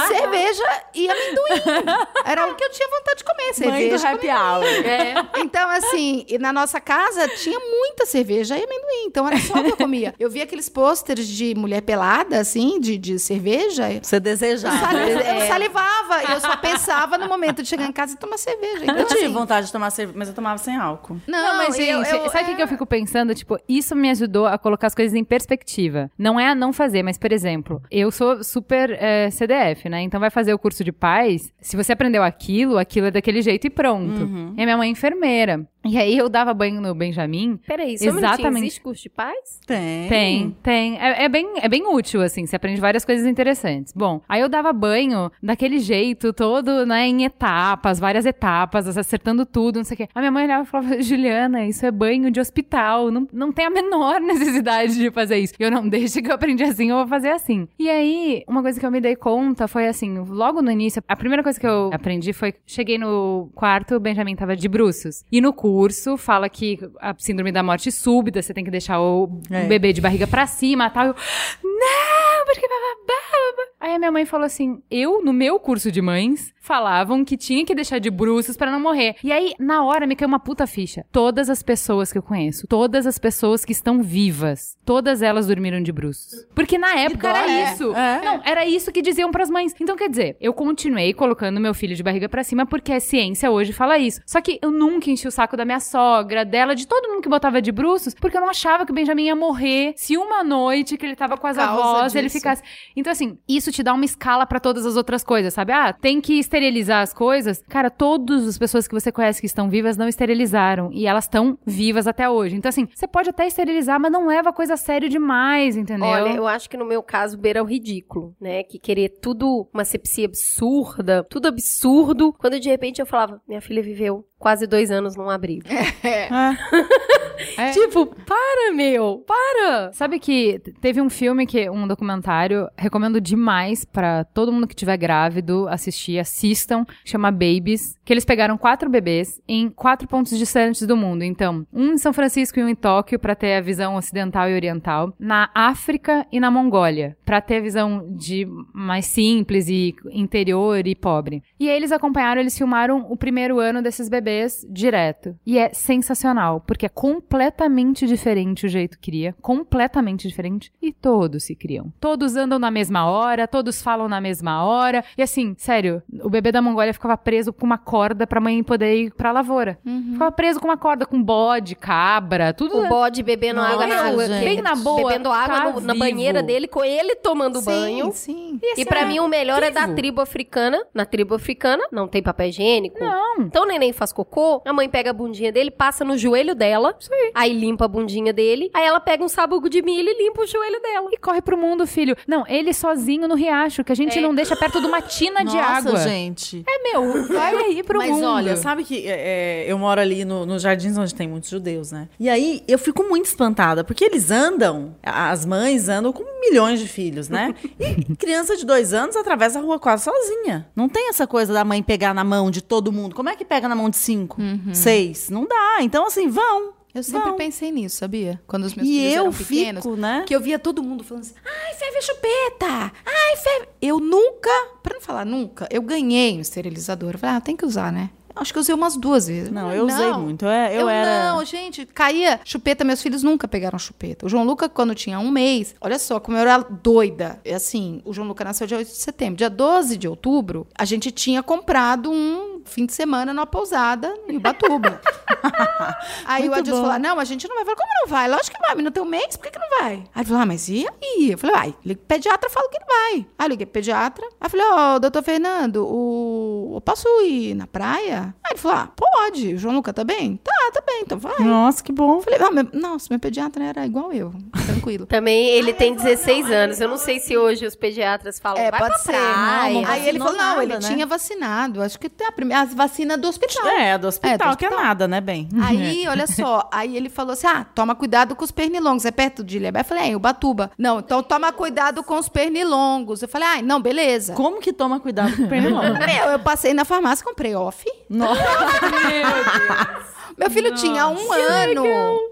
[0.08, 0.64] cerveja
[0.94, 1.86] e amendoim.
[2.24, 4.08] Era o que eu tinha vontade de comer, Mãe do cerveja.
[4.10, 4.64] happy hour.
[4.86, 5.14] É.
[5.40, 9.04] Então, assim, e na nossa casa tinha muita cerveja e amendoim.
[9.06, 10.14] Então era só o que eu comia.
[10.18, 13.90] Eu via aqueles pôsteres de mulher pelada, assim, de, de cerveja.
[13.92, 14.76] Eu Você desejava.
[14.78, 16.22] sali- eu salivava.
[16.28, 18.84] E eu só pensava no momento de chegar em casa e tomar cerveja.
[18.84, 21.16] Então, Eu tive assim, vontade de tomar cerveja, mas eu tomava sem álcool.
[21.26, 23.05] Não, Não, mas, gente, eu- eu- sabe o que que eu fico pensando?
[23.34, 26.10] Tipo, isso me ajudou a colocar as coisas em perspectiva.
[26.18, 30.02] Não é a não fazer, mas, por exemplo, eu sou super é, CDF, né?
[30.02, 31.52] Então vai fazer o curso de paz.
[31.60, 34.22] Se você aprendeu aquilo, aquilo é daquele jeito e pronto.
[34.56, 35.66] E a minha mãe é enfermeira.
[35.88, 37.58] E aí eu dava banho no Benjamin.
[37.66, 38.64] Peraí, só Exatamente.
[38.64, 39.60] existe curso de paz?
[39.66, 40.08] Tem.
[40.08, 40.98] Tem, tem.
[40.98, 43.92] É, é bem, é bem útil, assim, você aprende várias coisas interessantes.
[43.92, 49.76] Bom, aí eu dava banho daquele jeito, todo, né, em etapas, várias etapas, acertando tudo,
[49.76, 50.08] não sei o quê.
[50.14, 53.66] A minha mãe olhava e falava, Juliana, isso é banho de hospital, não, não tem
[53.66, 55.54] a menor necessidade de fazer isso.
[55.58, 57.68] E eu não, desde que eu aprendi assim, eu vou fazer assim.
[57.78, 61.16] E aí, uma coisa que eu me dei conta foi assim, logo no início, a
[61.16, 65.24] primeira coisa que eu aprendi foi, cheguei no quarto, o Benjamin tava de bruços.
[65.30, 69.28] E no curso, fala que a síndrome da morte súbita, você tem que deixar o
[69.50, 69.66] É.
[69.66, 71.06] bebê de barriga pra cima e tal.
[71.08, 71.14] Eu,
[71.62, 73.22] não, porque bababá,
[73.56, 73.75] babá.
[73.80, 77.64] Aí a minha mãe falou assim: eu, no meu curso de mães, falavam que tinha
[77.64, 79.14] que deixar de bruços pra não morrer.
[79.22, 81.06] E aí, na hora, me caiu uma puta ficha.
[81.12, 85.80] Todas as pessoas que eu conheço, todas as pessoas que estão vivas, todas elas dormiram
[85.80, 86.44] de bruços.
[86.56, 87.72] Porque na época era dó, é.
[87.72, 87.94] isso.
[87.94, 88.24] É.
[88.24, 89.72] Não, era isso que diziam pras mães.
[89.80, 93.48] Então, quer dizer, eu continuei colocando meu filho de barriga pra cima porque a ciência
[93.48, 94.20] hoje fala isso.
[94.26, 97.28] Só que eu nunca enchi o saco da minha sogra, dela, de todo mundo que
[97.28, 100.96] botava de bruços, porque eu não achava que o Benjamin ia morrer se uma noite
[100.96, 102.60] que ele tava com as avós, ele ficasse.
[102.96, 105.72] Então, assim, isso te dá uma escala pra todas as outras coisas, sabe?
[105.72, 107.62] Ah, tem que esterilizar as coisas.
[107.68, 110.90] Cara, todas as pessoas que você conhece que estão vivas não esterilizaram.
[110.92, 112.56] E elas estão vivas até hoje.
[112.56, 116.06] Então, assim, você pode até esterilizar, mas não leva a coisa a sério demais, entendeu?
[116.06, 118.62] Olha, eu acho que no meu caso beira o ridículo, né?
[118.62, 122.32] Que querer tudo, uma sepsia absurda, tudo absurdo.
[122.32, 125.66] Quando de repente eu falava, minha filha viveu quase dois anos num abrigo.
[126.02, 126.28] É.
[127.72, 129.92] Tipo, para, meu, para!
[129.92, 134.96] Sabe que teve um filme que um documentário recomendo demais pra todo mundo que tiver
[134.96, 140.96] grávido assistir, assistam, chama Babies, que eles pegaram quatro bebês em quatro pontos distantes do
[140.96, 141.22] mundo.
[141.22, 144.54] Então, um em São Francisco e um em Tóquio pra ter a visão ocidental e
[144.54, 150.86] oriental, na África e na Mongólia, pra ter a visão de mais simples e interior
[150.86, 151.42] e pobre.
[151.58, 154.25] E aí eles acompanharam, eles filmaram o primeiro ano desses bebês
[154.68, 155.36] direto.
[155.46, 161.44] E é sensacional, porque é completamente diferente o jeito que cria, completamente diferente, e todos
[161.44, 161.92] se criam.
[162.00, 166.50] Todos andam na mesma hora, todos falam na mesma hora, e assim, sério, o bebê
[166.50, 169.78] da Mongólia ficava preso com uma corda pra mãe poder ir pra lavoura.
[170.12, 172.76] Ficava preso com uma corda, com bode, cabra, tudo.
[172.78, 173.86] O bode bebendo Nossa, água
[174.28, 174.44] na gente.
[174.44, 176.04] Bem na boa, Bebendo água tá no- na vivo.
[176.04, 178.06] banheira dele, com ele tomando banho.
[178.12, 178.60] Sim, sim.
[178.76, 179.94] E pra mim o melhor é da vivo.
[179.96, 180.82] tribo africana.
[180.94, 182.98] Na tribo africana não tem papel higiênico.
[182.98, 183.42] Não.
[183.42, 186.96] Então o neném faz cocô, a mãe pega a bundinha dele, passa no joelho dela,
[187.34, 190.46] aí limpa a bundinha dele, aí ela pega um sabugo de milho e limpa o
[190.46, 191.08] joelho dela.
[191.12, 192.16] E corre pro mundo, filho.
[192.26, 194.20] Não, ele sozinho no riacho, que a gente É.
[194.22, 195.96] não deixa perto de uma tina de Nossa, água.
[196.00, 196.64] gente.
[196.68, 198.24] É meu, vai aí pro Mas mundo.
[198.26, 201.92] olha, sabe que é, é, eu moro ali no- nos jardins onde tem muitos judeus,
[201.92, 202.08] né?
[202.18, 206.88] E aí eu fico muito espantada, porque eles andam, as mães andam com milhões de
[206.88, 207.54] filhos, né?
[207.78, 210.66] E criança de dois anos atravessa a rua quase sozinha.
[210.74, 213.14] Não tem essa coisa da mãe pegar na mão de todo mundo.
[213.14, 214.40] Como é que pega na mão de cinco,
[214.72, 215.28] seis?
[215.30, 215.78] Não dá.
[215.80, 216.74] Então, assim, vão.
[216.94, 217.36] Eu sempre vão.
[217.36, 218.40] pensei nisso, sabia?
[218.46, 219.82] Quando os meus E filhos eu eram pequenos.
[219.84, 220.24] fico, né?
[220.26, 222.92] Que eu via todo mundo falando assim, ai, ferve a chupeta!
[223.04, 223.68] Ai, ferve...
[223.82, 224.48] Eu nunca,
[224.82, 227.12] pra não falar nunca, eu ganhei um esterilizador.
[227.12, 228.08] Eu falei, ah, tem que usar, né?
[228.34, 229.50] Acho que eu usei umas duas vezes.
[229.50, 230.44] Não, eu usei muito.
[230.44, 231.32] Eu, é- eu era.
[231.32, 234.24] Não, gente, caía chupeta, meus filhos nunca pegaram chupeta.
[234.26, 237.40] O João Luca, quando tinha um mês, olha só como eu era doida.
[237.44, 239.36] É assim, o João Luca nasceu dia 8 de setembro.
[239.36, 244.36] Dia 12 de outubro, a gente tinha comprado um fim de semana numa pousada em
[244.36, 245.00] Ubatuba.
[246.26, 247.62] Aí Muito o Adilson falou: não, a gente não vai.
[247.62, 248.28] Eu falei, como não vai?
[248.28, 249.92] Lógico que vai, menino tem um mês, por que, que não vai?
[249.94, 251.30] Aí ele falou: ah, mas e aí?
[251.32, 253.26] Eu falei, vai, liga pro pediatra fala que ele vai.
[253.38, 254.26] Aí eu liguei pro pediatra.
[254.40, 256.72] Aí eu falei, ó, doutor Fernando, o...
[256.76, 258.34] eu posso ir na praia?
[258.44, 259.54] Aí ele falou: ah, pode.
[259.54, 260.36] O João Luca tá bem?
[260.42, 261.38] Tá, tá bem, então vai.
[261.40, 262.16] Nossa, que bom.
[262.16, 262.68] Eu falei, ah, meu...
[262.72, 264.32] nossa, meu pediatra era igual eu,
[264.66, 265.06] tranquilo.
[265.06, 266.80] Também ele tem 16 anos.
[266.80, 269.12] Eu não sei se hoje os pediatras falam, É, vai pode pra ser.
[269.12, 269.74] praia.
[269.74, 270.78] não, não Aí ele falou, não, nada, ele né?
[270.80, 271.82] tinha vacinado.
[271.82, 273.66] Acho que tem a primeira as vacina do hospital.
[273.66, 274.86] É, do hospital, É, do que é hospital.
[274.86, 275.48] nada, né, bem?
[275.62, 279.04] Aí, olha só, aí ele falou assim: ah, toma cuidado com os pernilongos.
[279.04, 279.80] É perto de Ilhabé?
[279.80, 280.70] Eu falei, é, Ubatuba.
[280.78, 283.22] Não, então toma cuidado com os pernilongos.
[283.22, 284.34] Eu falei, ah, não, beleza.
[284.34, 285.98] Como que toma cuidado com o pernilongo?
[285.98, 287.84] Meu, eu passei na farmácia, comprei off.
[288.08, 288.40] Nossa.
[290.36, 291.84] Meu filho tinha um ano.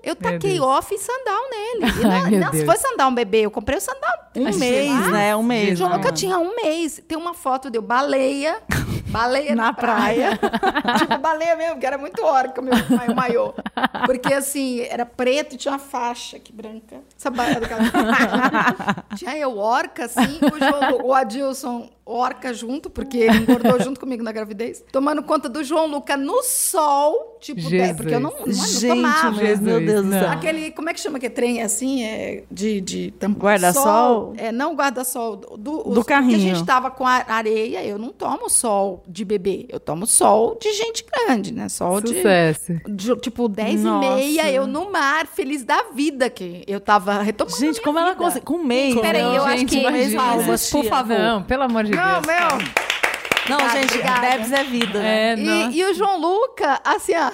[0.03, 1.93] Eu taquei off e sandal nele.
[2.03, 4.13] E Ai, não, se foi sandal um bebê, eu comprei o sandal.
[4.37, 5.09] Um mês, lá.
[5.11, 5.37] né?
[5.37, 5.79] Um mês.
[5.79, 5.97] João né?
[5.97, 7.03] Luca tinha um mês.
[7.09, 8.59] Tem uma foto de eu baleia.
[9.15, 10.31] Baleia na, Na praia.
[10.99, 13.55] tipo, baleia mesmo, que era muito orca meu ma- maiô.
[14.07, 16.97] Porque assim, era preto e tinha uma faixa aqui branca.
[17.19, 17.83] Essa baiana daquela.
[19.17, 24.23] tinha eu orca, assim, o, João, o Adilson orca junto, porque ele engordou junto comigo
[24.23, 24.85] na gravidez.
[24.93, 27.39] Tomando conta do João Luca no sol.
[27.41, 27.91] Tipo, Jesus.
[27.91, 29.31] é, porque eu não, não, não Gente, tomava.
[29.43, 30.19] meu, meu Deus do não.
[30.19, 30.31] céu.
[30.31, 32.03] Aquele, como é que chama que é trem assim?
[32.05, 33.83] É de, de Guarda-sol?
[33.85, 34.35] sol?
[34.39, 35.37] É, não guarda-sol.
[35.37, 36.37] Do, do, os- Porque carrinho.
[36.37, 39.67] a gente tava com a areia, eu não tomo sol de bebê.
[39.69, 41.69] Eu tomo sol de gente grande, né?
[41.69, 42.73] Sol de, Sucesso.
[42.89, 44.07] de, Tipo, 10 Nossa.
[44.07, 48.13] e meia, eu no mar, feliz da vida, que eu tava retomando Gente, como ela
[48.13, 48.23] vida.
[48.25, 48.47] consegue?
[48.47, 48.95] Com um mês.
[48.99, 49.37] Peraí, né?
[49.37, 50.23] eu acho gente, que imagina.
[50.23, 51.19] palmas, por favor.
[51.19, 52.27] Não, pelo amor de Não, Deus.
[52.27, 52.49] meu.
[53.49, 54.21] Não, Obrigada, gente, obrigada.
[54.21, 54.99] Debs é vida.
[55.01, 55.33] né?
[55.33, 55.71] É, não.
[55.71, 57.31] E, e o João Luca, assim, ó.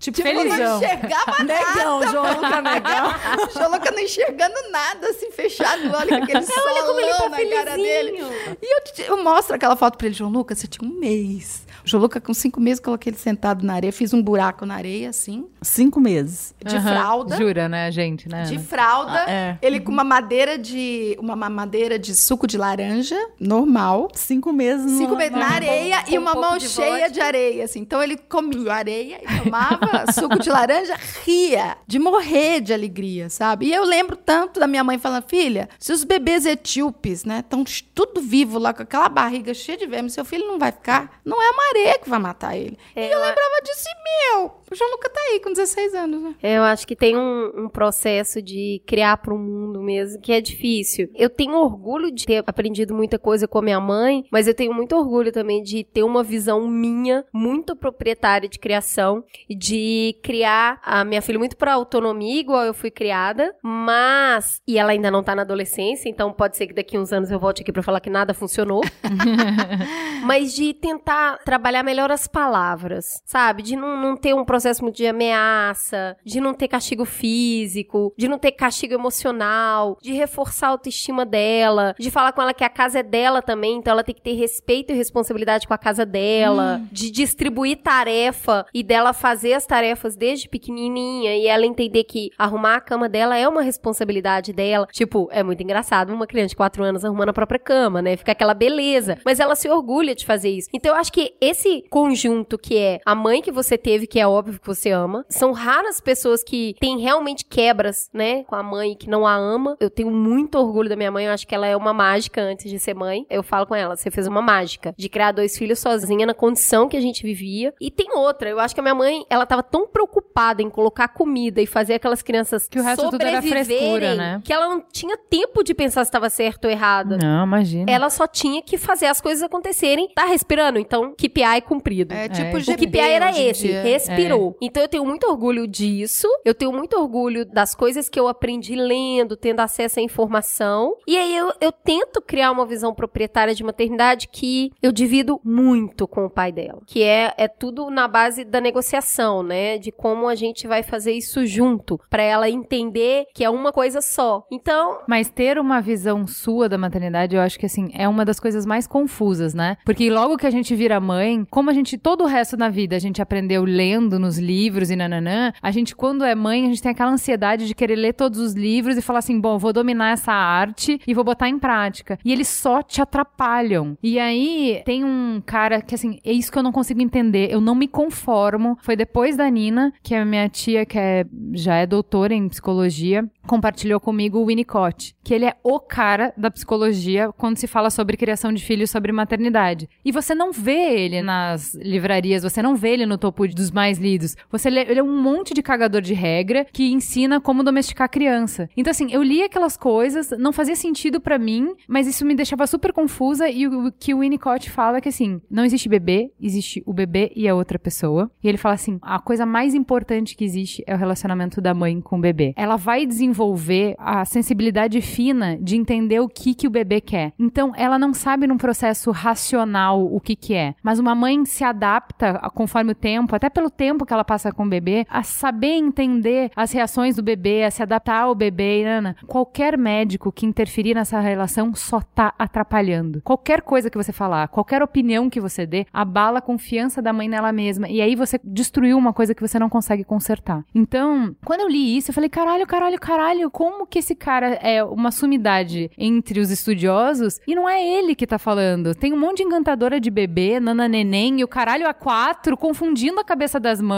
[0.00, 0.76] Tipo, Tipo, não Felizão.
[0.82, 2.10] enxergava Negão, nada.
[2.10, 3.14] João Luca Negão.
[3.46, 5.82] O João Luca não enxergando nada, assim, fechado.
[5.94, 8.10] Olha aquele solão olha como ele tá na cara dele.
[8.16, 8.56] felizinho.
[8.60, 11.61] E eu, eu mostro aquela foto pra ele, João Lucas, você tinha um mês.
[11.92, 15.46] Lucas, com cinco meses, coloquei ele sentado na areia, fiz um buraco na areia, assim,
[15.62, 16.54] Cinco meses.
[16.64, 16.88] de Aham.
[16.88, 17.36] fralda.
[17.36, 18.28] Jura, né, gente?
[18.28, 18.42] Né?
[18.44, 19.58] De fralda, Ah, é.
[19.62, 24.08] ele com uma madeira de uma mamadeira de suco de laranja, normal.
[24.14, 24.98] Cinco meses no...
[24.98, 27.10] Cinco meses na areia com e um uma mão de cheia vodka.
[27.10, 27.80] de areia, assim.
[27.80, 33.66] Então ele comia areia e tomava suco de laranja, ria, de morrer de alegria, sabe?
[33.66, 37.64] E eu lembro tanto da minha mãe falando, filha, se os bebês etíopes, né, estão
[37.94, 41.40] tudo vivo lá com aquela barriga cheia de verme, seu filho não vai ficar, não
[41.42, 42.78] é uma areia que vai matar ele.
[42.94, 46.22] É, e eu lembrava disso e, meu, o João Luca tá aí com 16 anos,
[46.22, 46.34] né?
[46.42, 50.40] Eu acho que tem um, um processo de criar para o mundo mesmo que é
[50.40, 51.10] difícil.
[51.14, 54.72] Eu tenho orgulho de ter aprendido muita coisa com a minha mãe, mas eu tenho
[54.72, 60.80] muito orgulho também de ter uma visão minha, muito proprietária de criação, e de criar
[60.82, 64.62] a minha filha muito para autonomia, igual eu fui criada, mas.
[64.66, 67.38] E ela ainda não tá na adolescência, então pode ser que daqui uns anos eu
[67.38, 68.80] volte aqui para falar que nada funcionou.
[70.24, 73.62] mas de tentar trabalhar melhor as palavras, sabe?
[73.62, 78.28] De não, não ter um processo muito de ameaça, de não ter castigo físico, de
[78.28, 82.68] não ter castigo emocional, de reforçar a autoestima dela, de falar com ela que a
[82.68, 86.04] casa é dela também, então ela tem que ter respeito e responsabilidade com a casa
[86.04, 92.30] dela, de distribuir tarefa e dela fazer as tarefas desde pequenininha e ela entender que
[92.38, 94.86] arrumar a cama dela é uma responsabilidade dela.
[94.92, 98.16] Tipo, é muito engraçado uma criança de 4 anos arrumando a própria cama, né?
[98.16, 99.18] Fica aquela beleza.
[99.24, 100.68] Mas ela se orgulha de fazer isso.
[100.72, 104.26] Então eu acho que esse conjunto que é a mãe que você teve, que é
[104.26, 108.44] óbvio que você ama, são raras pessoas que têm realmente quebras, né?
[108.44, 109.76] Com a mãe que não a ama.
[109.80, 111.26] Eu tenho muito orgulho da minha mãe.
[111.26, 113.26] Eu acho que ela é uma mágica antes de ser mãe.
[113.30, 116.88] Eu falo com ela, você fez uma mágica de criar dois filhos sozinha na condição
[116.88, 117.72] que a gente vivia.
[117.80, 118.48] E tem outra.
[118.48, 121.94] Eu acho que a minha mãe, ela tava tão preocupada em colocar comida e fazer
[121.94, 124.40] aquelas crianças Que o resto tudo era sobreviverem frescura, né?
[124.44, 127.16] que ela não tinha tempo de pensar se estava certo ou errado.
[127.16, 127.90] Não, imagina.
[127.90, 130.08] Ela só tinha que fazer as coisas acontecerem.
[130.14, 130.78] Tá respirando?
[130.78, 132.14] Então, KPI cumprido.
[132.14, 132.60] É tipo É.
[132.60, 134.12] GP O KPI era hoje em esse,
[134.60, 136.28] Então eu tenho muito orgulho disso.
[136.44, 140.96] Eu tenho muito orgulho das coisas que eu aprendi lendo, tendo acesso à informação.
[141.06, 146.06] E aí eu, eu tento criar uma visão proprietária de maternidade que eu divido muito
[146.06, 146.82] com o pai dela.
[146.86, 149.78] Que é, é tudo na base da negociação, né?
[149.78, 152.00] De como a gente vai fazer isso junto.
[152.10, 154.46] Pra ela entender que é uma coisa só.
[154.50, 158.40] Então, Mas ter uma visão sua da maternidade, eu acho que assim, é uma das
[158.40, 159.76] coisas mais confusas, né?
[159.84, 162.96] Porque logo que a gente vira mãe, como a gente todo o resto da vida
[162.96, 166.80] a gente aprendeu lendo nos livros e nananã, a gente quando é mãe, a gente
[166.80, 170.12] tem aquela ansiedade de querer ler todos os livros e falar assim, bom, vou dominar
[170.12, 172.18] essa arte e vou botar em prática.
[172.24, 173.98] E eles só te atrapalham.
[174.02, 177.60] E aí tem um cara que assim, é isso que eu não consigo entender, eu
[177.60, 178.78] não me conformo.
[178.80, 183.28] Foi depois da Nina, que é minha tia que é já é doutora em psicologia,
[183.46, 188.16] compartilhou comigo o Winnicott, que ele é o cara da psicologia quando se fala sobre
[188.16, 189.88] criação de filhos, sobre maternidade.
[190.04, 193.98] E você não vê ele nas livrarias, você não vê ele no topo dos mais
[193.98, 194.11] lidos.
[194.50, 198.68] Você lê, ele é um monte de cagador de regra que ensina como domesticar criança.
[198.76, 202.66] Então assim, eu li aquelas coisas, não fazia sentido pra mim, mas isso me deixava
[202.66, 206.82] super confusa e o que o Winnicott fala é que assim, não existe bebê, existe
[206.86, 208.30] o bebê e a outra pessoa.
[208.42, 212.00] E ele fala assim, a coisa mais importante que existe é o relacionamento da mãe
[212.00, 212.52] com o bebê.
[212.56, 217.32] Ela vai desenvolver a sensibilidade fina de entender o que, que o bebê quer.
[217.38, 220.74] Então, ela não sabe num processo racional o que, que é.
[220.82, 224.64] Mas uma mãe se adapta conforme o tempo, até pelo tempo que ela passa com
[224.64, 228.84] o bebê, a saber entender as reações do bebê, a se adaptar ao bebê.
[228.84, 229.16] Nana.
[229.26, 233.20] Qualquer médico que interferir nessa relação só tá atrapalhando.
[233.22, 237.28] Qualquer coisa que você falar, qualquer opinião que você dê, abala a confiança da mãe
[237.28, 237.88] nela mesma.
[237.88, 240.64] E aí você destruiu uma coisa que você não consegue consertar.
[240.74, 244.82] Então, quando eu li isso, eu falei: caralho, caralho, caralho, como que esse cara é
[244.84, 248.94] uma sumidade entre os estudiosos e não é ele que tá falando?
[248.94, 253.20] Tem um monte de encantadora de bebê, nana neném e o caralho a quatro confundindo
[253.20, 253.91] a cabeça das mães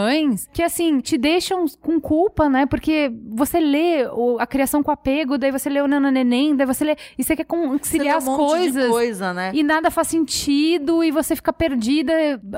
[0.53, 2.65] que assim te deixam com culpa, né?
[2.65, 6.65] Porque você lê o- a criação com apego, daí você lê o nana neném, daí
[6.65, 8.89] você lê e você quer conciliar Você as um de coisas.
[8.91, 9.51] coisa, né?
[9.53, 12.13] E nada faz sentido, e você fica perdida,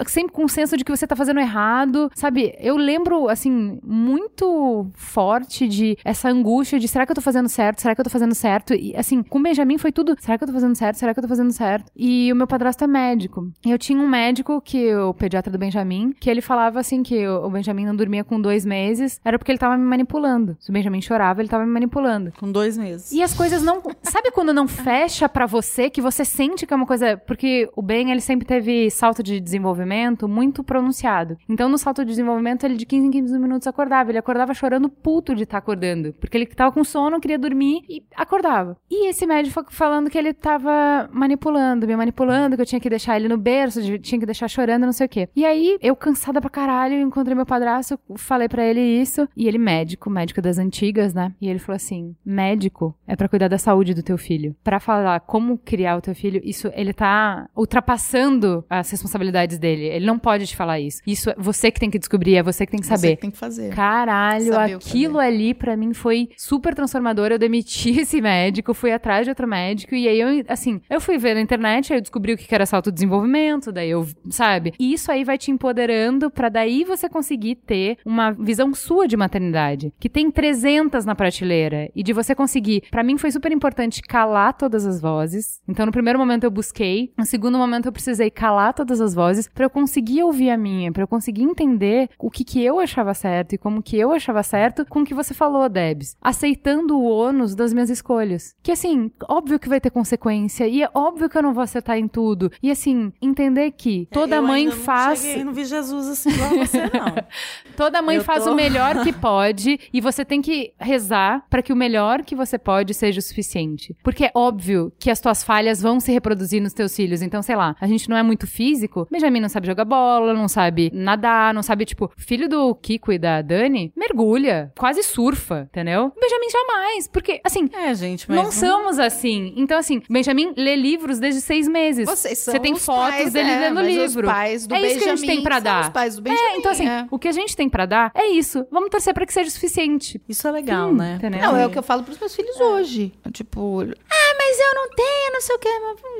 [0.07, 2.09] sempre com o senso de que você tá fazendo errado.
[2.15, 7.47] Sabe, eu lembro, assim, muito forte de essa angústia de será que eu tô fazendo
[7.49, 7.81] certo?
[7.81, 8.73] Será que eu tô fazendo certo?
[8.73, 10.97] E assim, com o Benjamin foi tudo, será que eu tô fazendo certo?
[10.97, 11.91] Será que eu tô fazendo certo?
[11.95, 13.51] E o meu padrasto é médico.
[13.65, 17.49] Eu tinha um médico, que o pediatra do Benjamin, que ele falava assim que o
[17.49, 20.57] Benjamin não dormia com dois meses, era porque ele tava me manipulando.
[20.59, 22.31] Se o Benjamin chorava, ele tava me manipulando.
[22.39, 23.11] Com dois meses.
[23.11, 23.81] E as coisas não.
[24.03, 27.17] Sabe quando não fecha pra você, que você sente que é uma coisa.
[27.17, 31.37] Porque o Ben, ele sempre teve salto de desenvolvimento muito pronunciado.
[31.47, 34.11] Então, no salto de desenvolvimento, ele de 15 em 15 minutos acordava.
[34.11, 36.13] Ele acordava chorando puto de estar acordando.
[36.13, 38.77] Porque ele tava com sono, queria dormir e acordava.
[38.89, 43.17] E esse médico falando que ele tava manipulando, me manipulando, que eu tinha que deixar
[43.17, 45.29] ele no berço, tinha que deixar chorando, não sei o quê.
[45.35, 49.27] E aí, eu cansada pra caralho, encontrei meu padrasto, falei pra ele isso.
[49.35, 51.33] E ele, médico, médico das antigas, né?
[51.41, 54.55] E ele falou assim: médico é pra cuidar da saúde do teu filho.
[54.63, 59.85] Pra falar como criar o teu filho, isso ele tá ultrapassando as responsabilidades dele.
[59.85, 61.01] Ele não pode te falar isso.
[61.05, 63.15] Isso é você que tem que descobrir, é você que tem que Você saber.
[63.15, 63.73] que tem que fazer.
[63.73, 67.27] Caralho, Saber aquilo ali pra mim foi super transformador.
[67.31, 71.17] Eu demiti esse médico, fui atrás de outro médico e aí eu, assim, eu fui
[71.17, 74.73] ver na internet, aí eu descobri o que era salto desenvolvimento, daí eu, sabe?
[74.79, 79.17] E isso aí vai te empoderando pra daí você conseguir ter uma visão sua de
[79.17, 82.83] maternidade, que tem 300 na prateleira e de você conseguir.
[82.89, 85.61] Pra mim foi super importante calar todas as vozes.
[85.67, 89.47] Então no primeiro momento eu busquei, no segundo momento eu precisei calar todas as vozes
[89.53, 93.13] pra eu conseguir ouvir a minha, pra eu conseguir entender o que que eu achava
[93.13, 96.15] certo e como que eu achava certo com o que você falou, Debs.
[96.21, 98.55] Aceitando o ônus das minhas escolhas.
[98.61, 101.97] Que assim, óbvio que vai ter consequência e é óbvio que eu não vou acertar
[101.97, 102.51] em tudo.
[102.61, 106.49] E assim, entender que toda É, Eu mãe faz cheguei, não vi Jesus assim igual
[106.51, 107.15] você, não.
[107.75, 111.61] Toda mãe Eu faz tô- o melhor que pode e você tem que rezar para
[111.61, 113.95] que o melhor que você pode seja o suficiente.
[114.03, 117.21] Porque é óbvio que as tuas falhas vão se reproduzir nos teus filhos.
[117.21, 119.07] Então, sei lá, a gente não é muito físico.
[119.11, 123.17] Benjamin não sabe jogar bola, não sabe nadar, não sabe, tipo, filho do Kiko e
[123.19, 126.11] da Dani, mergulha, quase surfa, entendeu?
[126.19, 129.53] Benjamin jamais, porque, assim, É, gente, mas não somos assim.
[129.55, 132.05] Então, assim, Benjamin lê livros desde seis meses.
[132.07, 134.27] Vocês são Você tem os fotos pais, dele é, lendo livro.
[134.27, 135.81] Os pais do é isso que a gente Benjamin tem pra dar.
[135.81, 136.41] Os pais do Benjamin.
[136.41, 137.07] É, então assim, é.
[137.11, 138.65] o que a gente tem pra dar é isso.
[138.71, 140.21] Vamos torcer pra que seja suficiente.
[140.27, 141.15] Isso é legal, Hum, né?
[141.17, 141.41] entendeu?
[141.41, 143.13] Não, é o que eu falo pros meus filhos hoje.
[143.31, 145.69] Tipo, ah, mas eu não tenho, não sei o quê.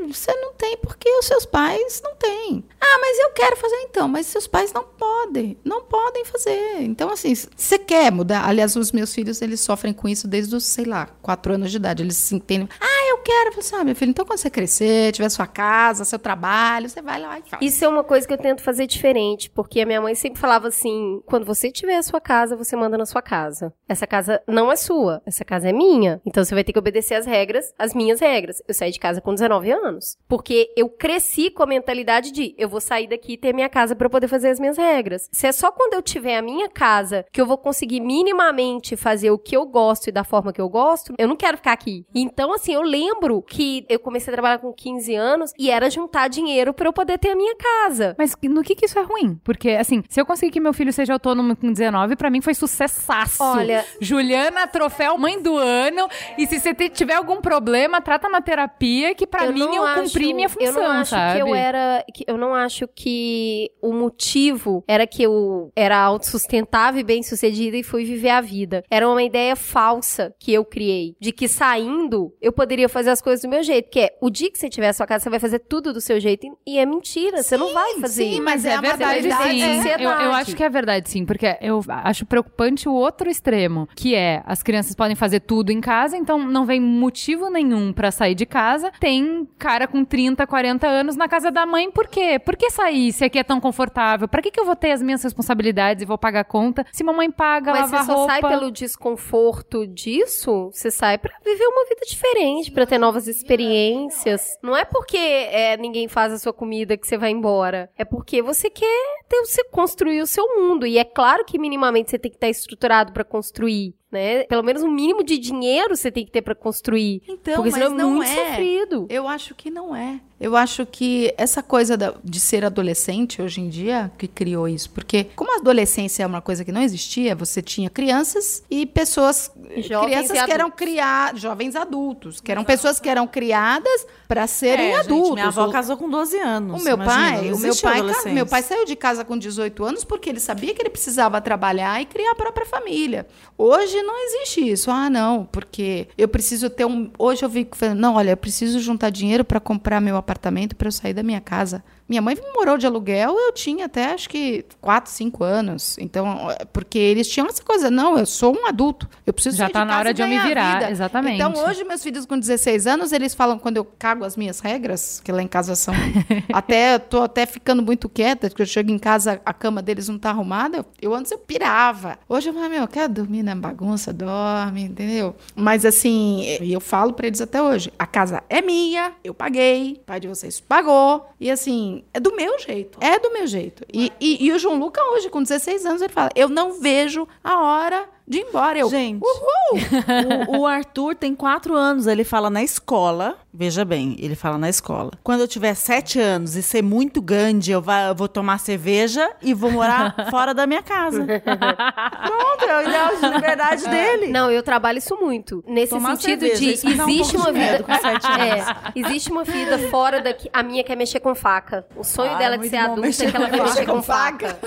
[0.02, 2.64] Hum, Você não tem porque os seus pais não têm.
[2.80, 5.57] Ah, mas eu quero fazer então, mas seus pais não podem.
[5.64, 6.81] Não podem fazer.
[6.81, 8.45] Então, assim, você quer mudar.
[8.48, 11.77] Aliás, os meus filhos, eles sofrem com isso desde os, sei lá, quatro anos de
[11.77, 12.03] idade.
[12.03, 12.69] Eles se entendem.
[12.80, 13.52] Ah, eu quero.
[13.52, 17.02] Falo assim, ah, meu filho, então quando você crescer, tiver sua casa, seu trabalho, você
[17.02, 17.61] vai lá e faz.
[17.61, 20.68] Isso é uma coisa que eu tento fazer diferente, porque a minha mãe sempre falava
[20.68, 23.73] assim: quando você tiver a sua casa, você manda na sua casa.
[23.88, 26.22] Essa casa não é sua, essa casa é minha.
[26.26, 28.61] Então você vai ter que obedecer as regras, as minhas regras.
[28.67, 32.67] Eu saí de casa com 19 anos, porque eu cresci com a mentalidade de eu
[32.69, 35.27] vou sair daqui e ter minha casa para poder fazer as minhas regras.
[35.31, 39.31] Se é só quando eu tiver a minha casa que eu vou conseguir minimamente fazer
[39.31, 42.05] o que eu gosto e da forma que eu gosto, eu não quero ficar aqui.
[42.13, 46.27] Então, assim, eu lembro que eu comecei a trabalhar com 15 anos e era juntar
[46.27, 48.15] dinheiro para eu poder ter a minha casa.
[48.17, 49.39] Mas no que que isso é ruim?
[49.43, 52.53] Porque, assim, se eu conseguir que meu filho seja autônomo com 19, pra mim foi
[52.53, 53.43] sucessaço.
[53.43, 56.07] Olha- Juliana, troféu mãe do ano.
[56.38, 60.34] E se você tiver algum problema, trata na terapia, que pra mim eu acho- cumpri
[60.34, 61.36] minha função, Eu não acho sabe?
[61.41, 62.03] que eu era.
[62.14, 67.78] Que, eu não acho que o motivo era que eu era autossustentável e bem sucedida
[67.78, 68.84] e fui viver a vida.
[68.90, 71.15] Era uma ideia falsa que eu criei.
[71.19, 73.90] De que saindo eu poderia fazer as coisas do meu jeito.
[73.90, 76.02] Que é, o dia que você tiver a sua casa, você vai fazer tudo do
[76.02, 76.48] seu jeito.
[76.65, 78.24] E é mentira, você não vai fazer.
[78.26, 79.90] sim, mas é, é uma verdade, verdade, sim.
[79.90, 81.26] é Eu, eu acho que é verdade, sim.
[81.26, 85.82] Porque eu acho preocupante o outro extremo, que é as crianças podem fazer tudo em
[85.82, 88.91] casa, então não vem motivo nenhum pra sair de casa.
[88.99, 92.39] Tem cara com 30, 40 anos na casa da mãe, por quê?
[92.39, 94.27] Por que sair se aqui é tão confortável?
[94.27, 97.03] Pra que, que eu vou ter as minhas responsabilidades e vou pagar a conta se
[97.03, 98.31] mamãe paga, Mas lava você só roupa?
[98.31, 104.57] sai pelo desconforto disso, você sai pra viver uma vida diferente, pra ter novas experiências.
[104.61, 107.89] Não é porque é, ninguém faz a sua comida que você vai embora.
[107.97, 110.85] É porque você quer ter, você construir o seu mundo.
[110.85, 113.93] E é claro que minimamente você tem que estar estruturado pra construir.
[114.11, 114.45] Né?
[114.45, 117.21] Pelo menos um mínimo de dinheiro você tem que ter pra construir.
[117.27, 118.49] Então, porque senão mas é muito é.
[118.51, 119.07] sofrido.
[119.09, 120.21] Eu acho que não é.
[120.39, 124.89] Eu acho que essa coisa de ser adolescente hoje em dia que criou isso.
[124.91, 129.51] Porque, como a adolescência é uma coisa que não existia, você tinha crianças e pessoas.
[129.77, 131.41] Jovens crianças que eram criadas.
[131.41, 132.39] Jovens adultos.
[132.39, 135.34] Que eram pessoas que eram criadas para serem É, gente, adultos.
[135.34, 136.81] minha avó casou com 12 anos.
[136.81, 140.03] O meu imagina, pai, o meu pai, meu pai saiu de casa com 18 anos
[140.03, 143.26] porque ele sabia que ele precisava trabalhar e criar a própria família.
[143.57, 144.91] Hoje não existe isso.
[144.91, 147.09] Ah, não, porque eu preciso ter um.
[147.18, 150.90] Hoje eu vi falando, não, olha, eu preciso juntar dinheiro para comprar meu apartamento para
[150.90, 151.82] eu sair da minha casa.
[152.07, 155.97] Minha mãe morou de aluguel, eu tinha até acho que 4, 5 anos.
[155.99, 159.09] Então, porque eles tinham essa coisa, não, eu sou um adulto.
[159.25, 160.91] Eu preciso Já tá na hora de eu me virar, vida.
[160.91, 161.35] exatamente.
[161.35, 165.21] Então, hoje meus filhos com 16 anos, eles falam quando eu cago as minhas regras,
[165.23, 165.93] que lá em casa são
[166.53, 170.07] até eu tô até ficando muito quieta, porque eu chego em casa, a cama deles
[170.07, 172.17] não tá arrumada, eu, eu antes eu pirava.
[172.29, 175.35] Hoje eu falo, meu, quer dormir na bagunça, dorme, entendeu?
[175.55, 179.93] Mas assim, e eu falo pra eles até hoje, a casa é minha, eu paguei,
[180.01, 182.98] o pai de vocês pagou, e assim, é do meu jeito.
[183.02, 183.84] É do meu jeito.
[183.94, 187.28] E, e, e o João Luca hoje, com 16 anos, ele fala, eu não vejo
[187.44, 188.78] a hora de ir embora.
[188.78, 190.58] Eu, Gente, uhul!
[190.58, 193.36] o, o Arthur tem quatro anos, ele fala na escola.
[193.54, 195.12] Veja bem, ele fala na escola.
[195.24, 199.28] Quando eu tiver sete anos e ser muito grande, eu, va- eu vou tomar cerveja
[199.41, 201.26] e vou morar fora da minha casa.
[201.26, 204.28] Pronto, é o ideal de liberdade dele.
[204.28, 205.64] Não, eu trabalho isso muito.
[205.68, 207.84] Nesse Tomar sentido cerveja, de um existe pouco uma de vida.
[207.84, 208.68] com sete anos.
[208.68, 210.49] É, existe uma vida fora daqui.
[210.54, 211.86] A minha quer mexer com faca.
[211.95, 213.91] O sonho Ah, dela de muito ser adulta é que ela vai com mexer faca.
[213.94, 214.60] com faca.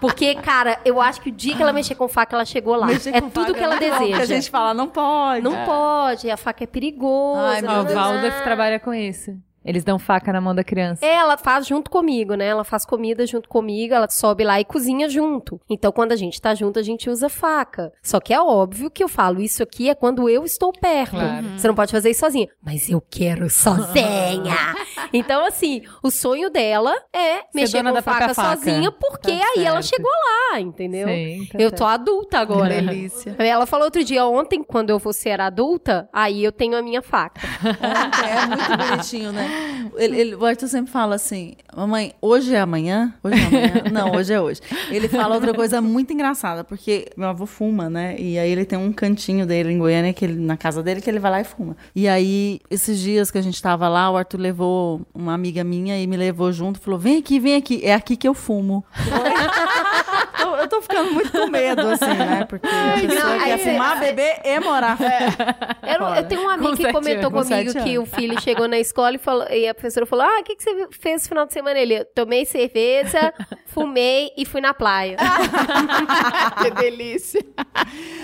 [0.00, 2.86] Porque, cara, eu acho que o dia que ela mexer com faca, ela chegou lá.
[2.86, 3.98] Mexer é com tudo faca que ela é deseja.
[3.98, 5.42] porque a gente fala, não pode.
[5.42, 7.40] Não pode, a faca é perigosa.
[7.40, 7.94] Ai, meu o Deus.
[7.94, 9.36] Waldorf trabalha com isso.
[9.66, 11.04] Eles dão faca na mão da criança.
[11.04, 12.46] Ela faz junto comigo, né?
[12.46, 15.60] Ela faz comida junto comigo, ela sobe lá e cozinha junto.
[15.68, 17.92] Então, quando a gente tá junto, a gente usa faca.
[18.02, 21.10] Só que é óbvio que eu falo, isso aqui é quando eu estou perto.
[21.16, 21.46] Claro.
[21.58, 22.48] Você não pode fazer isso sozinha.
[22.64, 24.54] Mas eu quero sozinha.
[25.12, 28.56] então, assim, o sonho dela é mexer dona com faca, faca.
[28.56, 29.96] sozinha, porque Tá aí ela certo.
[29.96, 30.10] chegou
[30.52, 31.08] lá, entendeu?
[31.08, 31.78] Sim, tá eu certo.
[31.78, 32.68] tô adulta agora.
[32.68, 33.34] Delícia.
[33.38, 37.02] Ela falou outro dia, ontem, quando eu vou ser adulta, aí eu tenho a minha
[37.02, 37.40] faca.
[37.64, 39.55] Ontem é muito bonitinho, né?
[39.96, 43.14] Ele, ele- o Arthur sempre fala assim: Mamãe, hoje é amanhã?
[43.22, 43.82] Hoje é amanhã?
[43.92, 44.60] Não, hoje é hoje.
[44.90, 48.16] Ele fala outra coisa muito engraçada, porque meu avô fuma, né?
[48.18, 51.08] E aí ele tem um cantinho dele em Goiânia, que ele, na casa dele, que
[51.08, 51.76] ele vai lá e fuma.
[51.94, 55.98] E aí, esses dias que a gente tava lá, o Arthur levou uma amiga minha
[56.00, 57.80] e me levou junto, falou: Vem aqui, vem aqui.
[57.84, 58.84] É aqui que eu fumo.
[58.92, 59.95] Tô-
[60.66, 62.44] eu tô ficando muito com medo, assim, né?
[62.48, 64.98] Porque a pessoa não, quer aí você- fumar, beber e morar.
[65.82, 67.48] Eu, não- eu tenho um amigo Com que comentou anos.
[67.48, 70.40] comigo Com que o filho chegou na escola e, falou, e a professora falou: Ah,
[70.40, 71.78] o que, que você fez no final de semana?
[71.78, 73.32] Ele, "Eu tomei cerveja,
[73.66, 75.16] fumei e fui na praia.
[76.62, 77.44] que delícia.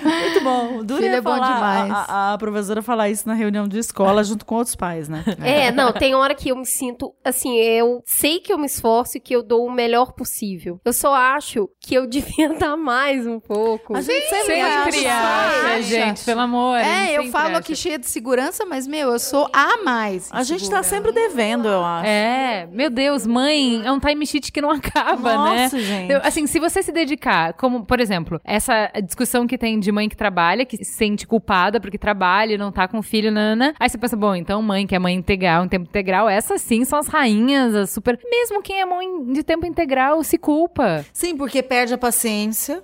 [0.03, 0.83] Muito bom.
[0.85, 1.91] Dura Filho é bom demais.
[1.93, 5.23] A, a- a professora falar isso na reunião de escola junto com outros pais, né?
[5.43, 9.17] É, não, tem hora que eu me sinto assim, eu sei que eu me esforço
[9.17, 10.81] e que eu dou o melhor possível.
[10.85, 13.97] Eu só acho que eu devia dar mais um pouco.
[13.97, 14.61] A gente sempre Sempre
[15.07, 15.11] acha.
[15.11, 15.83] acha, acha.
[15.83, 16.79] gente, pelo amor.
[16.79, 17.59] É, eu falo acha.
[17.59, 20.29] aqui cheia de segurança, mas, meu, eu sou a mais.
[20.33, 22.07] A gente tá sempre devendo, eu acho.
[22.07, 25.63] É, meu Deus, mãe, é um time sheet que não acaba, né?
[25.65, 26.13] Nossa, gente.
[26.13, 30.09] Eu- assim, se você se dedicar, como, por exemplo, essa discussão que tem de mãe
[30.09, 33.75] que trabalha, que se sente culpada porque trabalha e não tá com o filho, nana.
[33.79, 36.85] Aí você pensa, bom, então mãe que é mãe integral, em tempo integral, essas sim
[36.85, 38.19] são as rainhas, as super.
[38.31, 41.05] Mesmo quem é mãe de tempo integral se culpa.
[41.13, 42.22] Sim, porque perde a paciência.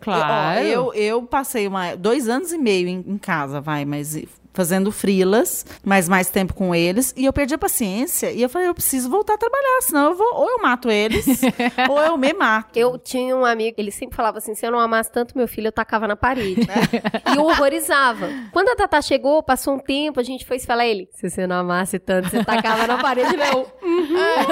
[0.00, 0.60] Claro.
[0.60, 4.16] Eu, eu, eu passei uma, dois anos e meio em, em casa, vai, mas
[4.58, 8.66] fazendo frilas, mas mais tempo com eles, e eu perdi a paciência, e eu falei,
[8.66, 11.26] eu preciso voltar a trabalhar, senão eu vou, ou eu mato eles,
[11.88, 12.76] ou eu me mato.
[12.76, 15.68] Eu tinha um amigo, ele sempre falava assim: se eu não amasse tanto meu filho,
[15.68, 16.62] eu tacava na parede.
[17.32, 18.28] e eu horrorizava.
[18.50, 21.46] Quando a Tatá chegou, passou um tempo, a gente foi se falar ele: se você
[21.46, 23.66] não amasse tanto, você tacava na parede, não.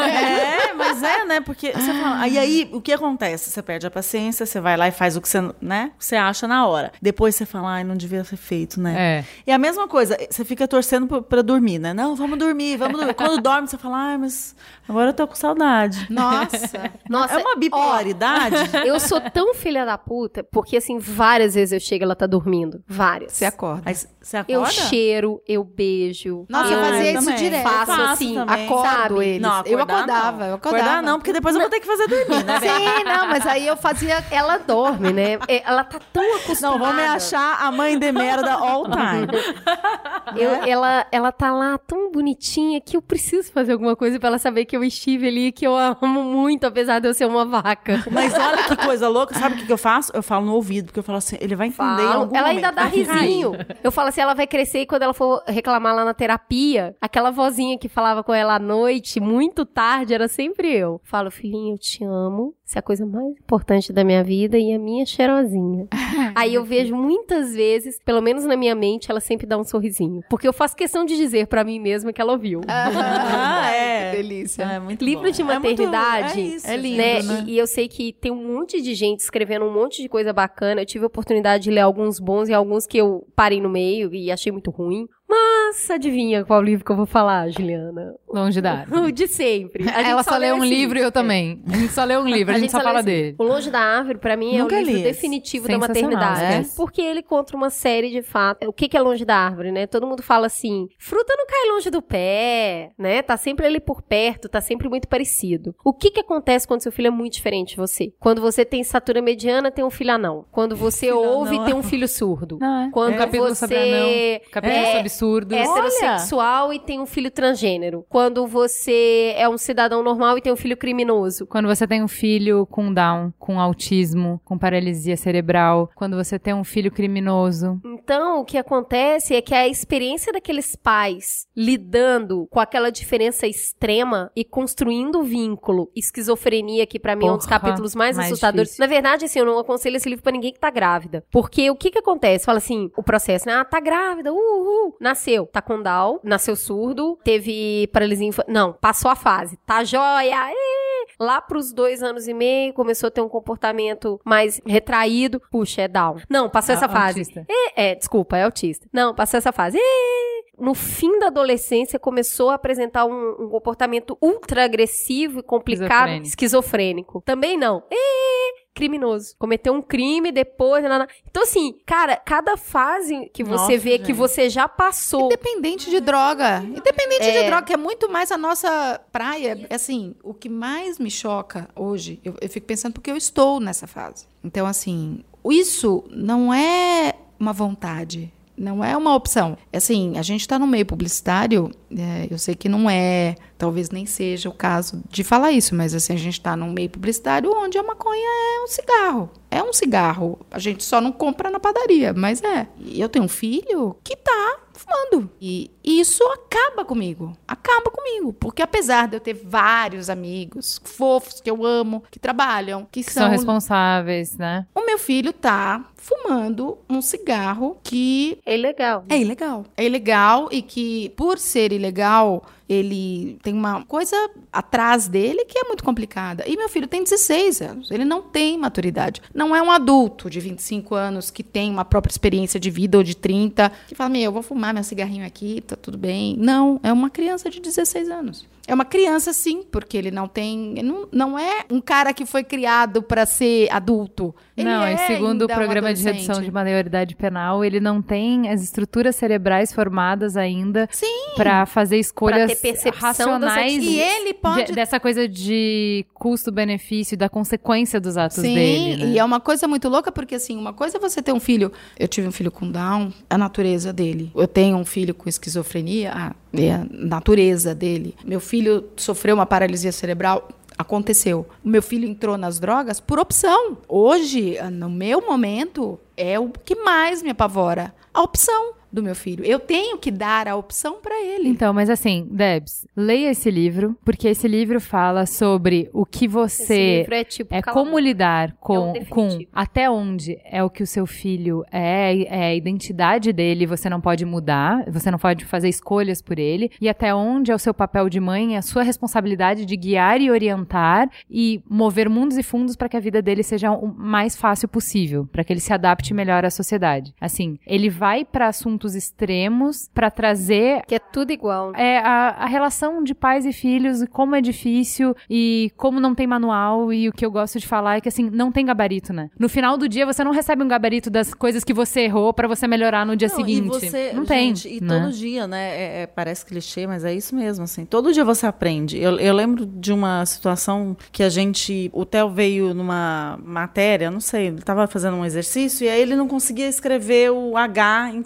[0.05, 1.41] É, mas é, né?
[1.41, 2.21] Porque você fala.
[2.21, 3.51] Aí, aí, o que acontece?
[3.51, 5.91] Você perde a paciência, você vai lá e faz o que você, né?
[5.99, 6.93] Você acha na hora.
[7.03, 8.95] Depois você fala, ai, não devia ser feito, né?
[8.97, 9.25] É.
[9.47, 11.95] E a mesma coisa coisa, você fica torcendo pra, pra dormir, né?
[11.95, 13.15] Não, vamos dormir, vamos dormir.
[13.15, 14.55] Quando dorme, você fala, ai, mas
[14.87, 16.07] agora eu tô com saudade.
[16.11, 16.93] Nossa.
[17.09, 18.57] Nossa, é uma bipolaridade.
[18.85, 22.27] Eu sou tão filha da puta, porque assim, várias vezes eu chego e ela tá
[22.27, 22.83] dormindo.
[22.87, 23.33] Várias.
[23.33, 23.83] Você acorda.
[23.87, 23.95] Aí
[24.27, 24.73] você Eu acorda?
[24.89, 26.45] cheiro, eu beijo.
[26.49, 27.37] Nossa, eu eu fazia isso também.
[27.37, 27.63] direto.
[27.63, 28.65] Faço Faço assim, também.
[28.67, 29.25] Acordo sabe?
[29.25, 29.41] eles.
[29.43, 30.47] Não, eu acordar acordava, não.
[30.47, 30.83] eu acordava.
[30.85, 32.61] Acordar não, porque depois eu vou ter que fazer dormir, né?
[32.61, 34.25] Sim, não, mas aí eu fazia.
[34.31, 35.39] Ela dorme, né?
[35.49, 36.79] É, Ela tá tão acostumada.
[36.79, 39.27] Não, vão me achar a mãe de merda all time.
[40.37, 44.39] Eu- ela, ela tá lá tão bonitinha que eu preciso fazer alguma coisa pra ela
[44.39, 48.05] saber que eu estive ali, que eu amo muito, apesar de eu ser uma vaca.
[48.11, 50.11] Mas olha que coisa louca, sabe o que, que eu faço?
[50.15, 52.31] Eu falo no ouvido, porque eu falo assim, ele vai entender Falo.
[52.35, 52.49] Ela momento.
[52.49, 53.53] ainda dá risinho.
[53.83, 57.31] Eu falo assim, ela vai crescer e quando ela for reclamar lá na terapia, aquela
[57.31, 61.01] vozinha que falava com ela à noite, muito tarde, era sempre eu.
[61.05, 62.55] Falo, filhinha, eu te amo.
[62.67, 65.87] Você é a coisa mais importante da minha vida e a minha cheirosinha.
[66.35, 70.21] Aí eu vejo muitas vezes, pelo menos na minha mente, ela sempre dá um sorrisinho.
[70.29, 72.61] Porque eu faço questão de dizer pra mim mesma que ela ouviu.
[72.67, 73.97] Ah, é.
[74.17, 74.63] Que delícia.
[74.63, 75.31] É muito Livro bom.
[75.31, 76.41] de É muito- maternidade.
[76.41, 77.23] É, isso, É lindo, né?
[77.23, 77.45] né?
[77.47, 80.33] E, e eu sei que tem um monte de gente escrevendo um monte de coisa
[80.33, 80.81] bacana.
[80.81, 84.13] Eu tive a oportunidade de ler alguns bons e alguns que eu parei no meio
[84.15, 85.07] e achei muito ruim.
[85.29, 88.15] Mas adivinha qual livro que eu vou falar, Juliana?
[88.29, 89.01] Longe da árvore.
[89.07, 89.85] O de sempre.
[89.89, 91.63] A gente Ela só leu um esse livro e eu também.
[91.71, 93.35] A gente só leu um livro, a, gente, só lê fala esse dele.
[93.39, 96.43] O Longe da Árvore, pra mim, Nunca é o livro li definitivo da maternidade.
[96.43, 96.65] é.
[96.77, 98.67] Porque ele conta uma série de fatos.
[98.69, 99.87] O que, que é longe da árvore, né?
[99.87, 103.23] Todo mundo fala assim: fruta não cai longe do pé, né?
[103.23, 105.75] Tá sempre ali por perto, tá sempre muito parecido.
[105.85, 108.13] O que, que acontece quando seu filho é muito diferente de você?
[108.21, 110.45] Quando você tem estatura mediana, tem um filho anão.
[110.53, 111.65] Quando você Filho ouve, anão.
[111.65, 112.59] tem um filho surdo.
[112.61, 112.91] Não, é.
[112.91, 115.59] Quando capítulo você sobre anão, capítulo é- sobre absurdos.
[115.59, 118.05] heterossexual e tem um filho transgênero.
[118.09, 121.47] Quando você é um cidadão normal e tem um filho criminoso.
[121.47, 126.55] Quando você tem um filho com Down, com autismo, com paralisia cerebral, quando você tem
[126.55, 127.81] um filho criminoso.
[128.07, 134.31] Então, o que acontece é que a experiência daqueles pais lidando com aquela diferença extrema
[134.37, 138.69] e construindo vínculo, esquizofrenia, que pra mim é um dos capítulos mais, mais assustadores.
[138.69, 138.85] difícil.
[138.85, 141.25] Na verdade, assim, eu não aconselho esse livro pra ninguém que tá grávida.
[141.33, 142.45] Porque o que que acontece?
[142.45, 143.55] Fala assim, o processo, né?
[143.55, 144.97] Ah, tá grávida, uhul.
[145.01, 148.55] Nasceu, tá com Down, nasceu surdo, teve paralisia infantil.
[148.55, 149.59] Não, passou a fase.
[149.67, 150.86] Tá joia, ê!
[151.19, 155.41] Lá pros dois anos e meio, começou a ter um comportamento mais retraído.
[155.51, 156.17] Puxa, é Down.
[156.29, 157.21] Não, passou essa A- fase.
[157.21, 157.47] autista.
[157.77, 158.87] É, desculpa, é autista.
[158.93, 159.79] Não, passou essa fase.
[159.79, 160.37] Ê!
[160.59, 166.27] No fim da adolescência, começou a apresentar um, um comportamento ultra agressivo e complicado, Esquizofrênico.
[166.29, 167.23] esquizofrênico.
[167.27, 167.83] Também não.
[167.93, 168.66] Ê!
[168.77, 169.35] Criminoso.
[169.39, 170.83] Cometeu um crime depois.
[170.83, 171.09] nanana.
[171.29, 174.13] Então, assim, cara, cada fase que você Nossa, vê que gente.
[174.13, 175.27] você já passou.
[175.27, 176.63] Independente de droga.
[176.63, 177.41] Independente É.
[177.43, 179.67] de droga, que é muito mais a nossa praia.
[179.71, 183.87] Assim, o que mais me choca hoje, eu, eu fico pensando porque eu estou nessa
[183.87, 184.27] fase.
[184.45, 188.31] Então, assim, isso não é uma vontade.
[188.57, 189.57] Não é uma opção.
[189.73, 194.07] Assim, a gente está no meio publicitário, é, eu sei que não é, talvez nem
[194.07, 197.77] seja o caso de falar isso, mas assim, a gente está num meio publicitário onde
[197.77, 199.31] a maconha é um cigarro.
[199.51, 200.39] É um cigarro.
[200.51, 202.67] A gente só não compra na padaria, mas é.
[202.79, 205.31] E eu tenho um filho que tá fumando.
[205.41, 207.33] E isso acaba comigo.
[207.47, 208.33] Acaba comigo.
[208.33, 213.11] Porque apesar de eu ter vários amigos fofos que eu amo, que trabalham, que, Que
[213.13, 213.31] são são.
[213.31, 214.67] responsáveis, né?
[214.75, 219.05] o meu filho tá fumando um cigarro que É ilegal.
[219.09, 219.65] é ilegal.
[219.77, 224.17] É ilegal e que, por ser ilegal, ele tem uma coisa
[224.53, 226.45] atrás dele que é muito complicada.
[226.47, 229.23] E meu filho tem 16 anos, ele não tem maturidade.
[229.35, 233.05] Não é um adulto de 25 anos que tem uma própria experiência de vida ou
[233.05, 236.37] de 30, que fala: Meu, eu vou fumar meu cigarrinho aqui, tá tudo bem.
[236.39, 238.47] Não, é uma criança de 16 anos.
[238.67, 240.75] É uma criança, sim, porque ele não tem.
[240.83, 244.35] Não, não é um cara que foi criado para ser adulto.
[244.57, 247.79] Ele não, é e segundo o ainda um programa de redução de maioridade penal, ele
[247.79, 251.35] não tem as estruturas cerebrais formadas ainda Sim.
[251.37, 253.83] pra fazer escolhas ter percepção das racionais.
[253.85, 259.05] E ele pode de- dessa coisa de custo-benefício, da consequência dos atos Sim, dele.
[259.05, 259.11] né?
[259.13, 261.71] e é uma coisa muito louca, porque assim, uma coisa é você ter um filho.
[261.99, 264.31] Eu tive um filho com Down, a natureza dele.
[264.35, 266.35] Eu tenho um filho com esquizofrenia, ah,
[266.71, 268.15] a natureza dele.
[268.25, 270.49] Meu filho sofreu uma paralisia cerebral.
[270.79, 271.47] Aconteceu.
[271.65, 273.79] O meu filho entrou nas drogas por opção.
[273.89, 277.95] Hoje, no meu momento, é o que mais me apavora.
[278.13, 279.45] A opção do meu filho.
[279.45, 281.49] Eu tenho que dar a opção para ele.
[281.49, 286.29] Então, mas assim, Debs, leia esse livro, porque esse livro fala sobre o que Esse
[286.29, 287.55] você livro é tipo.
[287.55, 289.15] É como lidar com, definitivo.
[289.15, 293.91] com até onde é o que o seu filho é, é a identidade dele, você
[293.91, 297.59] não pode mudar, você não pode fazer escolhas por ele, e até onde é o
[297.59, 302.43] seu papel de mãe, a sua responsabilidade de guiar e orientar e mover mundos e
[302.43, 305.73] fundos para que a vida dele seja o mais fácil possível, para que ele se
[305.73, 307.15] adapte melhor à sociedade.
[307.21, 311.73] Assim, ele vai para assuntos pontos extremos pra trazer Que é tudo igual.
[311.75, 316.15] é a, a relação de pais e filhos, e como é difícil e como não
[316.15, 316.93] tem manual.
[316.93, 319.31] E o que eu gosto de falar é que, assim, não tem gabarito, né?
[319.39, 322.47] No final do dia, você não recebe um gabarito das coisas que você errou pra
[322.47, 323.67] você melhorar no dia Não, seguinte.
[323.67, 324.77] E você, não gente, tem.
[324.79, 325.01] E né?
[325.01, 325.67] todo dia, né?
[325.77, 327.85] é- é- parece clichê, mas é isso mesmo, assim.
[327.85, 328.99] Todo dia você aprende.
[328.99, 331.91] Eu, eu lembro de uma situação que a gente.
[331.93, 336.15] O Theo veio numa matéria, não sei, ele estava fazendo um exercício e aí ele
[336.15, 338.23] não conseguia escrever o H em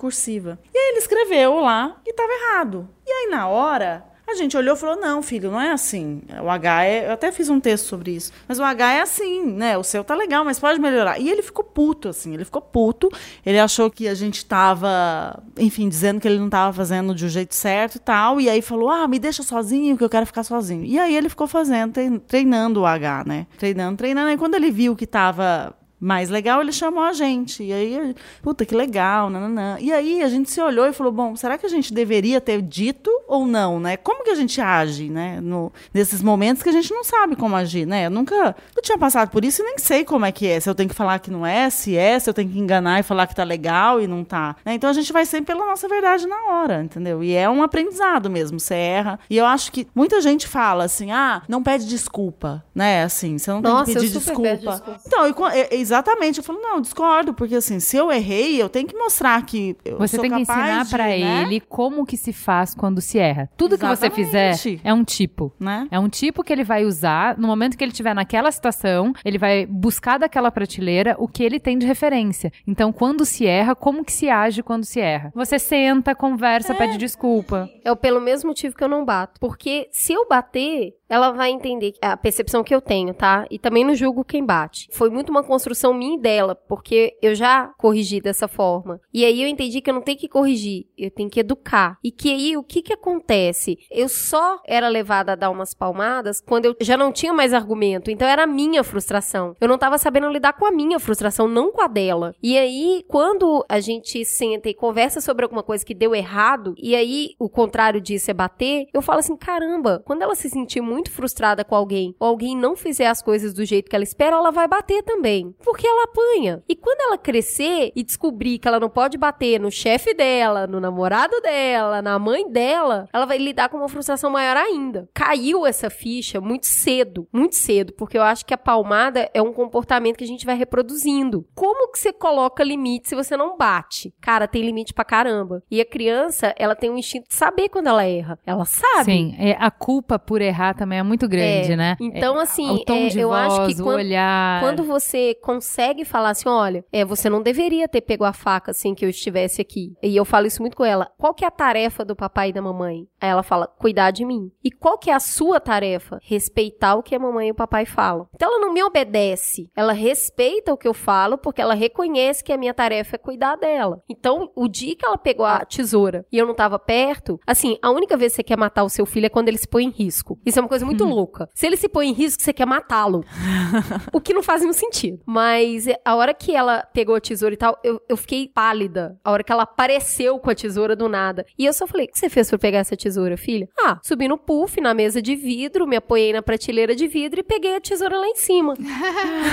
[0.49, 2.89] E aí ele escreveu lá e estava errado.
[3.07, 4.05] E aí na hora.
[4.29, 6.23] A gente olhou e falou: não, filho, não é assim.
[6.41, 7.09] O H é.
[7.09, 8.31] Eu até fiz um texto sobre isso.
[8.47, 9.77] Mas o H é assim, né?
[9.77, 11.19] O seu tá legal, mas pode melhorar.
[11.19, 12.35] E ele ficou puto, assim.
[12.35, 13.11] Ele ficou puto.
[13.45, 17.29] Ele achou que a gente tava, enfim, dizendo que ele não tava fazendo de um
[17.29, 18.41] jeito certo e tal.
[18.41, 20.85] E aí falou: ah, me deixa sozinho, que eu quero ficar sozinho.
[20.85, 23.49] E aí ele ficou fazendo, trein- treinando o H, né?
[23.59, 24.31] Treinando, treinando.
[24.31, 27.63] E quando ele viu que tava mais legal, ele chamou a gente.
[27.63, 29.77] E aí, puta, que legal, nananã.
[29.79, 32.63] E aí a gente se olhou e falou, bom, será que a gente deveria ter
[32.63, 33.97] dito ou não, né?
[33.99, 35.41] Como que a gente age, né?
[35.41, 38.07] No, nesses momentos que a gente não sabe como agir, né?
[38.07, 40.59] Eu nunca eu tinha passado por isso e nem sei como é que é.
[40.59, 43.01] Se eu tenho que falar que não é, se é, se eu tenho que enganar
[43.01, 44.57] e falar que tá legal e não tá.
[44.65, 44.75] né?
[44.75, 47.23] Então a gente vai sempre pela nossa verdade na hora, entendeu?
[47.23, 49.19] E é um aprendizado mesmo, você erra.
[49.29, 53.03] E eu acho que muita gente fala assim, ah, não pede desculpa, né?
[53.03, 54.57] Assim, você não Nossa, tem que pedir desculpa.
[54.57, 55.01] desculpa.
[55.07, 58.87] Então, e é- exatamente, eu falo, não, discordo, porque assim, se eu errei, eu tenho
[58.87, 61.43] que mostrar que eu Você sou tem que ensinar de, pra né?
[61.43, 63.51] ele como que se faz quando se erra.
[63.57, 64.81] Tudo que você fizer Exatamente.
[64.85, 65.53] é um tipo.
[65.59, 65.89] Né?
[65.91, 69.39] É um tipo que ele vai usar no momento que ele estiver naquela situação, ele
[69.39, 72.53] vai buscar daquela prateleira o que ele tem de referência.
[72.67, 75.33] Então, quando se erra, como que se age quando se erra?
[75.35, 77.69] Você senta, conversa, pede desculpa.
[77.85, 79.41] É o pelo mesmo motivo que eu não bato.
[79.41, 83.45] Porque se eu bater, ela vai entender a percepção que eu tenho, tá?
[83.51, 84.89] E também não julgo quem bate.
[84.93, 89.01] Foi muito uma construção minha e dela, porque eu já corrigi dessa forma.
[89.13, 91.99] E aí eu entendi que eu não tenho que corrigir, eu tenho que educar.
[92.05, 93.79] E que aí o que que acontece?
[93.91, 98.11] Eu só era levada a dar umas palmadas quando eu já não tinha mais argumento.
[98.11, 99.57] Então era a minha frustração.
[99.61, 102.35] Eu não tava sabendo lidar com a minha frustração, não com a dela.
[102.43, 106.95] E aí, quando a gente senta e conversa sobre alguma coisa que deu errado, e
[106.95, 111.11] aí o contrário disso é bater, eu falo assim: caramba, quando ela se sentir muito
[111.11, 114.51] frustrada com alguém, ou alguém não fizer as coisas do jeito que ela espera, ela
[114.51, 115.55] vai bater também.
[115.71, 116.63] Porque ela apanha.
[116.69, 120.81] E quando ela crescer e descobrir que ela não pode bater no chefe dela, no
[120.81, 125.09] namorado dela, na mãe dela, ela vai lidar com uma frustração maior ainda.
[125.15, 129.53] Caiu essa ficha muito cedo, muito cedo, porque eu acho que a palmada é um
[129.53, 131.47] comportamento que a gente vai reproduzindo.
[131.55, 134.13] Como que você coloca limite se você não bate?
[134.21, 135.63] Cara, tem limite pra caramba.
[135.71, 138.39] E a criança, ela tem um instinto de saber quando ela erra.
[138.45, 139.05] Ela sabe.
[139.05, 141.77] Sim, é, a culpa por errar também é muito grande, É.
[141.77, 141.97] né?
[142.01, 144.61] Então, É, assim, é, eu voz, acho que quando- olhar.
[144.61, 148.95] Quando você consegue falar assim, olha, é, você não deveria ter pego a faca assim
[148.95, 149.93] que eu estivesse aqui.
[150.03, 151.11] E eu falo isso muito com ela.
[151.19, 153.07] Qual que é a tarefa do papai e da mamãe?
[153.21, 154.51] Aí ela fala, cuidar de mim.
[154.65, 156.19] E qual que é a sua tarefa?
[156.23, 158.27] Respeitar o que a mamãe e o papai falam.
[158.35, 159.71] Então ela não me obedece.
[159.77, 163.57] Ela respeita o que eu falo porque ela reconhece que a minha tarefa é cuidar
[163.57, 164.03] dela.
[164.09, 167.91] Então, o dia que ela pegou a tesoura e eu não tava perto, assim, a
[167.91, 169.91] única vez que você quer matar o seu filho é quando ele se põe em
[169.91, 170.39] risco.
[170.47, 171.51] Isso é uma coisa muito louca.
[171.55, 173.23] Se ele se põe em risco, você quer matá-lo.
[174.13, 175.21] O que não faz nenhum sentido.
[175.27, 179.19] Mas é, a hora que ela pegou a tesoura e tal, eu, eu fiquei pálida.
[179.25, 181.47] A hora que ela apareceu com a tesoura do nada.
[181.59, 183.69] E eu só falei: o que você fez pra pegar essa tesoura, filha?
[183.79, 187.43] Ah, subi no puff, na mesa de vidro, me apoiei na prateleira de vidro e
[187.43, 188.75] peguei a tesoura lá em cima.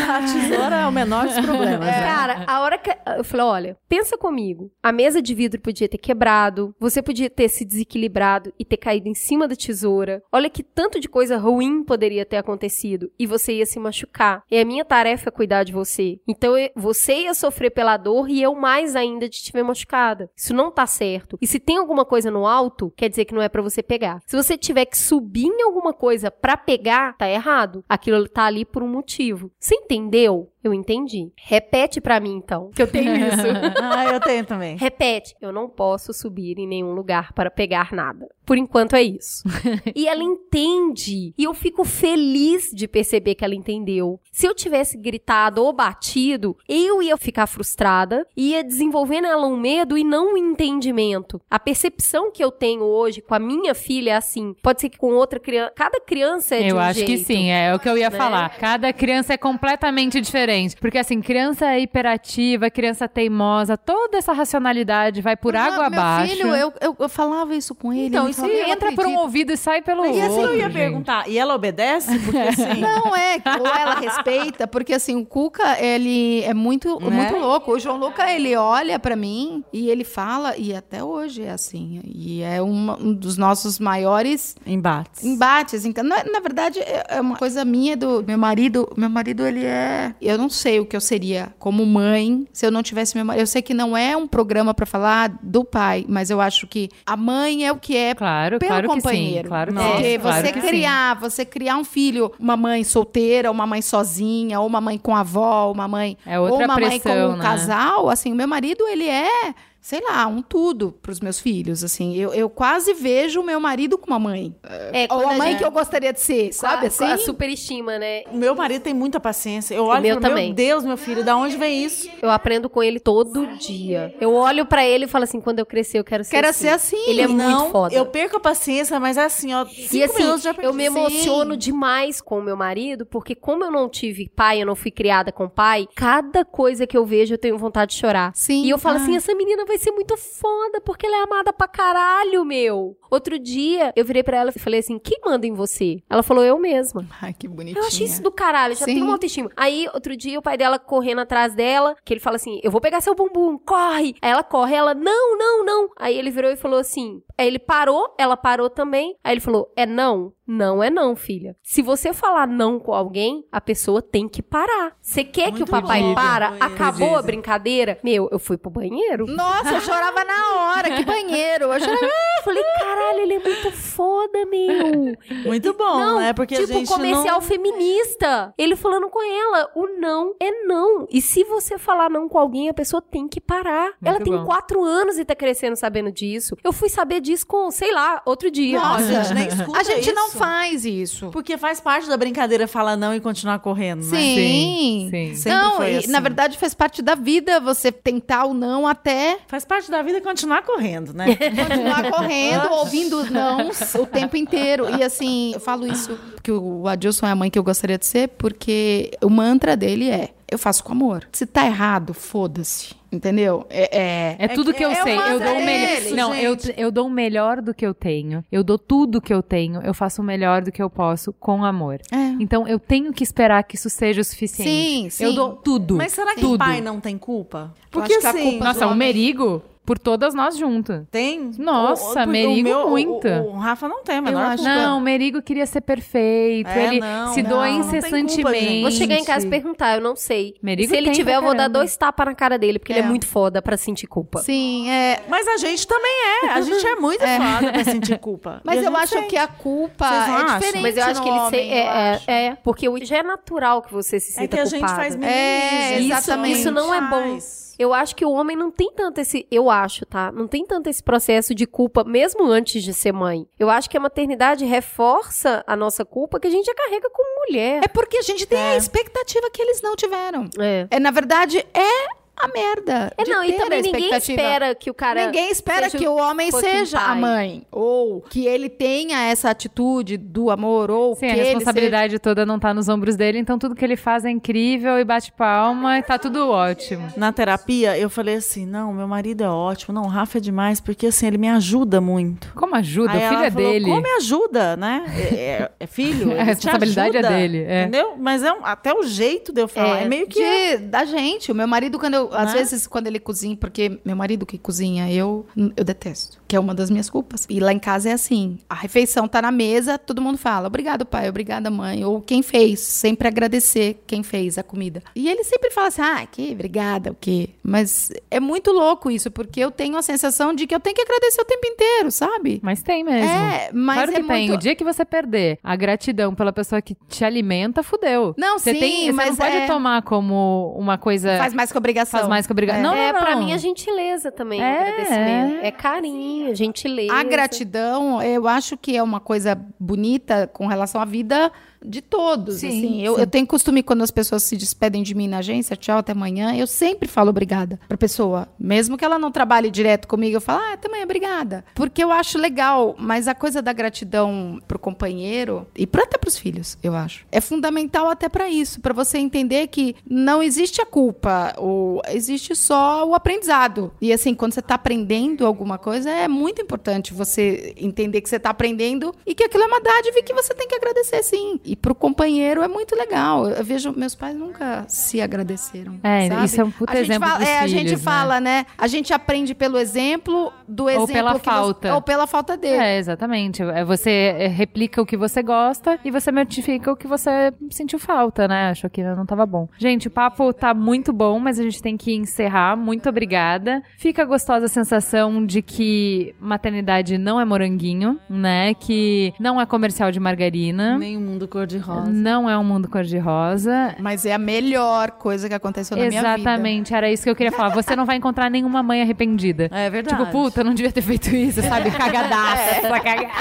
[0.10, 1.80] A tesoura é o menor dos problemas.
[1.80, 1.92] né?
[1.92, 2.90] Cara, a hora que.
[3.18, 4.72] Eu falei: olha, pensa comigo.
[4.82, 9.08] A mesa de vidro podia ter quebrado, você podia ter se desequilibrado e ter caído
[9.08, 10.22] em cima da tesoura.
[10.32, 14.44] Olha que tanto de coisa ruim poderia ter acontecido e você ia se machucar.
[14.50, 16.20] E a minha tarefa é cuidar de você.
[16.28, 20.30] Então você ia sofrer pela dor e eu mais ainda de te ver machucada.
[20.36, 21.38] Isso não tá certo.
[21.42, 24.22] E se tem alguma coisa no alto, quer dizer que não é pra você pegar.
[24.26, 27.84] Se você tiver que subir em alguma coisa pra pegar, tá errado.
[27.88, 29.52] Aquilo tá ali por um motivo.
[29.60, 30.52] Você entendeu?
[30.64, 31.32] Eu entendi.
[31.38, 33.48] Repete pra mim então, que eu tenho isso.
[33.82, 34.76] ah, eu tenho também.
[34.76, 35.36] Repete.
[35.40, 38.28] Eu não posso subir em nenhum lugar para pegar nada.
[38.48, 39.44] Por enquanto é isso.
[39.94, 41.34] e ela entende.
[41.38, 44.22] E eu fico feliz de perceber que ela entendeu.
[44.32, 49.98] Se eu tivesse gritado ou batido, eu ia ficar frustrada, ia desenvolver nela um medo
[49.98, 51.42] e não um entendimento.
[51.52, 54.56] A percepção que eu tenho hoje com a minha filha é assim.
[54.64, 55.74] Pode ser que com outra criança.
[55.76, 58.18] Cada criança é de Eu um acho que sim, é o que eu ia né?
[58.18, 58.58] falar.
[58.58, 60.78] Cada criança é completamente diferente.
[60.78, 66.32] Porque, assim, criança hiperativa, criança teimosa, toda essa racionalidade vai por Mas, água meu abaixo.
[66.34, 68.08] filho, eu, eu, eu falava isso com ele.
[68.08, 69.20] Então, Se entra por um acredito.
[69.20, 70.24] ouvido e sai pelo E outro.
[70.26, 70.74] assim eu ia gente.
[70.74, 72.18] perguntar, e ela obedece?
[72.20, 72.80] Porque assim.
[72.80, 77.10] Não, é, ou ela respeita, porque assim, o Cuca, ele é muito, Né?
[77.30, 77.72] muito louco.
[77.74, 82.02] O João Luca, ele olha pra mim e ele fala, e até hoje é assim,
[82.06, 85.24] e é uma- um dos nossos maiores Embates.
[85.24, 85.86] embates.
[85.86, 88.92] Então, na, na verdade, é é uma coisa minha do meu marido.
[88.98, 90.14] Meu marido, ele é.
[90.22, 93.42] Eu não sei o que eu seria como mãe se eu não tivesse meu marido.
[93.44, 96.90] Eu sei que não é um programa pra falar do pai, mas eu acho que
[97.06, 98.27] a mãe é o que é Claro,
[98.60, 99.02] pelo claro que sim.
[99.02, 99.48] companheiro.
[99.48, 100.20] Claro que Porque sim.
[100.20, 100.68] claro você que sim.
[100.68, 105.16] criar, você criar um filho, uma mãe solteira, uma mãe sozinha, ou uma mãe com
[105.16, 107.42] avó, uma mãe É outra ou uma mãe com pressão, um né?
[107.44, 112.16] casal, assim, o meu marido ele é Sei lá, um tudo pros meus filhos, assim.
[112.18, 114.54] Eu, eu quase vejo o meu marido com uma mãe.
[114.92, 116.88] É, Ou a mãe gente- que eu gostaria de ser, sabe?
[116.88, 117.06] Assim?
[117.06, 118.24] a superestima, né?
[118.32, 119.74] O meu marido tem muita paciência.
[119.76, 122.10] Eu olho meu meu Deus, meu filho, da onde vem isso?
[122.22, 124.14] Eu aprendo com ele todo dia.
[124.20, 126.66] Eu olho pra ele e falo assim, quando eu crescer, eu quero ser Quero assim.
[126.66, 127.10] ser assim.
[127.10, 127.96] Ele é não, muito foda.
[127.96, 130.68] Eu perco a paciência, mas é assim, ó, cinco E assim, minutos já perdi.
[130.68, 131.58] eu me emociono Sim.
[131.60, 135.32] demais com o meu marido, porque como eu não tive pai, eu não fui criada
[135.32, 138.32] com pai, cada coisa que eu vejo eu tenho vontade de chorar.
[138.36, 138.64] Sim.
[138.66, 139.02] E eu falo Ah.
[139.02, 142.98] assim, essa menina vai ser muito foda, porque ela é amada pra caralho, meu.
[143.12, 146.02] Outro dia, eu virei pra ela e falei assim, quem manda em você?
[146.10, 147.06] Ela falou, eu mesma.
[147.22, 147.82] Ai, que bonitinha.
[147.82, 148.94] Eu achei isso do caralho, já Sim.
[148.94, 149.52] tenho uma autoestima.
[149.56, 152.82] Aí, outro dia, o pai dela correndo atrás dela, que ele fala assim: Eu vou
[152.82, 154.16] pegar seu bumbum, corre!
[154.22, 155.90] Aí ela corre, ela, não, não, não.
[155.98, 159.16] Aí ele virou e falou assim: Aí ele parou, ela parou também.
[159.24, 160.34] Aí ele falou: É não?
[160.48, 161.56] Não é não, filha.
[161.62, 164.96] Se você falar não com alguém, a pessoa tem que parar.
[165.02, 166.16] Você quer que o Muito papai bom.
[166.16, 166.52] para?
[166.52, 168.00] Muito Acabou a brincadeira?
[168.02, 169.26] Meu, eu fui pro banheiro.
[169.28, 170.96] Nossa, eu chorava na hora.
[170.96, 171.66] Que banheiro.
[171.66, 172.08] Eu chorava.
[172.48, 175.18] Eu falei, caralho, ele é muito foda, meu.
[175.46, 176.34] Muito bom, não, né?
[176.34, 177.42] Porque tipo a gente comercial não...
[177.42, 178.54] feminista.
[178.58, 181.08] Ele falando com ela, o não é não.
[181.10, 183.94] E se você falar não com alguém, a pessoa tem que parar.
[184.04, 184.46] ela tem bom.
[184.46, 186.56] quatro anos e tá crescendo sabendo disso.
[186.64, 188.80] Eu fui saber disso com, sei lá, outro dia.
[188.80, 189.20] Nossa, Nossa.
[189.20, 190.38] a gente nem escuta A gente não isso.
[190.38, 191.30] faz isso.
[191.32, 194.18] Porque faz parte da brincadeira falar não e continuar correndo, né?
[194.18, 195.08] Sim.
[195.10, 195.50] Sim, sim.
[195.50, 196.12] Não, foi e, assim.
[196.12, 200.22] na verdade faz parte da vida você tentar o não até Faz parte da vida
[200.22, 201.36] continuar correndo, né?
[201.36, 202.37] continuar correndo,
[202.72, 203.70] ouvindo não
[204.02, 204.86] o tempo inteiro.
[204.98, 208.06] E assim, eu falo isso que o Adilson é a mãe que eu gostaria de
[208.06, 211.28] ser, porque o mantra dele é: eu faço com amor.
[211.32, 212.96] Se tá errado, foda-se.
[213.10, 213.66] Entendeu?
[213.70, 215.16] É, é- É tudo que eu é sei.
[215.18, 216.16] Eu dou o melhor.
[216.16, 216.74] Não, eu, gente.
[216.78, 218.44] eu dou o melhor do que eu tenho.
[218.52, 219.82] Eu dou tudo que eu tenho.
[219.82, 222.02] Eu faço o melhor do que eu posso com amor.
[222.12, 222.18] É.
[222.40, 224.70] Então eu tenho que esperar que isso seja o suficiente.
[224.70, 225.24] Sim, sim.
[225.24, 225.96] Eu dou tudo.
[225.96, 226.56] Mas será que tudo.
[226.56, 227.74] o pai não tem culpa?
[227.90, 231.06] Porque acho que a assim, culpa Nossa, o homem- Merigo, por todas nós juntas.
[231.10, 231.50] tem.
[231.58, 233.26] Nossa, o, Merigo meu, muito.
[233.26, 234.64] O, o Rafa não tem, a menor acho.
[234.64, 236.68] Não, o Merigo queria ser perfeito.
[236.70, 238.82] É, ele não, se doa não, não tem culpa, incessantemente.
[238.82, 240.56] Vou chegar em casa e perguntar, eu não sei.
[240.62, 243.04] Merigo se ele tiver, eu vou dar dois tapas na cara dele, porque ele É.
[243.04, 244.40] é muito foda pra sentir culpa.
[244.40, 245.24] Sim, é.
[245.30, 246.12] Mas a gente também
[246.44, 246.50] é.
[246.50, 248.62] A gente é muito foda pra sentir culpa.
[248.66, 249.28] Mas eu acho sente.
[249.30, 250.60] que a culpa Vocês não é acham?
[250.60, 250.82] diferente.
[250.84, 252.30] Mas eu acho no que ele se, homem, eu é, acho.
[252.32, 254.80] é, é, porque o- já é natural que você se sinta É que a gente
[254.80, 254.96] culpado.
[255.00, 256.12] faz É, mimimi, gente.
[256.12, 256.60] exatamente.
[256.60, 257.38] Isso não é bom.
[257.78, 259.48] Eu acho que o homem não tem tanto esse.
[259.52, 260.32] Eu acho, tá?
[260.32, 263.48] Não tem tanto esse processo de culpa, mesmo antes de ser mãe.
[263.60, 267.46] Eu acho que a maternidade reforça a nossa culpa que a gente já carrega como
[267.46, 267.82] mulher.
[267.84, 270.46] É porque a gente tem a expectativa que eles não tiveram.
[270.60, 270.88] É.
[270.90, 273.12] É, na verdade, é a merda.
[273.18, 275.26] É, de não, e ter a também ninguém espera que o cara.
[275.26, 277.20] Ninguém espera seja que o homem seja a pai.
[277.20, 277.64] mãe.
[277.72, 280.92] Ou que ele tenha essa atitude do amor.
[280.92, 283.84] Ou Sim, que a ele responsabilidade toda não tá nos ombros dele, então tudo que
[283.84, 287.08] ele faz é incrível e bate palma e tá tudo ótimo.
[287.18, 290.80] Na terapia, eu falei assim: não, meu marido é ótimo, não, o Rafa é demais,
[290.80, 292.52] porque assim, ele me ajuda muito.
[292.56, 293.12] Como ajuda?
[293.14, 293.86] Aí o filho ela é falou, dele.
[293.86, 295.04] Como me ajuda, né?
[295.32, 296.32] É, é- é filho.
[296.40, 297.82] A responsabilidade é ajuda, dele, é.
[297.84, 298.14] Entendeu?
[298.18, 300.00] Mas é um- até o jeito de eu falar.
[300.02, 300.42] É, É, meio que.
[300.42, 300.78] é.
[300.78, 301.52] de, da gente.
[301.52, 302.27] O meu marido, quando eu.
[302.34, 302.60] Às Né?
[302.60, 305.46] vezes, quando ele cozinha, porque meu marido que cozinha, eu,
[305.76, 306.37] eu detesto.
[306.48, 307.46] Que é uma das minhas culpas.
[307.50, 311.06] E lá em casa é assim: a refeição tá na mesa, todo mundo fala, obrigado,
[311.06, 312.06] pai, obrigada, mãe.
[312.06, 315.02] Ou quem fez, sempre agradecer quem fez a comida.
[315.16, 317.50] E ele sempre fala assim: ah, que obrigada, o quê?
[317.64, 321.02] Mas é muito louco isso, porque eu tenho a sensação de que eu tenho que
[321.02, 322.60] agradecer o tempo inteiro, sabe?
[322.64, 323.30] Mas tem mesmo.
[323.30, 324.48] É, mas claro que é tem.
[324.48, 328.34] muito- O dia que você perder a gratidão pela pessoa que te alimenta, fudeu.
[328.38, 331.72] Não, você sim, tem, você mas não pode é- tomar como uma coisa Faz mais
[331.72, 332.20] que obrigação.
[332.20, 332.82] faz mais que obrigação.
[332.84, 333.44] Não, é, não, pra não.
[333.44, 335.66] mim é gentileza também, É, agradecimento.
[335.66, 337.14] É carinho, gentileza.
[337.14, 341.52] A gratidão, eu acho que é uma coisa bonita com relação à vida
[341.84, 342.58] de todos.
[342.58, 343.02] Sim, assim.
[343.04, 343.22] Eu, sim.
[343.22, 346.56] eu tenho costume, quando as pessoas se despedem de mim na agência, tchau, até amanhã,
[346.56, 348.48] eu sempre falo obrigada pra pessoa.
[348.60, 351.66] Mesmo que ela não trabalhe direto comigo, eu falo, ah, até amanhã, obrigada.
[351.76, 356.38] Porque eu acho legal, mas a coisa da gratidão pro companheiro e pra, até pros
[356.38, 357.26] filhos, eu acho.
[357.32, 362.56] É fundamental até pra isso, pra você entender que não existe a culpa, ou existe
[362.56, 363.92] só o aprendizado.
[364.02, 368.40] E assim, quando você tá aprendendo alguma coisa, é muito importante você entender que você
[368.40, 371.60] tá aprendendo e que aquilo é uma dádiva e que você tem que agradecer sim.
[371.68, 373.48] E pro companheiro é muito legal.
[373.50, 376.00] Eu vejo, meus pais nunca se agradeceram.
[376.02, 376.46] É, sabe?
[376.46, 378.12] isso é um puta a gente exemplo fala, é, a gente filhos, né?
[378.12, 378.66] fala, né?
[378.78, 381.94] A gente aprende pelo exemplo do exemplo pela que você- falta.
[381.96, 382.78] ou pela falta dele.
[382.82, 383.62] É, exatamente.
[383.62, 388.00] É, Você é, replica o que você gosta e você notifica o que você sentiu
[388.00, 388.70] falta, né?
[388.70, 389.68] Achou que não tava bom.
[389.78, 392.78] Gente, o papo tá muito bom, mas a gente tem que encerrar.
[392.78, 393.84] Muito obrigada.
[393.98, 398.74] Fica gostosa a sensação de que maternidade não é moranguinho, né?
[398.74, 400.98] Que não é comercial de margarina.
[400.98, 402.10] Nem o mundo cor-de-rosa.
[402.10, 403.96] Não é um mundo cor-de-rosa.
[404.00, 406.34] Mas é a melhor coisa que aconteceu na minha vida.
[406.36, 407.70] Exatamente, era isso que eu queria falar.
[407.76, 409.70] Você não vai encontrar nenhuma mãe arrependida.
[409.72, 410.18] É verdade.
[410.18, 411.92] Tipo, puta, eu não devia ter feito isso, sabe?
[411.92, 413.32] Cagadaça, essa cagada.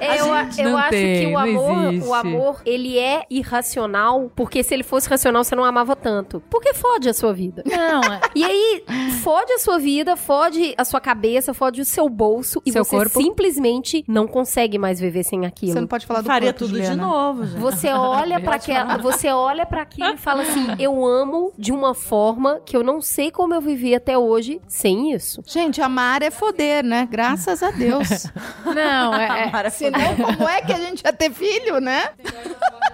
[0.00, 2.08] É, eu, a- eu não acho tem, que o amor, existe.
[2.08, 6.42] o amor, ele é irracional, porque se ele fosse racional, você não amava tanto.
[6.50, 7.62] Porque fode a sua vida.
[7.66, 8.84] Não, é- E aí,
[9.22, 12.96] fode a sua vida, fode a sua cabeça, fode o seu bolso e Seu você
[12.96, 13.20] corpo.
[13.20, 15.72] simplesmente não consegue mais viver sem aquilo.
[15.72, 16.94] Você não pode falar do Faria corpo, tudo Juliana.
[16.94, 17.58] de novo, gente.
[17.58, 21.94] Você olha para aquela, você olha para aquilo e fala assim: "Eu amo de uma
[21.94, 25.42] forma que eu não sei como eu vivi até hoje sem isso".
[25.46, 27.08] Gente, amar é foder, né?
[27.10, 28.26] Graças a Deus.
[28.64, 32.04] não, é, é- Senão, como é que a gente ia ter filho, né?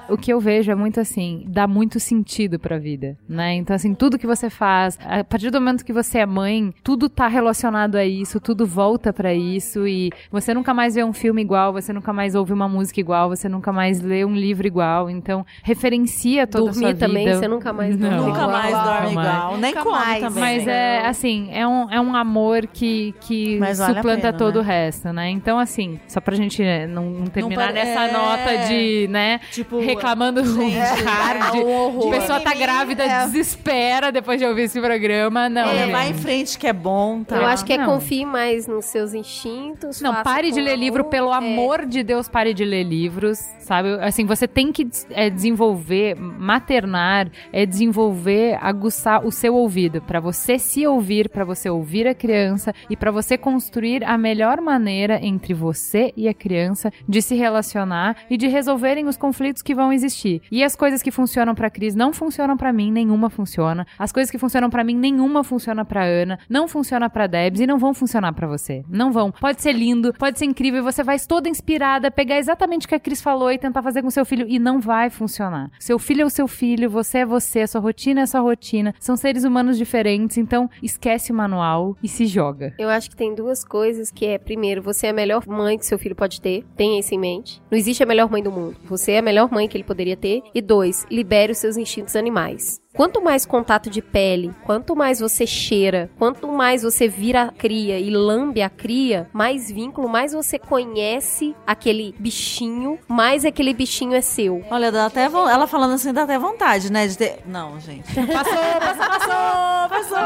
[0.09, 3.55] o que eu vejo é muito assim, dá muito sentido pra vida, né?
[3.55, 7.09] Então assim, tudo que você faz, a partir do momento que você é mãe, tudo
[7.09, 11.41] tá relacionado a isso, tudo volta pra isso e você nunca mais vê um filme
[11.41, 15.09] igual, você nunca mais ouve uma música igual, você nunca mais lê um livro igual,
[15.11, 17.39] então referencia toda a sua Dormir também, vida.
[17.39, 18.09] você nunca mais Não.
[18.09, 18.51] dorme Nunca igual.
[18.51, 19.57] mais dorme igual.
[19.57, 20.21] Nem Nunca come mais.
[20.23, 20.43] também.
[20.43, 24.55] Mas é assim, é um, é um amor que, que Mas vale suplanta pena, todo
[24.57, 24.61] né?
[24.61, 25.31] o resto, né?
[25.31, 28.13] Então, assim, só pra gente né, não, não terminar pare- nessa é.
[28.13, 31.55] nota de, né, Tipo, reclamando gente, hard.
[31.57, 32.15] é um horror.
[32.15, 33.25] A pessoa tá grávida, é.
[33.27, 35.49] desespera depois de ouvir esse programa.
[35.49, 35.91] Não, gente.
[35.91, 37.37] vai em frente que é bom, tá?
[37.37, 37.87] Eu acho que é Não.
[37.87, 40.01] confie mais nos seus instintos.
[40.01, 40.81] Não, pare com de ler amor.
[40.81, 41.37] livro, pelo É.
[41.37, 43.89] amor de Deus, pare de ler livros, sabe?
[44.01, 50.59] Assim, você tem que é, desenvolver, maternar, é desenvolver, aguçar o seu ouvido, pra você
[50.59, 55.55] se ouvir, pra você ouvir a criança e pra você construir a melhor maneira entre
[55.55, 60.43] você e a criança de se relacionar e de resolverem os conflitos que vão existir.
[60.51, 63.87] E as coisas que funcionam pra Cris não funcionam pra mim, nenhuma funciona.
[63.99, 67.67] As coisas que funcionam pra mim, nenhuma funciona pra Ana, não funciona pra Debs e
[67.67, 68.85] não vão funcionar pra você.
[68.89, 69.31] Não vão.
[69.31, 73.01] Pode ser lindo, pode ser incrível, você vai toda inspirada, pegar exatamente o que a
[73.01, 75.71] Cris falou e tentar fazer com seu filho e não vai funcionar.
[75.79, 78.95] Seu filho é o seu filho, você é você, sua rotina é sua rotina.
[79.01, 82.75] São seres humanos diferentes, então esquece o manual e se joga.
[82.79, 85.87] Eu acho que tem duas coisas que é, primeiro, você é a melhor mãe que
[85.87, 87.63] seu filho pode ter, tenha isso em mente.
[87.71, 88.77] Não existe a melhor mãe do mundo.
[88.85, 90.43] Você é a melhor mãe que ele poderia ter.
[90.55, 92.81] E dois, libere os seus instintos animais.
[92.95, 97.99] Quanto mais contato de pele, quanto mais você cheira, quanto mais você vira a cria
[97.99, 104.21] e lambe a cria, mais vínculo, mais você conhece aquele bichinho, mais aquele bichinho é
[104.21, 104.63] seu.
[104.71, 107.07] Olha, dá até vo- ela falando assim, dá até vontade, né?
[107.07, 107.39] De ter...
[107.47, 108.05] Não, gente.
[108.15, 110.19] Passou, passou, passou, passou.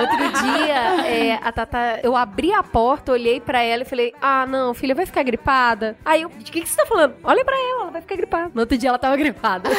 [0.00, 4.46] Outro dia, é, a Tata, eu abri a porta, olhei pra ela e falei: Ah,
[4.46, 5.96] não, filha, vai ficar gripada?
[6.04, 7.14] Aí eu, de que, que você tá falando?
[7.22, 8.50] Olha pra ela, ela vai ficar gripada.
[8.54, 9.68] No outro dia ela tava gripada.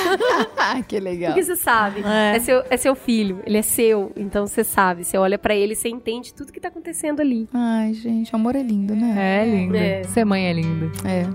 [0.58, 1.32] Ah, que legal.
[1.34, 2.04] Porque você sabe.
[2.06, 2.36] É.
[2.36, 2.40] É.
[2.40, 4.12] seu, é seu filho, ele é seu.
[4.16, 5.04] Então você sabe.
[5.04, 7.48] Você olha pra ele e você entende tudo que tá acontecendo ali.
[7.54, 9.41] Ai, gente, amor é lindo, né?
[9.41, 9.78] É lindo.
[9.78, 10.04] É.
[10.04, 10.91] Ser mãe é lindo.
[11.06, 11.26] É.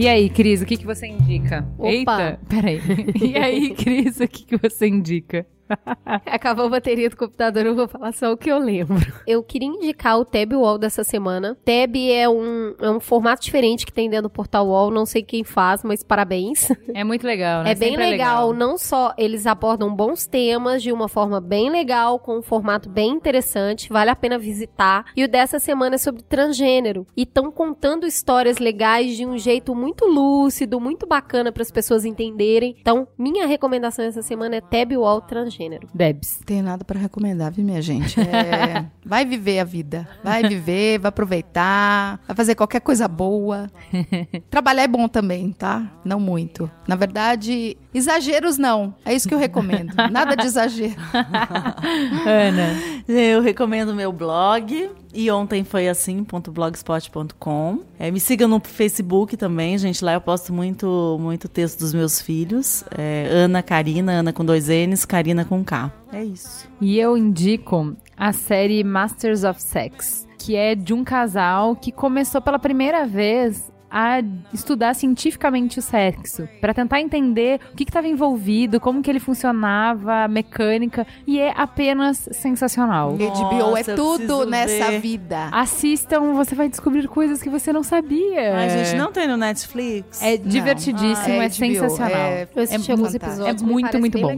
[0.00, 1.62] E aí, Cris, o que, que você indica?
[1.76, 1.90] Opa.
[1.92, 2.80] Eita, peraí.
[3.20, 5.46] E aí, Cris, o que, que você indica?
[6.26, 9.00] Acabou a bateria do computador, eu vou falar só o que eu lembro.
[9.26, 11.56] Eu queria indicar o Tab Wall dessa semana.
[11.64, 15.22] Tab é um, é um formato diferente que tem dentro do Portal Wall, não sei
[15.22, 16.68] quem faz, mas parabéns.
[16.92, 17.72] É muito legal, né?
[17.72, 22.18] É bem Sempre legal, não só eles abordam bons temas de uma forma bem legal,
[22.18, 25.04] com um formato bem interessante, vale a pena visitar.
[25.16, 27.06] E o dessa semana é sobre transgênero.
[27.16, 32.04] E estão contando histórias legais de um jeito muito lúcido, muito bacana para as pessoas
[32.04, 32.76] entenderem.
[32.80, 35.59] Então, minha recomendação essa semana é Tab Wall Transgênero.
[35.92, 36.38] Debs.
[36.38, 38.18] Não tenho nada pra recomendar, viu, minha gente?
[38.20, 40.08] É, vai viver a vida.
[40.22, 43.70] Vai viver, vai aproveitar, vai fazer qualquer coisa boa.
[44.50, 45.90] Trabalhar é bom também, tá?
[46.04, 46.70] Não muito.
[46.86, 48.94] Na verdade, exageros não.
[49.04, 49.94] É isso que eu recomendo.
[50.10, 50.96] Nada de exagero.
[52.26, 52.74] Ana.
[53.08, 54.90] Eu recomendo meu blog.
[55.12, 57.80] E ontem foi assim.blogspot.com.
[57.98, 60.04] É, me siga no Facebook também, gente.
[60.04, 62.84] Lá eu posto muito, muito texto dos meus filhos.
[62.96, 65.92] É, Ana Karina, Ana com dois N's, Karina com K.
[66.12, 66.68] É isso.
[66.80, 72.40] E eu indico a série Masters of Sex, que é de um casal que começou
[72.40, 74.20] pela primeira vez a
[74.52, 80.24] estudar cientificamente o sexo, Pra tentar entender o que estava envolvido, como que ele funcionava,
[80.24, 83.12] a mecânica, e é apenas sensacional.
[83.16, 85.00] HBO é Nossa, eu tudo preciso nessa ver.
[85.00, 85.48] vida.
[85.52, 88.56] Assistam, você vai descobrir coisas que você não sabia.
[88.56, 90.22] Ai, gente, não tem no Netflix?
[90.22, 92.10] É divertidíssimo, Ah, é, HBO, sensacional.
[92.16, 94.32] é- Eu assisti alguns episódios, É muito, muito bom.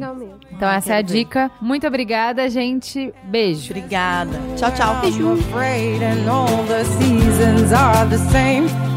[0.50, 1.02] Então essa é a ver.
[1.04, 1.50] dica.
[1.60, 3.12] Muito obrigada, gente.
[3.24, 3.70] Beijo.
[3.72, 4.30] Obrigada.
[4.56, 4.92] Tchau, tchau.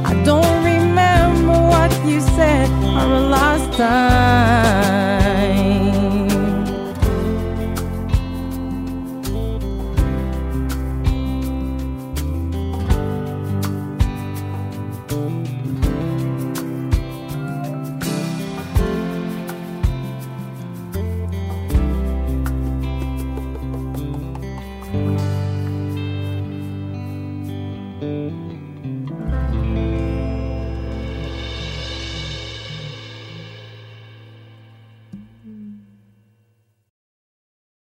[0.08, 0.24] I'm
[1.76, 2.70] what you said
[3.00, 5.65] are a lost time.